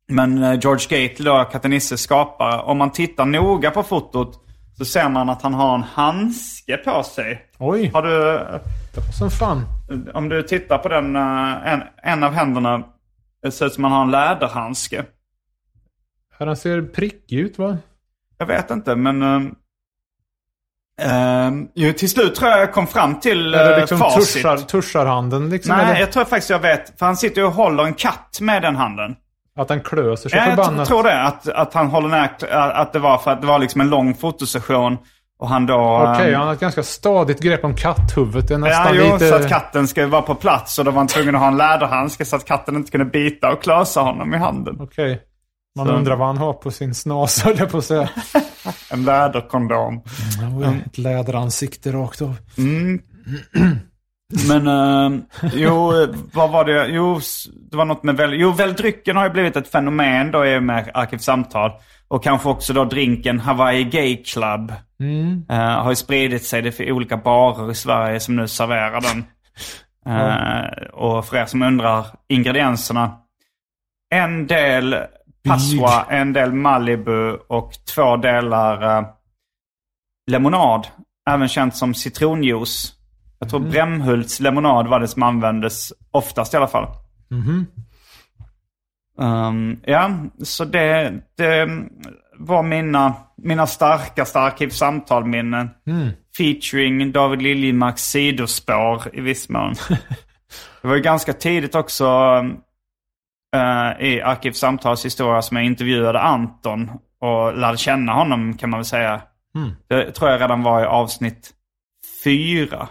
men 0.09 0.42
eh, 0.42 0.59
George 0.62 0.86
Gately 0.88 1.24
då, 1.24 1.44
Katte 1.44 1.68
Nisses 1.68 2.00
skapare. 2.00 2.61
Om 2.62 2.78
man 2.78 2.92
tittar 2.92 3.24
noga 3.26 3.70
på 3.70 3.82
fotot 3.82 4.44
så 4.78 4.84
ser 4.84 5.09
man 5.09 5.28
att 5.28 5.42
han 5.42 5.54
har 5.54 5.74
en 5.74 5.82
handske 5.82 6.76
på 6.76 7.02
sig. 7.02 7.42
Oj, 7.59 7.90
Har 7.94 8.02
du, 8.02 8.11
det 8.94 9.00
var 9.00 9.12
som 9.12 9.30
fan. 9.30 9.62
om 10.14 10.28
du 10.28 10.42
tittar 10.42 10.78
på 10.78 10.88
den, 10.88 11.16
eh, 11.16 11.72
en, 11.72 11.82
en 12.02 12.22
av 12.22 12.32
händerna. 12.32 12.84
Det 13.42 13.50
ser 13.50 13.66
ut 13.66 13.72
som 13.74 13.84
att 13.84 13.90
han 13.90 13.98
har 13.98 14.04
en 14.04 14.11
läderhandske. 14.11 15.04
Han 16.38 16.56
ser 16.56 16.82
prickig 16.82 17.38
ut 17.38 17.59
va? 17.59 17.78
Jag 18.38 18.46
vet 18.46 18.70
inte, 18.70 18.96
men... 18.96 19.54
ehm, 20.99 21.11
ehm, 21.11 21.68
jo, 21.74 21.92
till 21.92 22.11
slut 22.11 22.34
tror 22.34 22.51
jag 22.51 22.61
jag 22.61 22.72
kom 22.72 22.86
fram 22.86 23.20
till 23.20 23.55
Eller 23.55 23.72
uh, 23.72 23.78
liksom 23.80 23.99
facit. 23.99 24.34
tuschar, 24.34 24.57
tuschar 24.57 25.07
handen 25.07 25.51
liksom? 25.51 25.76
Nej, 25.76 25.86
eller? 25.86 26.01
jag 26.01 26.12
tror 26.12 26.24
faktiskt 26.24 26.51
jag 26.51 26.59
vet. 26.59 26.99
För 26.99 27.07
han 27.07 27.16
sitter 27.16 27.40
ju 27.40 27.46
och 27.46 27.53
håller 27.53 27.84
en 27.84 27.94
katt 27.94 28.38
med 28.40 28.62
den 28.62 28.76
handen. 28.76 29.14
Att 29.59 29.68
han 29.68 29.80
klöser 29.80 30.28
sig 30.30 30.38
Ja, 30.38 30.46
jag 30.46 30.55
förbannat? 30.57 30.88
tror 30.88 31.03
det. 31.03 31.22
Att, 31.22 31.49
att 31.49 31.74
han 31.74 31.86
håller 31.86 32.09
ner, 32.09 32.30
att 32.53 32.92
det 32.92 32.99
var 32.99 33.18
för 33.18 33.30
att 33.30 33.40
det 33.40 33.46
var 33.46 33.59
liksom 33.59 33.80
en 33.80 33.90
lång 33.90 34.14
fotosession. 34.14 34.99
Och 35.40 35.49
han 35.49 35.66
då... 35.66 35.74
Okej, 36.14 36.28
ehm, 36.28 36.38
han 36.38 36.46
har 36.46 36.55
ett 36.55 36.61
ganska 36.61 36.82
stadigt 36.82 37.40
grepp 37.40 37.64
om 37.64 37.74
katthuvudet. 37.74 38.49
Det 38.49 38.55
är 38.55 38.59
Ja, 38.59 38.64
nästan 38.64 38.92
jo, 38.96 39.05
lite... 39.12 39.28
så 39.28 39.34
att 39.34 39.49
katten 39.49 39.88
ska 39.88 40.07
vara 40.07 40.22
på 40.22 40.34
plats. 40.34 40.78
Och 40.78 40.84
då 40.84 40.90
var 40.90 40.99
han 40.99 41.07
tvungen 41.07 41.34
att 41.34 41.40
ha 41.40 41.49
en 41.49 41.57
läderhandske 41.57 42.24
så 42.24 42.36
att 42.36 42.44
katten 42.44 42.76
inte 42.76 42.90
kunde 42.90 43.05
bita 43.05 43.53
och 43.53 43.62
klösa 43.62 44.01
honom 44.01 44.34
i 44.34 44.38
handen. 44.38 44.76
Okej. 44.80 45.20
Man 45.76 45.86
Så- 45.86 45.92
undrar 45.92 46.16
vad 46.16 46.26
han 46.26 46.38
har 46.38 46.53
på 46.53 46.70
sin 46.70 46.94
snas, 46.94 47.42
höll 47.44 47.59
jag 47.59 47.70
på 47.70 47.78
att 47.78 47.84
säga. 47.84 48.09
En 48.92 49.04
läderkondom. 49.04 50.02
Mm. 50.42 50.80
Ett 50.86 50.98
läderansikte 50.98 51.92
rakt 51.92 52.22
av. 52.22 52.36
Men 54.48 54.66
eh, 54.66 55.20
jo, 55.54 55.92
vad 56.32 56.50
var 56.50 56.64
det? 56.64 56.86
Jo, 56.86 57.20
det 57.70 57.76
var 57.76 57.84
något 57.84 58.02
med 58.02 58.16
väl... 58.16 58.34
Jo, 58.34 58.50
väl 58.52 58.72
drycken 58.74 59.16
har 59.16 59.24
ju 59.24 59.30
blivit 59.30 59.56
ett 59.56 59.68
fenomen 59.68 60.30
då 60.30 60.46
i 60.46 60.58
och 60.58 60.62
med 60.62 60.90
Arkivsamtal. 60.94 61.70
Och 62.08 62.24
kanske 62.24 62.48
också 62.48 62.72
då 62.72 62.84
drinken 62.84 63.40
Hawaii 63.40 63.84
Gay 63.84 64.16
Club. 64.24 64.72
Eh, 65.50 65.56
har 65.58 65.90
ju 65.90 65.96
spridit 65.96 66.44
sig. 66.44 66.62
Det 66.62 66.80
är 66.80 66.92
olika 66.92 67.16
barer 67.16 67.70
i 67.70 67.74
Sverige 67.74 68.20
som 68.20 68.36
nu 68.36 68.48
serverar 68.48 69.00
den. 69.00 69.24
Eh, 70.06 70.88
Och 70.92 71.24
för 71.26 71.36
er 71.36 71.46
som 71.46 71.62
undrar 71.62 72.06
ingredienserna. 72.28 73.18
En 74.14 74.46
del 74.46 74.96
Passoa, 75.45 76.07
en 76.11 76.32
del 76.32 76.53
Malibu 76.53 77.32
och 77.49 77.72
två 77.95 78.16
delar 78.16 78.99
eh, 78.99 79.07
lemonad. 80.30 80.86
Även 81.30 81.49
känt 81.49 81.76
som 81.76 81.95
citronjuice. 81.95 82.93
Jag 83.39 83.51
tror 83.51 83.61
Brämhults 83.61 84.41
lemonad 84.41 84.89
var 84.89 85.01
det 85.01 85.09
som 85.09 85.22
användes 85.22 85.93
oftast 86.11 86.55
i 86.55 86.57
alla 86.57 86.68
fall. 86.68 86.86
Um, 89.18 89.80
ja, 89.84 90.11
så 90.43 90.64
det, 90.64 91.14
det 91.36 91.68
var 92.39 92.62
mina, 92.62 93.14
mina 93.36 93.66
starkaste 93.66 94.41
arkivsamtalminnen. 94.41 95.70
Featuring 96.36 97.12
David 97.12 97.43
Liljemarks 97.43 98.03
sidospår 98.03 99.03
i 99.12 99.20
viss 99.20 99.49
mån. 99.49 99.74
det 100.82 100.89
var 100.89 100.95
ju 100.95 101.03
ganska 101.03 101.32
tidigt 101.32 101.74
också 101.74 102.07
i 104.01 104.20
Arkivsamtals 104.20 105.05
historia 105.05 105.42
som 105.42 105.57
jag 105.57 105.66
intervjuade 105.66 106.20
Anton 106.20 106.90
och 107.20 107.57
lärde 107.57 107.78
känna 107.78 108.12
honom 108.12 108.57
kan 108.57 108.70
man 108.70 108.78
väl 108.78 108.84
säga. 108.84 109.20
Det 109.88 110.12
tror 110.12 110.30
jag 110.30 110.40
redan 110.40 110.62
var 110.62 110.82
i 110.82 110.86
avsnitt 110.86 111.51
fyra. 112.24 112.88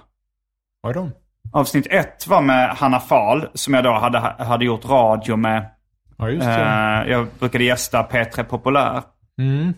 Vad 0.81 0.89
är 0.89 0.93
de? 0.93 1.11
Avsnitt 1.53 1.87
ett 1.89 2.27
var 2.27 2.41
med 2.41 2.69
Hanna 2.69 2.99
Fahl 2.99 3.47
som 3.53 3.73
jag 3.73 3.83
då 3.83 3.93
hade, 3.93 4.19
hade 4.19 4.65
gjort 4.65 4.85
radio 4.85 5.35
med. 5.35 5.69
Ja, 6.17 6.29
just 6.29 6.45
det. 6.45 7.03
Eh, 7.05 7.11
jag 7.11 7.27
brukade 7.39 7.63
gästa 7.63 8.03
P3 8.03 8.43
Populär. 8.43 9.01
Mm. 9.41 9.73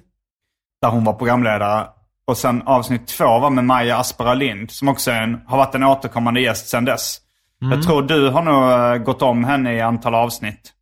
Där 0.82 0.90
hon 0.90 1.04
var 1.04 1.14
programledare. 1.14 1.88
Och 2.28 2.38
sen 2.38 2.62
avsnitt 2.66 3.08
två 3.08 3.40
var 3.40 3.50
med 3.50 3.64
Maja 3.66 3.98
Aspera 3.98 4.34
Lind 4.34 4.72
som 4.72 4.88
också 4.88 5.12
en, 5.12 5.42
har 5.48 5.58
varit 5.58 5.76
en 5.76 5.84
återkommande 5.84 6.42
gäst 6.42 6.68
sedan 6.68 6.86
dess. 6.86 7.18
Jag 7.62 7.84
tror 7.84 8.02
du 8.02 8.30
har 8.30 8.42
nog 8.42 8.72
eh, 8.96 9.04
gått 9.06 9.22
om 9.22 9.44
henne 9.44 9.74
i 9.74 9.82
antal 9.82 10.16
avsnitt. 10.16 10.74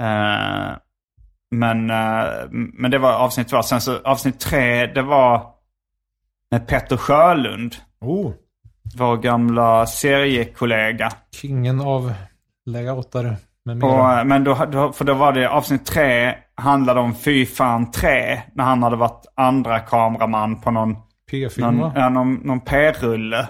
Eh, 0.00 0.76
men, 1.50 1.90
eh, 1.90 2.24
men 2.50 2.90
det 2.90 2.98
var 2.98 3.12
avsnitt 3.12 3.48
två. 3.48 3.62
Sen 3.62 3.80
så 3.80 3.98
avsnitt 4.04 4.40
tre, 4.40 4.86
det 4.86 5.02
var 5.02 5.42
med 6.50 6.66
Petter 6.66 6.96
Sjölund. 6.96 7.74
Oh, 8.00 8.32
Vår 8.98 9.16
gamla 9.16 9.86
seriekollega. 9.86 11.10
kingen 11.32 11.80
av 11.80 12.12
layoutare 12.66 13.36
med 13.64 13.84
Och, 13.84 13.90
mera. 13.90 14.18
eh, 14.20 14.24
men 14.24 14.44
då, 14.44 14.54
då, 14.72 14.92
för 14.92 15.04
då 15.04 15.14
var 15.14 15.32
det 15.32 15.48
avsnitt 15.50 15.86
tre 15.86 16.34
handlade 16.54 17.00
om 17.00 17.14
Fy 17.14 17.46
fan 17.46 17.90
3. 17.90 18.42
När 18.54 18.64
han 18.64 18.82
hade 18.82 18.96
varit 18.96 19.26
andra 19.34 19.78
kameraman 19.80 20.60
på 20.60 20.70
någon, 20.70 20.96
P-film 21.30 21.76
någon, 21.76 21.92
ja, 21.94 22.08
någon, 22.08 22.34
någon 22.34 22.60
P-rulle. 22.60 23.46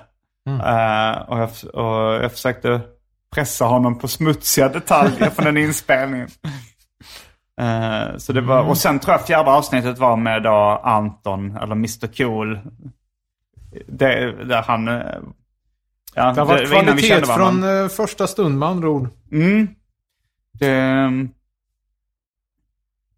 Eh, 0.47 1.19
och, 1.29 1.39
jag, 1.39 1.51
och 1.75 2.25
jag 2.25 2.33
försökte 2.33 2.81
pressa 3.35 3.65
honom 3.65 3.99
på 3.99 4.09
smutsiga 4.09 4.69
detaljer 4.69 5.31
från 5.31 5.45
den 5.45 5.57
inspelningen. 5.57 6.29
Eh, 7.61 8.17
så 8.17 8.33
det 8.33 8.41
var, 8.41 8.63
och 8.63 8.79
sen 8.79 8.99
tror 8.99 9.13
jag 9.15 9.27
fjärde 9.27 9.51
avsnittet 9.51 9.99
var 9.99 10.17
med 10.17 10.43
då 10.43 10.81
Anton, 10.85 11.57
eller 11.57 11.73
Mr 11.73 12.17
Cool. 12.17 12.61
Det, 13.89 14.33
där 14.45 14.63
han... 14.63 14.89
eh, 14.89 15.03
Ja, 16.15 16.33
Det 16.33 16.41
har 16.41 16.47
varit 16.47 16.69
var 16.71 16.77
kände 16.77 16.93
kvalitet 16.93 17.27
varandra. 17.27 17.69
från 17.69 17.83
eh, 17.85 17.89
första 17.89 18.27
stund 18.27 18.59
med 18.59 18.69
andra 18.69 18.89
ord. 18.89 19.09
Mm. 19.33 19.69
Det... 20.53 20.73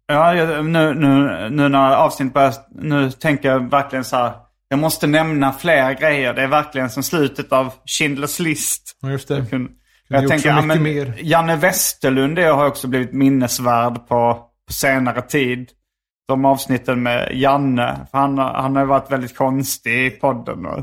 Ja, 0.07 0.33
nu, 0.61 0.93
nu, 0.93 1.49
nu 1.49 1.69
när 1.69 1.95
avsnittet 1.95 2.33
börjar, 2.33 2.53
nu 2.69 3.11
tänker 3.11 3.49
jag 3.51 3.69
verkligen 3.69 4.05
så 4.05 4.15
här. 4.15 4.31
Jag 4.69 4.79
måste 4.79 5.07
nämna 5.07 5.51
fler 5.53 5.93
grejer. 5.93 6.33
Det 6.33 6.41
är 6.41 6.47
verkligen 6.47 6.89
som 6.89 7.03
slutet 7.03 7.51
av 7.51 7.73
Schindler's 7.99 8.41
list. 8.41 8.97
Ja, 9.01 9.09
just 9.09 9.27
det. 9.27 9.37
Jag, 9.37 9.49
Kunde 9.49 9.71
jag 10.07 10.27
tänker, 10.27 10.49
ja, 10.49 10.61
men 10.61 10.83
mer. 10.83 11.13
Janne 11.21 11.55
Westerlund 11.55 12.35
det 12.35 12.43
har 12.43 12.67
också 12.67 12.87
blivit 12.87 13.13
minnesvärd 13.13 13.93
på, 14.07 14.33
på 14.67 14.73
senare 14.73 15.21
tid. 15.21 15.69
De 16.27 16.45
avsnitten 16.45 17.03
med 17.03 17.29
Janne. 17.33 18.07
För 18.11 18.17
han, 18.17 18.37
har- 18.37 18.53
han 18.53 18.75
har 18.75 18.83
ju 18.83 18.87
varit 18.87 19.11
väldigt 19.11 19.37
konstig 19.37 20.05
i 20.05 20.09
podden. 20.09 20.65
Och, 20.65 20.79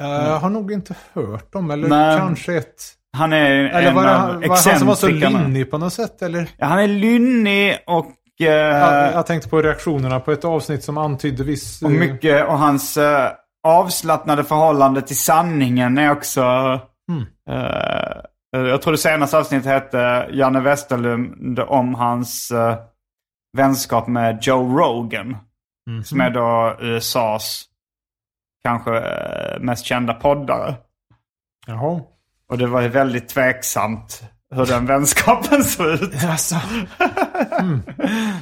Jag 0.00 0.38
har 0.38 0.50
nog 0.50 0.72
inte 0.72 0.94
hört 1.12 1.52
dem, 1.52 1.70
eller 1.70 1.88
Nej. 1.88 2.18
kanske 2.18 2.54
ett... 2.56 2.74
han 3.16 3.32
är 3.32 3.50
Eller 3.50 3.88
en 3.88 3.94
var 3.94 4.02
det 4.04 4.10
av 4.16 4.20
han, 4.20 4.40
var 4.40 4.48
han 4.70 4.78
som 4.78 4.88
var 4.88 4.94
så 4.94 5.08
lynnig 5.08 5.70
på 5.70 5.78
något 5.78 5.92
sätt, 5.92 6.22
eller? 6.22 6.48
Ja, 6.56 6.66
han 6.66 6.78
är 6.78 6.86
lynnig 6.88 7.78
och... 7.86 8.06
eh, 8.46 8.52
Jag, 8.52 9.12
jag 9.12 9.26
tänkte 9.26 9.48
på 9.48 9.62
reaktionerna 9.62 10.20
på 10.20 10.32
ett 10.32 10.44
avsnitt 10.44 10.84
som 10.84 10.98
antydde 10.98 11.44
viss... 11.44 11.82
Och 11.82 11.90
eh, 11.90 11.98
mycket, 11.98 12.46
och 12.46 12.58
hans 12.58 12.96
eh, 12.96 13.30
avslappnade 13.66 14.44
förhållande 14.44 15.02
till 15.02 15.18
sanningen 15.18 15.98
är 15.98 16.12
också... 16.12 16.40
eh, 17.50 18.16
jag 18.50 18.82
tror 18.82 18.92
det 18.92 18.98
senaste 18.98 19.38
avsnittet 19.38 19.66
hette 19.66 20.28
Janne 20.32 20.60
Westerlund 20.60 21.60
om 21.60 21.94
hans 21.94 22.50
eh, 22.50 22.78
vänskap 23.56 24.08
med 24.08 24.38
Joe 24.42 24.78
Rogan. 24.78 25.36
Som 26.04 26.20
är 26.20 26.30
då 26.30 26.76
USAs 26.80 27.64
kanske 28.64 28.90
mest 29.60 29.84
kända 29.84 30.14
poddare. 30.14 30.74
Jaha. 31.66 32.00
Och 32.50 32.58
det 32.58 32.66
var 32.66 32.80
ju 32.80 32.88
väldigt 32.88 33.28
tveksamt 33.28 34.22
hur 34.54 34.66
den 34.66 34.86
vänskapen 34.86 35.64
såg 35.64 35.86
ut. 35.86 36.24
Alltså. 36.24 36.54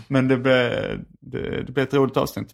Men 0.08 0.28
det 0.28 0.36
blev, 0.36 0.70
det, 1.20 1.62
det 1.62 1.72
blev 1.72 1.86
ett 1.86 1.94
roligt 1.94 2.16
avsnitt. 2.16 2.48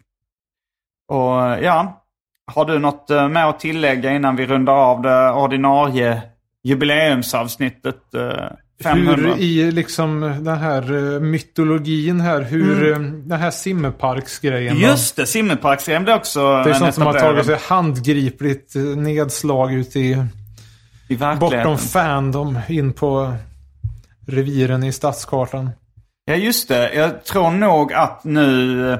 Och 1.09 1.65
ja, 1.65 2.05
har 2.47 2.65
du 2.65 2.79
något 2.79 3.11
eh, 3.11 3.29
mer 3.29 3.45
att 3.45 3.61
tillägga 3.61 4.13
innan 4.13 4.37
vi 4.37 4.47
rundar 4.47 4.73
av 4.73 5.03
det 5.03 5.31
ordinarie 5.31 6.23
jubileumsavsnittet 6.63 8.15
eh, 8.15 8.57
500? 8.83 9.35
Hur 9.35 9.43
i 9.43 9.71
liksom 9.71 10.21
den 10.21 10.59
här 10.59 11.15
eh, 11.15 11.21
mytologin 11.21 12.21
här, 12.21 12.41
hur 12.41 12.93
eh, 12.93 12.99
den 12.99 13.41
här 13.41 13.51
simmerparksgrejen? 13.51 14.77
Just 14.77 15.17
det, 15.17 15.27
simmerparksgrejen 15.27 16.05
blev 16.05 16.17
också 16.17 16.41
Det 16.41 16.71
är 16.71 16.75
sånt 16.75 16.95
som 16.95 17.07
har 17.07 17.21
tagit 17.21 17.47
sig 17.47 17.59
handgripligt 17.69 18.77
eh, 18.77 18.83
nedslag 18.83 19.73
ut 19.73 19.97
i 19.97 20.27
i 21.13 21.17
verkligheten. 21.17 21.59
bortom 21.59 21.79
fandom 21.79 22.59
in 22.69 22.93
på 22.93 23.35
reviren 24.27 24.83
i 24.85 24.93
stadskartan. 24.93 25.71
Ja, 26.25 26.35
just 26.35 26.69
det. 26.69 26.95
Jag 26.95 27.25
tror 27.25 27.51
nog 27.51 27.93
att 27.93 28.25
nu... 28.25 28.99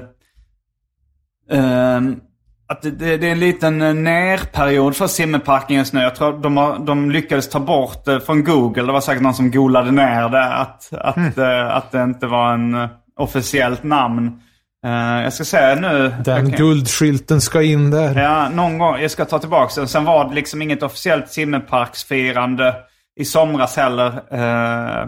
ehm, 1.51 2.19
att 2.67 2.81
det, 2.81 2.91
det, 2.91 3.17
det 3.17 3.27
är 3.27 3.31
en 3.31 3.39
liten 3.39 3.81
eh, 3.81 3.93
nerperiod 3.93 4.95
för 4.95 5.07
simmerparken 5.07 5.77
just 5.77 5.93
nu. 5.93 6.01
Jag 6.01 6.15
tror 6.15 6.37
de, 6.37 6.57
har, 6.57 6.79
de 6.79 7.11
lyckades 7.11 7.49
ta 7.49 7.59
bort 7.59 8.05
det 8.05 8.21
från 8.21 8.43
Google. 8.43 8.83
Det 8.83 8.91
var 8.91 9.01
säkert 9.01 9.21
någon 9.21 9.33
som 9.33 9.51
golade 9.51 9.91
ner 9.91 10.29
det. 10.29 10.45
Att, 10.45 10.93
att, 10.93 11.37
eh, 11.37 11.75
att 11.75 11.91
det 11.91 12.03
inte 12.03 12.27
var 12.27 12.53
en 12.53 12.73
eh, 12.73 12.89
officiellt 13.15 13.83
namn. 13.83 14.41
Eh, 14.85 15.23
jag 15.23 15.33
ska 15.33 15.45
säga 15.45 15.75
nu... 15.75 16.13
Den 16.25 16.45
Okej. 16.45 16.57
guldskylten 16.57 17.41
ska 17.41 17.61
in 17.61 17.91
där. 17.91 18.21
Ja, 18.21 18.49
någon 18.49 18.77
gång. 18.77 18.99
Jag 19.01 19.11
ska 19.11 19.25
ta 19.25 19.39
tillbaka 19.39 19.73
den. 19.77 19.87
Sen 19.87 20.05
var 20.05 20.29
det 20.29 20.35
liksom 20.35 20.61
inget 20.61 20.83
officiellt 20.83 21.29
simmerparksfirande 21.29 22.75
i 23.19 23.25
somras 23.25 23.77
heller. 23.77 24.07
Eh, 24.07 25.07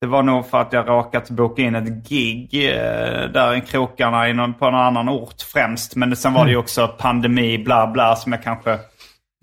det 0.00 0.06
var 0.06 0.22
nog 0.22 0.46
för 0.50 0.60
att 0.60 0.72
jag 0.72 0.88
råkat 0.88 1.30
boka 1.30 1.62
in 1.62 1.74
ett 1.74 2.08
gig 2.08 2.48
eh, 2.70 3.30
där 3.32 3.54
i 3.54 3.60
krokarna 3.60 4.28
i 4.28 4.32
någon, 4.32 4.54
på 4.54 4.64
någon 4.70 4.80
annan 4.80 5.08
ort 5.08 5.42
främst. 5.52 5.96
Men 5.96 6.16
sen 6.16 6.32
var 6.32 6.44
det 6.44 6.50
ju 6.50 6.56
också 6.56 6.88
pandemi, 6.88 7.58
bla 7.64 7.86
bla, 7.86 8.16
som 8.16 8.32
jag 8.32 8.42
kanske 8.42 8.78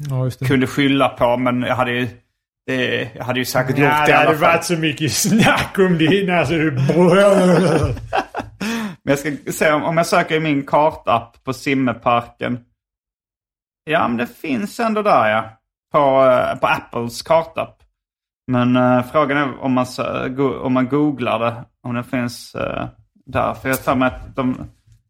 Ja, 0.10 0.24
just 0.24 0.40
det. 0.40 0.46
kunde 0.46 0.68
skylla 0.68 1.10
på. 1.10 1.38
Men 1.38 1.62
jag 1.62 1.76
hade 1.76 1.92
ju, 1.92 2.08
det, 2.68 3.10
jag 3.16 3.24
hade 3.24 3.40
ju 3.40 3.46
säkert 3.46 3.78
gjort 3.78 3.88
Ja, 3.90 4.00
det 4.00 4.06
det 4.06 4.12
i 4.12 4.14
alla 4.14 4.26
hade 4.26 4.38
fall. 4.40 4.48
varit 4.54 4.64
så 4.66 4.74
mycket 4.74 5.12
snack 5.14 5.76
om 5.80 5.98
det 5.98 6.06
innan 6.22 6.48
så 6.48 6.54
du... 6.54 6.72
Men 9.10 9.18
jag 9.24 9.42
ska 9.44 9.52
se 9.52 9.72
om, 9.72 9.84
om 9.84 9.98
jag 9.98 10.06
söker 10.06 10.36
i 10.36 10.40
min 10.40 10.66
kartapp 10.66 11.44
på 11.44 11.54
simmerparken. 11.54 12.60
Ja, 13.84 14.08
men 14.08 14.18
det 14.18 14.28
finns 14.28 14.80
ändå 14.80 15.02
där 15.02 15.30
ja. 15.30 15.50
På, 15.92 16.26
eh, 16.26 16.60
på 16.60 16.68
Apples 16.68 17.22
kartapp. 17.22 17.84
Men 18.48 18.76
eh, 18.76 19.04
frågan 19.12 19.38
är 19.38 19.60
om 19.60 19.74
man, 19.74 19.86
om 20.62 20.74
man 20.74 20.90
googlar 20.90 21.40
det. 21.40 21.66
Om 21.84 21.96
det 21.96 22.04
finns 22.04 22.56
eh, 22.56 22.88
där. 23.26 23.54
För 23.54 23.70
jag 23.70 23.84
tar 23.84 23.96
mig 23.96 24.08
att 24.08 24.36
de, 24.36 24.58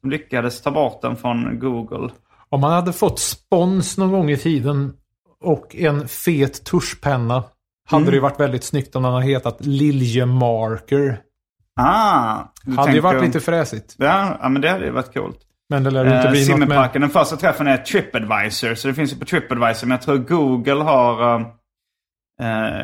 de 0.02 0.10
lyckades 0.10 0.62
ta 0.62 0.72
bort 0.72 1.02
den 1.02 1.16
från 1.16 1.60
Google. 1.60 2.10
Om 2.50 2.62
man 2.62 2.72
hade 2.72 2.94
fått 2.94 3.20
spons 3.20 3.98
någon 3.98 4.12
gång 4.12 4.30
i 4.30 4.38
tiden 4.38 4.94
och 5.42 5.76
en 5.76 6.08
fet 6.08 6.66
tuschpenna 6.66 7.44
hade 7.88 8.04
Mm. 8.04 8.14
det 8.14 8.20
varit 8.20 8.40
väldigt 8.40 8.64
snyggt 8.64 8.96
om 8.96 9.04
den 9.04 9.14
hade 9.14 9.26
hetat 9.26 9.66
Liljemarker. 9.66 11.22
Ah! 11.80 12.44
du 12.64 12.76
Hade 12.78 12.92
ju 12.92 13.00
varit 13.00 13.24
lite 13.24 13.40
fräsigt. 13.40 13.96
Ja, 13.98 14.38
ja, 14.42 14.50
men 14.50 14.62
det 14.62 14.70
hade 14.70 14.86
ju 14.86 14.92
varit 14.92 15.14
coolt. 15.14 15.38
Men 15.70 15.84
det 15.84 15.90
lär 15.92 16.06
ju 16.06 16.16
inte 16.16 16.28
Eh, 16.28 16.32
bli 16.32 16.50
något 16.50 16.68
med... 16.70 16.90
Den 16.94 17.10
första 17.10 17.36
träffen 17.38 17.68
är 17.68 17.78
Tripadvisor. 17.78 18.76
Så 18.76 18.88
det 18.88 18.94
finns 18.94 19.14
ju 19.14 19.18
på 19.18 19.26
Tripadvisor. 19.26 19.88
Men 19.88 19.96
jag 19.96 20.02
tror 20.02 20.18
Google 20.18 20.84
har 20.84 21.36
eh, 21.36 21.46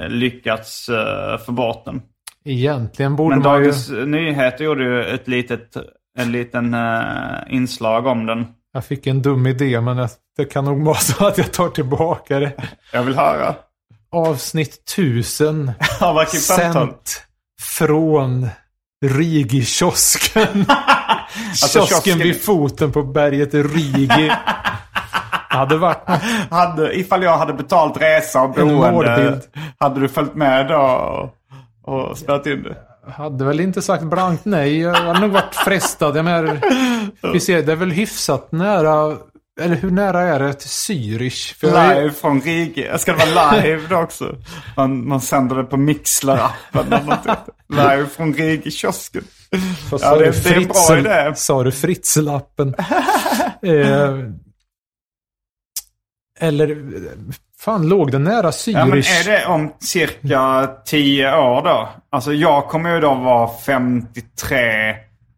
eh, 0.04 0.10
lyckats 0.10 0.90
eh, 0.90 1.38
få 1.46 1.52
bort 1.52 1.86
den. 1.86 2.02
Egentligen 2.46 3.16
borde 3.16 3.36
Men 3.36 3.44
man 3.44 3.58
ju... 3.58 3.64
Dagens 3.64 3.90
Nyheter 3.90 4.64
gjorde 4.66 4.84
ju 4.84 5.04
ett 5.04 5.28
litet 5.28 5.78
en 6.18 6.32
liten 6.32 6.74
eh, 6.74 7.02
inslag 7.50 8.06
om 8.08 8.26
den. 8.26 8.48
Jag 8.74 8.86
fick 8.86 9.08
en 9.08 9.22
dum 9.22 9.48
idé 9.48 9.82
men 9.82 9.98
det- 9.98 10.10
det 10.38 10.46
kan 10.46 10.66
nog 10.66 10.84
vara 10.86 10.96
så 10.98 11.28
att 11.28 11.38
jag 11.38 11.54
tar 11.54 11.70
tillbaka 11.70 12.40
det. 12.40 12.52
Jag 12.94 13.04
vill 13.04 13.16
höra. 13.16 13.56
Avsnitt 14.12 14.84
1000. 14.92 15.72
Av 16.02 16.18
Arkivsamtal. 16.18 16.74
Sänt 16.74 17.24
från 17.62 18.48
Rigi-kiosken. 19.06 20.66
Alltså, 21.50 21.68
kiosken 21.80 21.98
kiosken- 22.14 22.24
vid 22.24 22.42
foten 22.44 22.92
på 22.92 23.04
berget 23.04 23.54
Rigi. 23.54 24.32
Hade 25.50 25.78
varit. 25.78 26.04
Hade, 26.50 27.00
ifall 27.00 27.24
jag 27.24 27.38
hade 27.38 27.54
betalt 27.54 28.02
resa 28.02 28.42
och 28.42 28.58
En 28.58 28.68
boende, 28.68 29.42
hade 29.80 30.00
du 30.00 30.08
följt 30.08 30.36
med 30.36 30.68
då 30.68 30.78
och, 31.86 32.10
och 32.10 32.18
spelat 32.18 32.46
in 32.48 32.64
det? 32.64 32.76
hade 33.12 33.46
väl 33.46 33.60
inte 33.60 33.82
sagt 33.82 34.04
blankt 34.04 34.46
nej. 34.46 34.80
Jag 34.80 34.94
hade 34.94 35.20
nog 35.20 35.32
varit 35.32 35.56
frestad. 35.56 36.18
Jag 36.18 36.26
menar, 36.26 36.60
vi 37.34 37.40
ser, 37.40 37.62
det 37.64 37.72
är 37.72 37.76
väl 37.76 37.92
hyfsat 37.92 38.52
nära. 38.52 39.18
Eller 39.62 39.76
hur 39.76 39.92
nära 39.92 40.22
är 40.22 40.40
det 40.40 40.54
till 40.54 40.68
Zürich? 40.70 41.54
För 41.56 41.68
jag 41.68 41.98
Live 41.98 42.12
från 42.14 42.42
Riga. 42.42 42.98
Ska 42.98 43.14
det 43.14 43.26
vara 43.36 43.52
live 43.62 43.82
då 43.90 43.96
också? 43.98 44.38
Man, 44.78 45.08
man 45.08 45.22
sänder 45.22 45.56
det 45.56 45.64
på 45.64 45.78
något. 45.78 47.48
live 47.70 48.06
från 48.06 48.34
Riga-kiosken. 48.34 49.24
Vad 49.92 50.02
Ja, 50.02 50.16
det- 50.18 50.44
det 50.44 50.50
är 50.50 50.58
en 50.58 50.68
bra 50.68 50.98
idé. 50.98 51.36
Sa 51.36 51.64
du 51.64 51.72
Fritzlappen? 51.72 52.76
eh, 53.64 54.20
eller, 56.40 56.78
fan 57.60 57.90
låg 57.90 58.12
det 58.12 58.20
nära 58.20 58.52
Zürich? 58.52 58.72
Ja, 58.80 58.86
men 58.86 58.98
är 58.98 59.24
det 59.32 59.46
om 59.46 59.74
cirka 59.80 60.70
10 60.86 61.36
år 61.38 61.62
då? 61.64 61.90
Alltså 62.10 62.34
jag 62.34 62.68
kommer 62.68 62.94
ju 62.96 63.02
då 63.02 63.14
vara 63.16 63.50
53. 63.66 64.96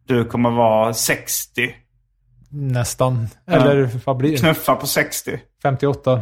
Du 0.08 0.26
kommer 0.26 0.50
vara 0.50 0.94
60. 0.94 1.76
Nästan. 2.50 3.28
Eller 3.48 3.90
vad 4.06 4.18
blir 4.18 4.32
det? 4.32 4.38
Knuffa 4.38 4.76
på 4.76 4.88
60. 4.88 5.40
58? 5.64 6.22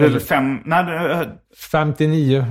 Eller 0.00 0.20
fem... 0.20 0.62
Nej, 0.64 0.84
det- 0.84 1.28
59? 1.70 2.46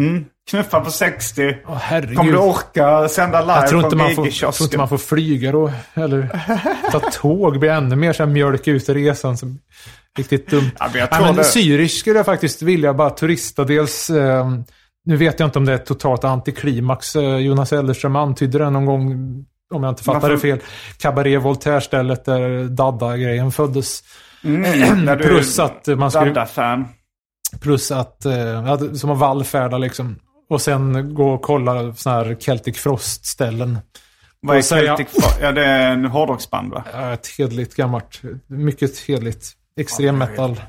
mm, 0.00 0.24
knuffa 0.50 0.80
på 0.80 0.90
60. 0.90 1.56
Åh 1.66 1.74
herregud. 1.76 2.16
Kommer 2.16 2.32
du 2.32 2.38
orka 2.38 3.08
sända 3.08 3.40
live 3.40 3.52
jag 3.52 3.68
tror 3.68 3.84
inte, 3.84 3.96
från 3.96 4.06
man 4.06 4.14
får, 4.14 4.26
jag 4.42 4.54
tror 4.54 4.66
inte 4.66 4.78
man 4.78 4.88
får 4.88 4.98
flyga 4.98 5.52
då. 5.52 5.72
Eller 5.94 6.28
ta 6.92 7.00
tåg 7.00 7.58
blir 7.60 7.70
ännu 7.70 7.96
mer 7.96 8.12
så 8.12 8.22
här 8.24 8.30
mjölk 8.30 8.68
ut 8.68 8.88
i 8.88 8.94
resan. 8.94 9.36
Som, 9.36 9.58
riktigt 10.18 10.50
dumt. 10.50 10.70
Ja, 10.78 10.88
men 10.92 11.00
jag 11.00 11.08
Nej, 11.10 11.18
tror 11.18 11.26
men 11.26 11.36
det. 11.36 11.42
Zürich 11.42 11.88
skulle 12.00 12.16
jag 12.16 12.26
faktiskt 12.26 12.62
vilja 12.62 12.94
bara 12.94 13.10
turista. 13.10 13.64
Dels, 13.64 14.10
eh, 14.10 14.50
nu 15.04 15.16
vet 15.16 15.40
jag 15.40 15.46
inte 15.46 15.58
om 15.58 15.64
det 15.64 15.72
är 15.72 15.78
totalt 15.78 16.24
antiklimax. 16.24 17.16
Eh, 17.16 17.36
Jonas 17.36 17.72
Ellerström 17.72 18.16
antydde 18.16 18.58
det 18.58 18.70
någon 18.70 18.86
gång, 18.86 19.44
om 19.74 19.82
jag 19.82 19.92
inte 19.92 20.02
fattar 20.04 20.30
det 20.30 20.38
fel. 20.38 20.58
Cabaret 20.98 21.42
Voltaire-stället 21.42 22.24
där 22.24 22.64
Dadda-grejen 22.68 23.52
föddes. 23.52 24.02
Mm, 24.44 25.18
Plus 25.22 25.58
att 25.58 25.86
man 25.86 26.10
skulle- 26.10 26.26
Dadda-fan. 26.26 26.88
Plus 27.60 27.90
att, 27.90 28.24
eh, 28.24 28.38
ja, 28.38 28.76
det- 28.76 28.98
som 28.98 29.10
att 29.10 29.18
vallfärda 29.18 29.78
liksom. 29.78 30.16
Och 30.50 30.60
sen 30.60 31.14
gå 31.14 31.30
och 31.34 31.42
kolla 31.42 31.94
sådana 31.94 32.24
här 32.24 32.36
Celtic 32.40 32.78
Frost-ställen. 32.78 33.78
Vad 34.40 34.56
är 34.56 34.62
säga- 34.62 34.96
Celtic 34.96 35.14
Frost? 35.22 35.38
Ja, 35.42 35.52
det 35.52 35.64
är 35.64 35.90
en 35.92 36.04
hårdrocksband 36.04 36.70
va? 36.72 36.84
Ja, 36.92 37.12
Ett 37.12 37.26
hedligt 37.38 37.74
gammalt, 37.74 38.22
mycket 38.46 38.98
hedligt. 38.98 39.52
Extrem 39.80 40.18
metal. 40.18 40.60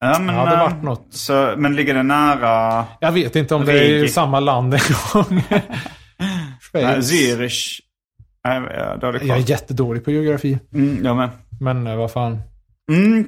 Ja, 0.00 0.18
men, 0.18 0.34
Ja, 0.34 0.44
det 0.44 0.52
eh, 0.54 0.60
vart 0.60 0.82
något. 0.82 1.06
Så, 1.10 1.54
men 1.56 1.76
ligger 1.76 1.94
det 1.94 2.02
nära 2.02 2.84
Jag 3.00 3.12
vet 3.12 3.36
inte 3.36 3.54
om 3.54 3.64
det 3.64 3.72
är 3.72 3.82
i 3.82 3.94
Rigi. 3.98 4.08
samma 4.08 4.40
land 4.40 4.74
en 4.74 4.80
gång. 5.12 5.42
nej, 6.74 7.02
Schweiz. 7.02 7.10
Zürich? 7.12 7.80
Nej, 8.44 8.60
har 8.60 8.96
dålig 8.96 9.22
Jag 9.24 9.38
är 9.38 9.50
jättedålig 9.50 10.04
på 10.04 10.10
geografi. 10.10 10.58
Mm, 10.74 11.04
jag 11.04 11.16
med. 11.16 11.30
Men 11.60 11.86
eh, 11.86 11.96
vad 11.96 12.10
fan. 12.10 12.38
Mm, 12.92 13.26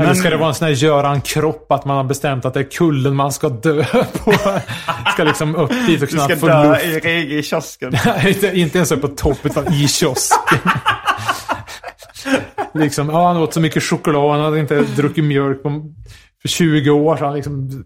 Eller 0.00 0.08
men- 0.08 0.16
ska 0.16 0.30
det 0.30 0.36
vara 0.36 0.48
en 0.48 0.54
sån 0.54 0.66
här 0.68 0.74
Göran 0.74 1.20
Kropp, 1.20 1.72
att 1.72 1.84
man 1.84 1.96
har 1.96 2.04
bestämt 2.04 2.44
att 2.44 2.54
det 2.54 2.60
är 2.60 2.64
kullen 2.70 3.16
man 3.16 3.32
ska 3.32 3.48
dö 3.48 3.84
på? 4.24 4.32
ska 5.12 5.24
liksom 5.24 5.56
upp 5.56 5.70
dit 5.70 6.02
och 6.02 6.08
Du 6.08 6.16
ska 6.16 6.26
knappt 6.26 6.40
få 6.40 6.46
dö 6.46 6.68
luft. 6.70 6.84
i 6.84 7.00
Riga 7.00 7.38
i 7.38 7.42
kiosken. 7.42 7.92
inte, 8.26 8.58
inte 8.58 8.78
ens 8.78 8.92
upp 8.92 9.00
på 9.00 9.08
topp, 9.08 9.38
utan 9.42 9.72
i 9.72 9.88
kiosken. 9.88 10.58
liksom, 12.74 13.08
ja, 13.08 13.26
han 13.26 13.36
åt 13.36 13.54
så 13.54 13.60
mycket 13.60 13.82
choklad, 13.82 14.30
han 14.30 14.40
hade 14.40 14.58
inte 14.60 14.80
druckit 14.80 15.24
mjölk 15.24 15.62
på, 15.62 15.92
för 16.42 16.48
20 16.48 16.90
år 16.90 17.16
sedan. 17.16 17.34
Liksom, 17.34 17.84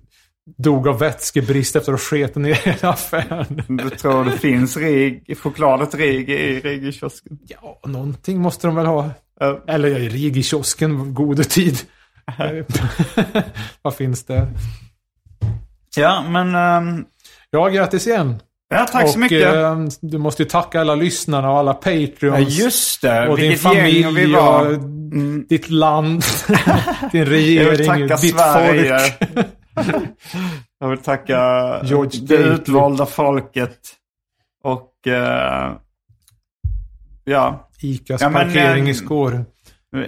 dog 0.58 0.88
av 0.88 0.98
vätskebrist 0.98 1.76
efter 1.76 1.92
att 1.92 2.00
ha 2.00 2.04
sket 2.06 2.34
ner 2.36 2.54
hela 2.54 2.88
affären. 2.92 3.62
Du 3.68 3.90
tror 3.90 4.24
det 4.24 4.30
finns 4.38 4.76
rig, 4.76 5.38
chokladet 5.42 5.94
Rig 5.94 6.30
i 6.30 6.60
Riga 6.60 6.88
i 6.88 6.92
kiosken? 6.92 7.38
Ja, 7.48 7.80
någonting 7.86 8.40
måste 8.40 8.66
de 8.66 8.76
väl 8.76 8.86
ha. 8.86 9.10
Ja. 9.40 9.60
Eller 9.68 9.88
i 9.98 10.08
Rigi-kiosken, 10.08 11.14
gode 11.14 11.44
tid. 11.44 11.78
Vad 13.82 13.94
finns 13.94 14.24
där? 14.24 14.46
Ja, 15.96 16.24
men... 16.30 16.54
ehm, 16.54 17.04
Ja, 17.50 17.68
grattis 17.68 18.06
igen. 18.06 18.36
ja, 18.74 18.86
tack 18.92 19.08
så 19.08 19.12
och, 19.14 19.18
mycket. 19.20 19.54
eh, 19.54 19.78
du 20.00 20.18
måste 20.18 20.42
ju 20.42 20.48
tacka 20.48 20.80
alla 20.80 20.94
lyssnarna 20.94 21.50
och 21.50 21.58
alla 21.58 21.74
Patreons. 21.74 22.22
ja, 22.58 22.64
just 22.64 23.02
det. 23.02 23.28
och 23.28 23.36
din 23.36 23.48
Vilket 23.48 23.64
gäng 23.74 24.02
familj 24.02 24.26
vi 24.26 24.32
var. 24.32 24.66
och 24.66 24.78
ditt 25.48 25.70
land, 25.70 26.22
din 27.12 27.24
regering, 27.26 28.06
ditt 28.08 28.30
Sverige. 28.30 28.98
folk. 28.98 29.46
Jag 30.80 30.88
vill 30.88 30.98
tacka 30.98 31.36
George 31.84 32.20
det 32.22 32.36
Gately. 32.36 32.54
utvalda 32.54 33.06
folket. 33.06 33.78
Och... 34.64 35.06
eh, 35.12 35.72
ja. 37.24 37.68
Icas 37.80 38.20
Ja, 38.22 38.30
parkering 38.30 38.84
eh, 38.84 38.90
i 38.90 38.94
Skåre. 38.94 39.44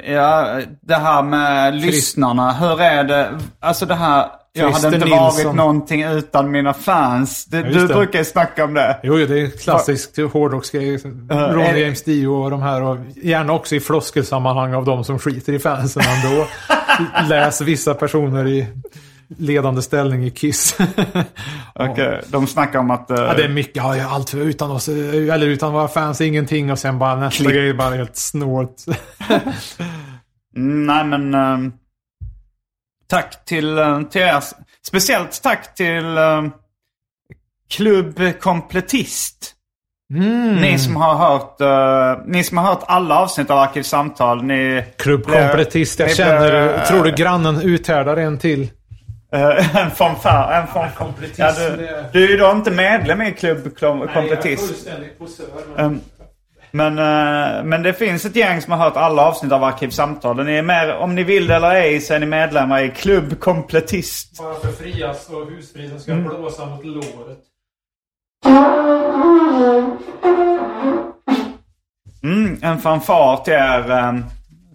Ja, 0.07 0.61
det 0.81 0.95
här 0.95 1.23
med 1.23 1.75
lyssnarna. 1.75 2.53
Hur 2.53 2.81
är 2.81 3.05
det? 3.05 3.39
Alltså 3.61 3.87
det 3.87 3.95
här... 3.95 4.29
Jag 4.57 4.71
Christer 4.71 4.87
hade 4.87 4.97
inte 4.97 5.09
Nilsson. 5.09 5.45
varit 5.47 5.57
någonting 5.57 6.03
utan 6.05 6.51
mina 6.51 6.73
fans. 6.75 7.45
Det, 7.45 7.57
Ja, 7.59 7.65
du 7.65 7.87
det. 7.87 7.95
brukar 7.95 8.19
ju 8.19 8.25
snacka 8.25 8.65
om 8.65 8.75
det. 8.75 9.01
Jo, 9.03 9.17
det 9.17 9.41
är 9.41 9.51
klassiskt 9.59 10.17
hårdrocksgrej. 10.33 10.95
är 10.95 11.53
Ronny 11.53 11.81
James 11.81 12.03
Dio 12.03 12.29
och 12.29 12.51
de 12.51 12.63
här. 12.63 12.83
Och 12.83 12.99
gärna 13.23 13.53
också 13.53 13.75
i 13.75 13.81
floskelsammanhang 13.81 14.75
av 14.75 14.85
de 14.85 15.05
som 15.05 15.19
skiter 15.19 15.53
i 15.53 15.59
fansen 15.59 16.03
ändå. 16.07 16.47
Läs 17.29 17.61
vissa 17.61 17.95
personer 17.95 18.47
i 18.49 18.67
ledande 19.39 19.83
ställning 19.83 20.25
i 20.25 20.31
Kiss. 20.31 20.77
Okej, 21.75 22.23
de 22.29 22.47
snackar 22.47 22.79
om 22.79 22.91
att... 22.91 23.11
eh, 23.11 23.17
Ja, 23.17 23.35
det 23.35 23.45
är 23.45 23.49
mycket. 23.49 23.77
Ja, 23.77 24.07
allt 24.09 24.35
utan 24.35 24.71
oss. 24.71 24.89
Eller 24.89 25.47
utan 25.47 25.73
våra 25.73 25.89
fans, 25.89 26.21
ingenting. 26.21 26.73
Och 26.73 26.79
sen 26.79 26.99
bara 26.99 27.17
nästa 27.17 27.45
grej 27.51 27.75
bara 27.75 27.95
helt 27.95 28.17
snålt. 28.17 28.85
Mm, 30.57 30.87
Nej, 30.87 31.05
men... 31.05 31.35
ehm, 31.35 31.73
tack 33.11 33.45
till, 33.45 33.79
eh, 33.79 34.03
till 34.03 34.21
er. 34.23 34.43
Speciellt 34.87 35.43
tack 35.43 35.75
till 35.75 36.05
uh, 36.19 36.45
Klubb 37.71 38.21
Komplettist. 38.41 39.51
Mm. 40.15 40.57
Ni 40.57 40.79
som 40.79 40.97
har 40.97 41.15
hört 41.15 41.61
eh, 41.61 42.25
Ni 42.27 42.45
som 42.45 42.59
har 42.59 42.65
hört 42.65 42.83
alla 42.87 43.19
avsnitt 43.19 43.51
av 43.51 43.59
Arkivsamtal. 43.59 44.43
Ni... 44.45 44.85
Klubbkomplettist. 44.99 45.99
Jag 45.99 46.09
ni 46.09 46.15
känner... 46.15 46.51
blir- 46.51 46.85
Tror 46.85 47.05
du 47.05 47.13
grannen 47.13 47.61
uthärdar 47.61 48.17
en 48.17 48.39
till? 48.39 48.71
Eh, 49.35 49.77
en 49.85 49.91
fanfär. 49.91 50.61
En 50.61 50.67
fan, 50.67 50.89
komplettist, 50.97 51.39
ja, 51.39 51.53
du, 51.59 51.77
du 52.13 52.25
är 52.25 52.29
ju 52.29 52.37
då 52.37 52.51
inte 52.51 52.71
medlem 52.71 53.23
i 53.23 53.33
Klubb 53.33 53.79
Komplettist. 53.79 54.89
Ehm, 55.79 56.01
Men, 56.71 56.99
eh, 56.99 57.65
men 57.65 57.83
det 57.83 57.93
finns 57.93 58.25
ett 58.25 58.37
gäng 58.37 58.61
som 58.61 58.73
har 58.73 58.79
hört 58.79 58.97
alla 58.97 59.23
avsnitt 59.23 59.53
av 59.53 59.65
Arkivsamtal. 59.65 60.45
Ni 60.45 60.53
är 60.53 60.63
med, 60.63 60.97
om 60.97 61.15
ni 61.15 61.23
vill 61.23 61.47
det 61.47 61.55
eller 61.55 61.75
ej 61.75 62.01
så 62.01 62.15
är 62.15 62.19
ni 62.19 62.27
medlemmar 62.27 62.83
i 62.83 62.91
Klubb 62.91 63.41
Komplettist. 63.41 64.39
Bara 64.39 64.55
för 64.55 64.73
frias 64.73 65.29
och 65.31 65.51
husfriden 65.51 66.01
ska 66.01 66.15
blåsa 66.15 66.67
mot 66.67 66.85
låret. 66.85 67.39
Mm, 72.23 72.59
en 72.63 72.79
fanfar 72.79 73.37
till 73.45 73.53
er 73.53 73.91
eh, 73.91 74.15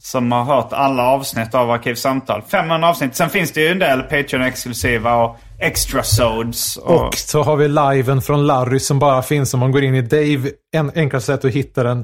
som 0.01 0.31
har 0.31 0.43
hört 0.43 0.73
alla 0.73 1.03
avsnitt 1.03 1.55
av 1.55 1.71
Arkivsamtal. 1.71 2.41
500 2.51 2.89
avsnitt. 2.89 3.15
Sen 3.15 3.29
finns 3.29 3.51
det 3.51 3.61
ju 3.61 3.67
en 3.67 3.79
del 3.79 4.01
Patreon-exklusiva 4.01 5.15
och 5.23 5.37
extrasodes. 5.59 6.77
Och, 6.77 7.07
Och 7.07 7.15
så 7.15 7.43
har 7.43 7.55
vi 7.55 7.67
liven 7.67 8.21
från 8.21 8.47
Larry 8.47 8.79
som 8.79 8.99
bara 8.99 9.21
finns 9.21 9.53
om 9.53 9.59
man 9.59 9.71
går 9.71 9.83
in 9.83 9.95
i 9.95 10.01
Dave. 10.01 10.51
En 10.75 10.91
enklast 10.95 11.25
sätt 11.25 11.45
att 11.45 11.51
hitta 11.51 11.83
den. 11.83 11.99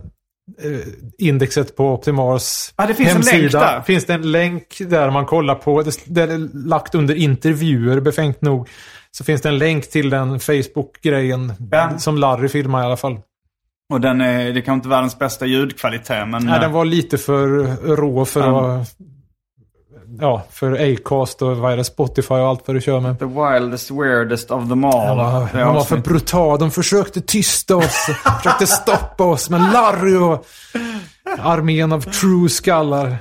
eh, 0.63 0.79
Indexet 1.17 1.75
på 1.75 1.93
Optimars 1.93 2.73
Ja, 2.77 2.85
det 2.85 2.93
finns 2.93 3.09
en 3.09 3.15
hemsida. 3.15 3.37
länk 3.39 3.51
där. 3.53 3.81
Finns 3.81 4.05
det 4.05 4.13
en 4.13 4.31
länk 4.31 4.77
där 4.79 5.11
man 5.11 5.25
kollar 5.25 5.55
på. 5.55 5.81
Det, 5.81 5.91
det 6.05 6.21
är 6.21 6.67
lagt 6.67 6.95
under 6.95 7.15
intervjuer, 7.15 7.99
befängt 7.99 8.41
nog. 8.41 8.69
Så 9.11 9.23
finns 9.23 9.41
det 9.41 9.49
en 9.49 9.57
länk 9.57 9.89
till 9.89 10.09
den 10.09 10.39
Facebook-grejen. 10.39 11.53
Ja. 11.71 11.97
Som 11.97 12.17
Larry 12.17 12.47
filmar 12.49 12.81
i 12.81 12.85
alla 12.85 12.97
fall. 12.97 13.17
Och 13.93 14.01
den 14.01 14.21
är, 14.21 14.53
det 14.53 14.61
kan 14.61 14.73
inte 14.73 14.87
vara 14.89 14.97
världens 14.97 15.19
bästa 15.19 15.45
ljudkvalitet 15.45 16.27
men... 16.27 16.45
Nej, 16.45 16.55
eh, 16.55 16.61
den 16.61 16.71
var 16.71 16.85
lite 16.85 17.17
för 17.17 17.47
rå 17.95 18.25
för 18.25 18.39
Ja. 18.41 18.75
att... 18.75 18.95
Ja, 20.19 20.43
för 20.51 20.93
Acast 20.93 21.41
och 21.41 21.57
vad 21.57 21.73
är 21.73 21.77
det, 21.77 21.83
Spotify 21.83 22.33
och 22.33 22.47
allt 22.47 22.67
vad 22.67 22.75
du 22.75 22.81
kör 22.81 22.99
med. 22.99 23.19
The 23.19 23.25
wildest, 23.25 23.91
weirdest 23.91 24.51
of 24.51 24.69
them 24.69 24.83
all. 24.83 25.07
De 25.07 25.17
var, 25.17 25.49
Det 25.53 25.59
de 25.59 25.75
var 25.75 25.83
för 25.83 25.97
brutala. 25.97 26.57
De 26.57 26.71
försökte 26.71 27.21
tysta 27.21 27.75
oss. 27.75 28.05
försökte 28.37 28.67
stoppa 28.67 29.23
oss. 29.23 29.49
Men 29.49 29.71
Larry 29.71 30.15
och 30.15 30.45
armén 31.39 31.91
av 31.91 32.01
true 32.01 32.49
skallar. 32.49 33.17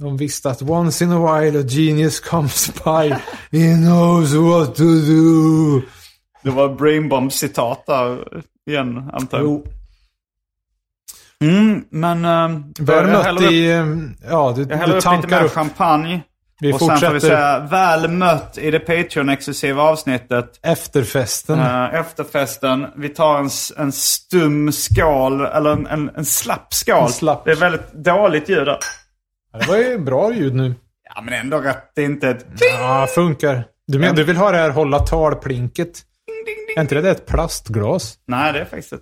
De 0.00 0.16
visste 0.16 0.50
att 0.50 0.62
once 0.62 1.04
in 1.04 1.12
a 1.12 1.40
while 1.40 1.60
a 1.60 1.64
genius 1.68 2.20
comes 2.20 2.72
by. 2.84 3.14
He 3.58 3.76
knows 3.76 4.34
what 4.34 4.74
to 4.74 4.82
do. 4.84 5.80
Det 6.42 6.50
var 6.50 6.68
Brainbomb-citat 6.68 7.86
där 7.86 8.18
igen, 8.70 9.10
antar 9.12 9.38
jag. 9.38 9.44
Jo, 9.46 9.64
Mm, 11.42 11.84
men... 11.90 12.24
Uh, 12.24 12.60
vi 12.80 12.92
har 12.94 13.04
mött 13.04 13.52
i... 13.52 13.70
eh, 13.70 13.86
Ja, 14.30 14.52
du, 14.56 14.62
Jag 14.70 14.76
häller 14.76 14.92
du 14.92 14.98
upp 14.98 15.22
lite 15.22 15.28
mer 15.36 15.44
upp. 15.44 15.52
champagne. 15.52 16.22
Vi 16.60 16.72
och 16.72 16.78
sen 16.80 16.88
får 16.88 16.94
vi 16.94 17.00
fortsätter 17.00 17.18
säga 17.36 17.58
väl 17.58 18.08
mött 18.10 18.58
i 18.58 18.70
det 18.70 18.78
Patreon-exklusiva 18.78 19.82
avsnittet. 19.82 20.58
efterfesten. 20.62 21.58
Eh, 21.58 21.94
efterfesten. 21.94 22.86
Vi 22.96 23.08
tar 23.08 23.38
en, 23.38 23.50
en 23.76 23.92
stum 23.92 24.72
skål, 24.72 25.40
eller 25.40 25.72
en, 25.72 25.86
en, 25.86 26.10
en 26.16 26.24
slapp 26.24 26.74
skål. 26.74 27.02
En 27.02 27.08
slapp. 27.08 27.44
Det 27.44 27.50
är 27.50 27.56
väldigt 27.56 27.92
dåligt 27.92 28.48
ljud 28.48 28.66
där. 28.66 28.78
Ja, 29.52 29.58
Det 29.58 29.66
var 29.68 29.76
ju 29.76 29.98
bra 29.98 30.32
ljud 30.34 30.54
nu. 30.54 30.74
Ja, 31.14 31.20
men 31.22 31.34
ändå 31.34 31.58
rätt. 31.58 31.92
Det 31.94 32.02
är 32.02 32.06
inte 32.06 32.28
ett... 32.28 32.46
Ja, 32.78 33.06
funkar. 33.14 33.64
Du, 33.86 33.98
men, 33.98 34.14
du 34.14 34.24
vill 34.24 34.36
ha 34.36 34.50
det 34.50 34.58
här 34.58 34.70
hålla 34.70 34.98
talplinket? 34.98 36.02
Är 36.76 36.80
inte 36.80 37.00
det 37.00 37.10
ett 37.10 37.26
plastglas? 37.26 38.14
Nej, 38.26 38.52
det 38.52 38.60
är 38.60 38.64
faktiskt 38.64 38.92
ett... 38.92 39.00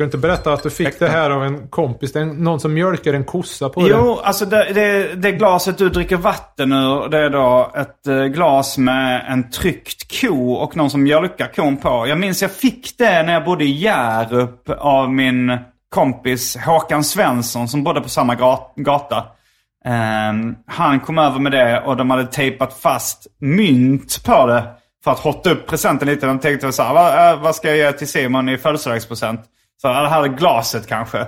Ska 0.00 0.04
du 0.04 0.08
inte 0.08 0.18
berätta 0.18 0.52
att 0.52 0.62
du 0.62 0.70
fick 0.70 0.98
det 0.98 1.08
här 1.08 1.30
av 1.30 1.44
en 1.44 1.68
kompis? 1.68 2.16
En- 2.16 2.28
någon 2.28 2.60
som 2.60 2.74
mjölkar 2.74 3.14
en 3.14 3.24
kossa 3.24 3.68
på 3.68 3.80
det. 3.80 3.88
Jo, 3.88 4.20
alltså 4.24 4.46
det, 4.46 4.72
det, 4.74 5.14
det 5.14 5.32
glaset 5.32 5.78
du 5.78 5.88
dricker 5.88 6.16
vatten 6.16 6.72
ur, 6.72 7.08
det 7.08 7.18
är 7.18 7.30
då 7.30 7.70
ett 7.76 8.06
eh, 8.06 8.24
glas 8.24 8.78
med 8.78 9.24
en 9.28 9.50
tryckt 9.50 10.20
ko 10.20 10.52
och 10.52 10.76
någon 10.76 10.90
som 10.90 11.02
mjölkar 11.02 11.52
kon 11.56 11.76
på. 11.76 12.04
Jag 12.08 12.18
minns 12.18 12.42
jag 12.42 12.50
fick 12.50 12.98
det 12.98 13.22
när 13.22 13.32
jag 13.32 13.44
bodde 13.44 13.64
i 13.64 13.70
Hjärup 13.70 14.70
av 14.78 15.12
min 15.12 15.58
kompis 15.94 16.56
Håkan 16.56 17.04
Svensson 17.04 17.68
som 17.68 17.84
bodde 17.84 18.00
på 18.00 18.08
samma 18.08 18.34
gat- 18.34 18.72
gata. 18.76 19.24
Ehm, 19.84 20.54
han 20.66 21.00
kom 21.00 21.18
över 21.18 21.38
med 21.38 21.52
det 21.52 21.80
och 21.80 21.96
de 21.96 22.10
hade 22.10 22.26
tejpat 22.26 22.72
fast 22.80 23.26
mynt 23.40 24.24
på 24.24 24.46
det. 24.46 24.62
För 25.04 25.10
att 25.10 25.18
hotta 25.18 25.50
upp 25.50 25.66
presenten 25.66 26.08
lite. 26.08 26.26
De 26.26 26.38
tänkte 26.38 26.72
så 26.72 26.82
här, 26.82 26.94
vad, 26.94 27.32
eh, 27.32 27.42
vad 27.42 27.54
ska 27.54 27.68
jag 27.68 27.76
ge 27.76 27.92
till 27.92 28.08
Simon 28.08 28.48
i 28.48 28.58
födelsedagspresent? 28.58 29.40
Så 29.80 29.88
ja, 29.88 30.02
det 30.02 30.08
här 30.08 30.22
är 30.22 30.28
glaset 30.28 30.86
kanske. 30.86 31.18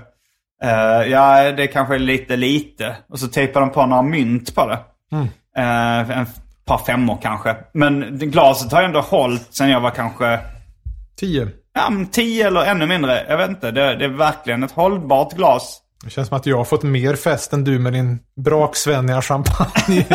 Eh, 0.65 1.03
ja, 1.11 1.53
det 1.53 1.66
kanske 1.66 1.95
är 1.95 1.99
lite 1.99 2.37
lite. 2.37 2.97
Och 3.09 3.19
så 3.19 3.29
tejpade 3.29 3.66
de 3.66 3.73
på 3.73 3.87
några 3.87 4.03
mynt 4.03 4.55
på 4.55 4.66
det. 4.66 4.79
Eh, 5.59 6.19
en 6.19 6.27
par 6.65 6.79
femmor 6.79 7.19
kanske. 7.23 7.57
Men 7.74 8.19
glaset 8.19 8.73
har 8.73 8.81
ju 8.81 8.87
ändå 8.87 9.01
hållit 9.01 9.55
sen 9.55 9.69
jag 9.69 9.81
var 9.81 9.91
kanske 9.91 10.41
Tio. 11.20 11.49
ja, 11.74 11.91
men 11.91 12.07
tio 12.07 12.47
eller 12.47 12.65
ännu 12.65 12.87
mindre. 12.87 13.24
Jag 13.29 13.37
vet 13.37 13.51
inte. 13.51 13.70
Det, 13.70 13.97
det 13.97 14.05
är 14.05 14.09
verkligen 14.09 14.62
ett 14.62 14.73
hållbart 14.73 15.33
glas. 15.33 15.79
Det 16.05 16.11
känns 16.11 16.29
som 16.29 16.37
att 16.37 16.47
jag 16.47 16.57
har 16.57 16.65
fått 16.65 16.83
mer 16.83 17.16
fest 17.16 17.53
än 17.53 17.65
du 17.65 17.79
med 17.79 17.93
din 17.93 18.19
braksvänniga 18.45 19.23
champagne. 19.23 20.07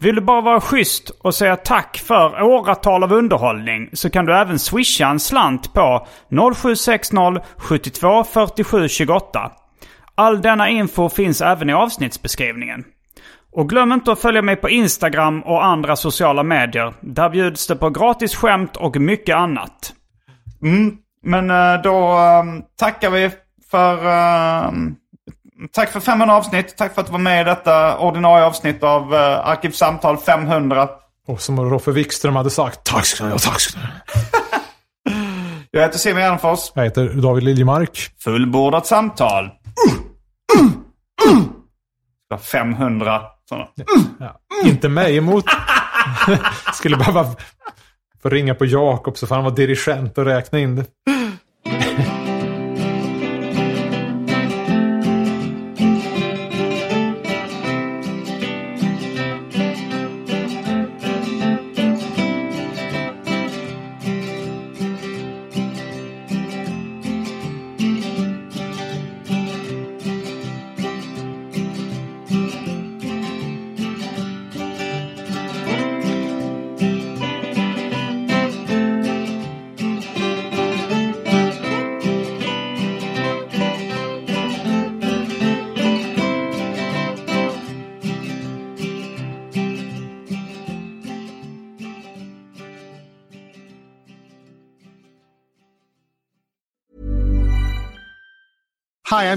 Vill 0.00 0.14
du 0.14 0.20
bara 0.20 0.40
vara 0.40 0.60
schysst 0.60 1.10
och 1.10 1.34
säga 1.34 1.56
tack 1.56 1.98
för 1.98 2.42
åratal 2.42 3.02
av 3.02 3.12
underhållning 3.12 3.90
så 3.92 4.10
kan 4.10 4.26
du 4.26 4.34
även 4.36 4.58
swisha 4.58 5.08
en 5.08 5.20
slant 5.20 5.72
på 5.72 6.06
0760 6.54 7.40
72 7.56 8.24
47 8.24 8.88
28. 8.88 9.52
All 10.14 10.42
denna 10.42 10.68
info 10.68 11.08
finns 11.08 11.40
även 11.40 11.70
i 11.70 11.72
avsnittsbeskrivningen. 11.72 12.84
Och 13.52 13.68
glöm 13.68 13.92
inte 13.92 14.12
att 14.12 14.20
följa 14.20 14.42
mig 14.42 14.56
på 14.56 14.70
Instagram 14.70 15.42
och 15.42 15.64
andra 15.64 15.96
sociala 15.96 16.42
medier. 16.42 16.94
Där 17.00 17.30
bjuds 17.30 17.66
det 17.66 17.76
på 17.76 17.90
gratis 17.90 18.34
skämt 18.34 18.76
och 18.76 18.96
mycket 18.96 19.36
annat. 19.36 19.92
Mm, 20.62 20.96
men 21.22 21.50
eh, 21.50 21.82
då 21.82 22.12
ehm, 22.12 22.62
tackar 22.78 23.10
vi 23.10 23.30
för... 23.70 24.06
Ehm, 24.06 24.96
tack 25.72 25.92
för 25.92 26.00
500 26.00 26.36
avsnitt. 26.36 26.76
Tack 26.76 26.94
för 26.94 27.00
att 27.00 27.06
du 27.06 27.12
var 27.12 27.18
med 27.18 27.40
i 27.40 27.44
detta 27.44 27.98
ordinarie 27.98 28.44
avsnitt 28.44 28.82
av 28.82 29.14
uh, 29.14 29.20
Arkivsamtal 29.20 30.18
500. 30.18 30.88
och 31.26 31.40
som 31.40 31.70
Roffe 31.70 31.90
Wikström 31.90 32.36
hade 32.36 32.50
sagt. 32.50 32.84
Tack 32.84 33.06
ska 33.06 33.24
ni 33.24 33.30
ha, 33.30 33.38
tack 33.38 33.60
ska 33.60 33.78
ni. 33.78 33.86
Jag 35.70 35.82
heter 35.82 35.98
Simon 35.98 36.22
Gärdenfors. 36.22 36.72
Jag 36.74 36.84
heter 36.84 37.08
David 37.08 37.44
Liljemark. 37.44 38.10
Fullbordat 38.24 38.86
samtal. 38.86 39.50
Det 42.28 42.34
var 42.34 42.38
500 42.38 43.22
sådana. 43.48 43.66
Ja. 44.20 44.40
Inte 44.64 44.88
mig 44.88 45.16
emot. 45.16 45.44
Skulle 46.74 46.96
behöva 46.96 47.26
få 48.22 48.28
ringa 48.28 48.54
på 48.54 48.64
Jakob 48.64 49.16
så 49.16 49.26
får 49.26 49.34
han 49.34 49.44
vara 49.44 49.54
dirigent 49.54 50.18
och 50.18 50.24
räkna 50.24 50.58
in 50.58 50.76
det. 50.76 50.84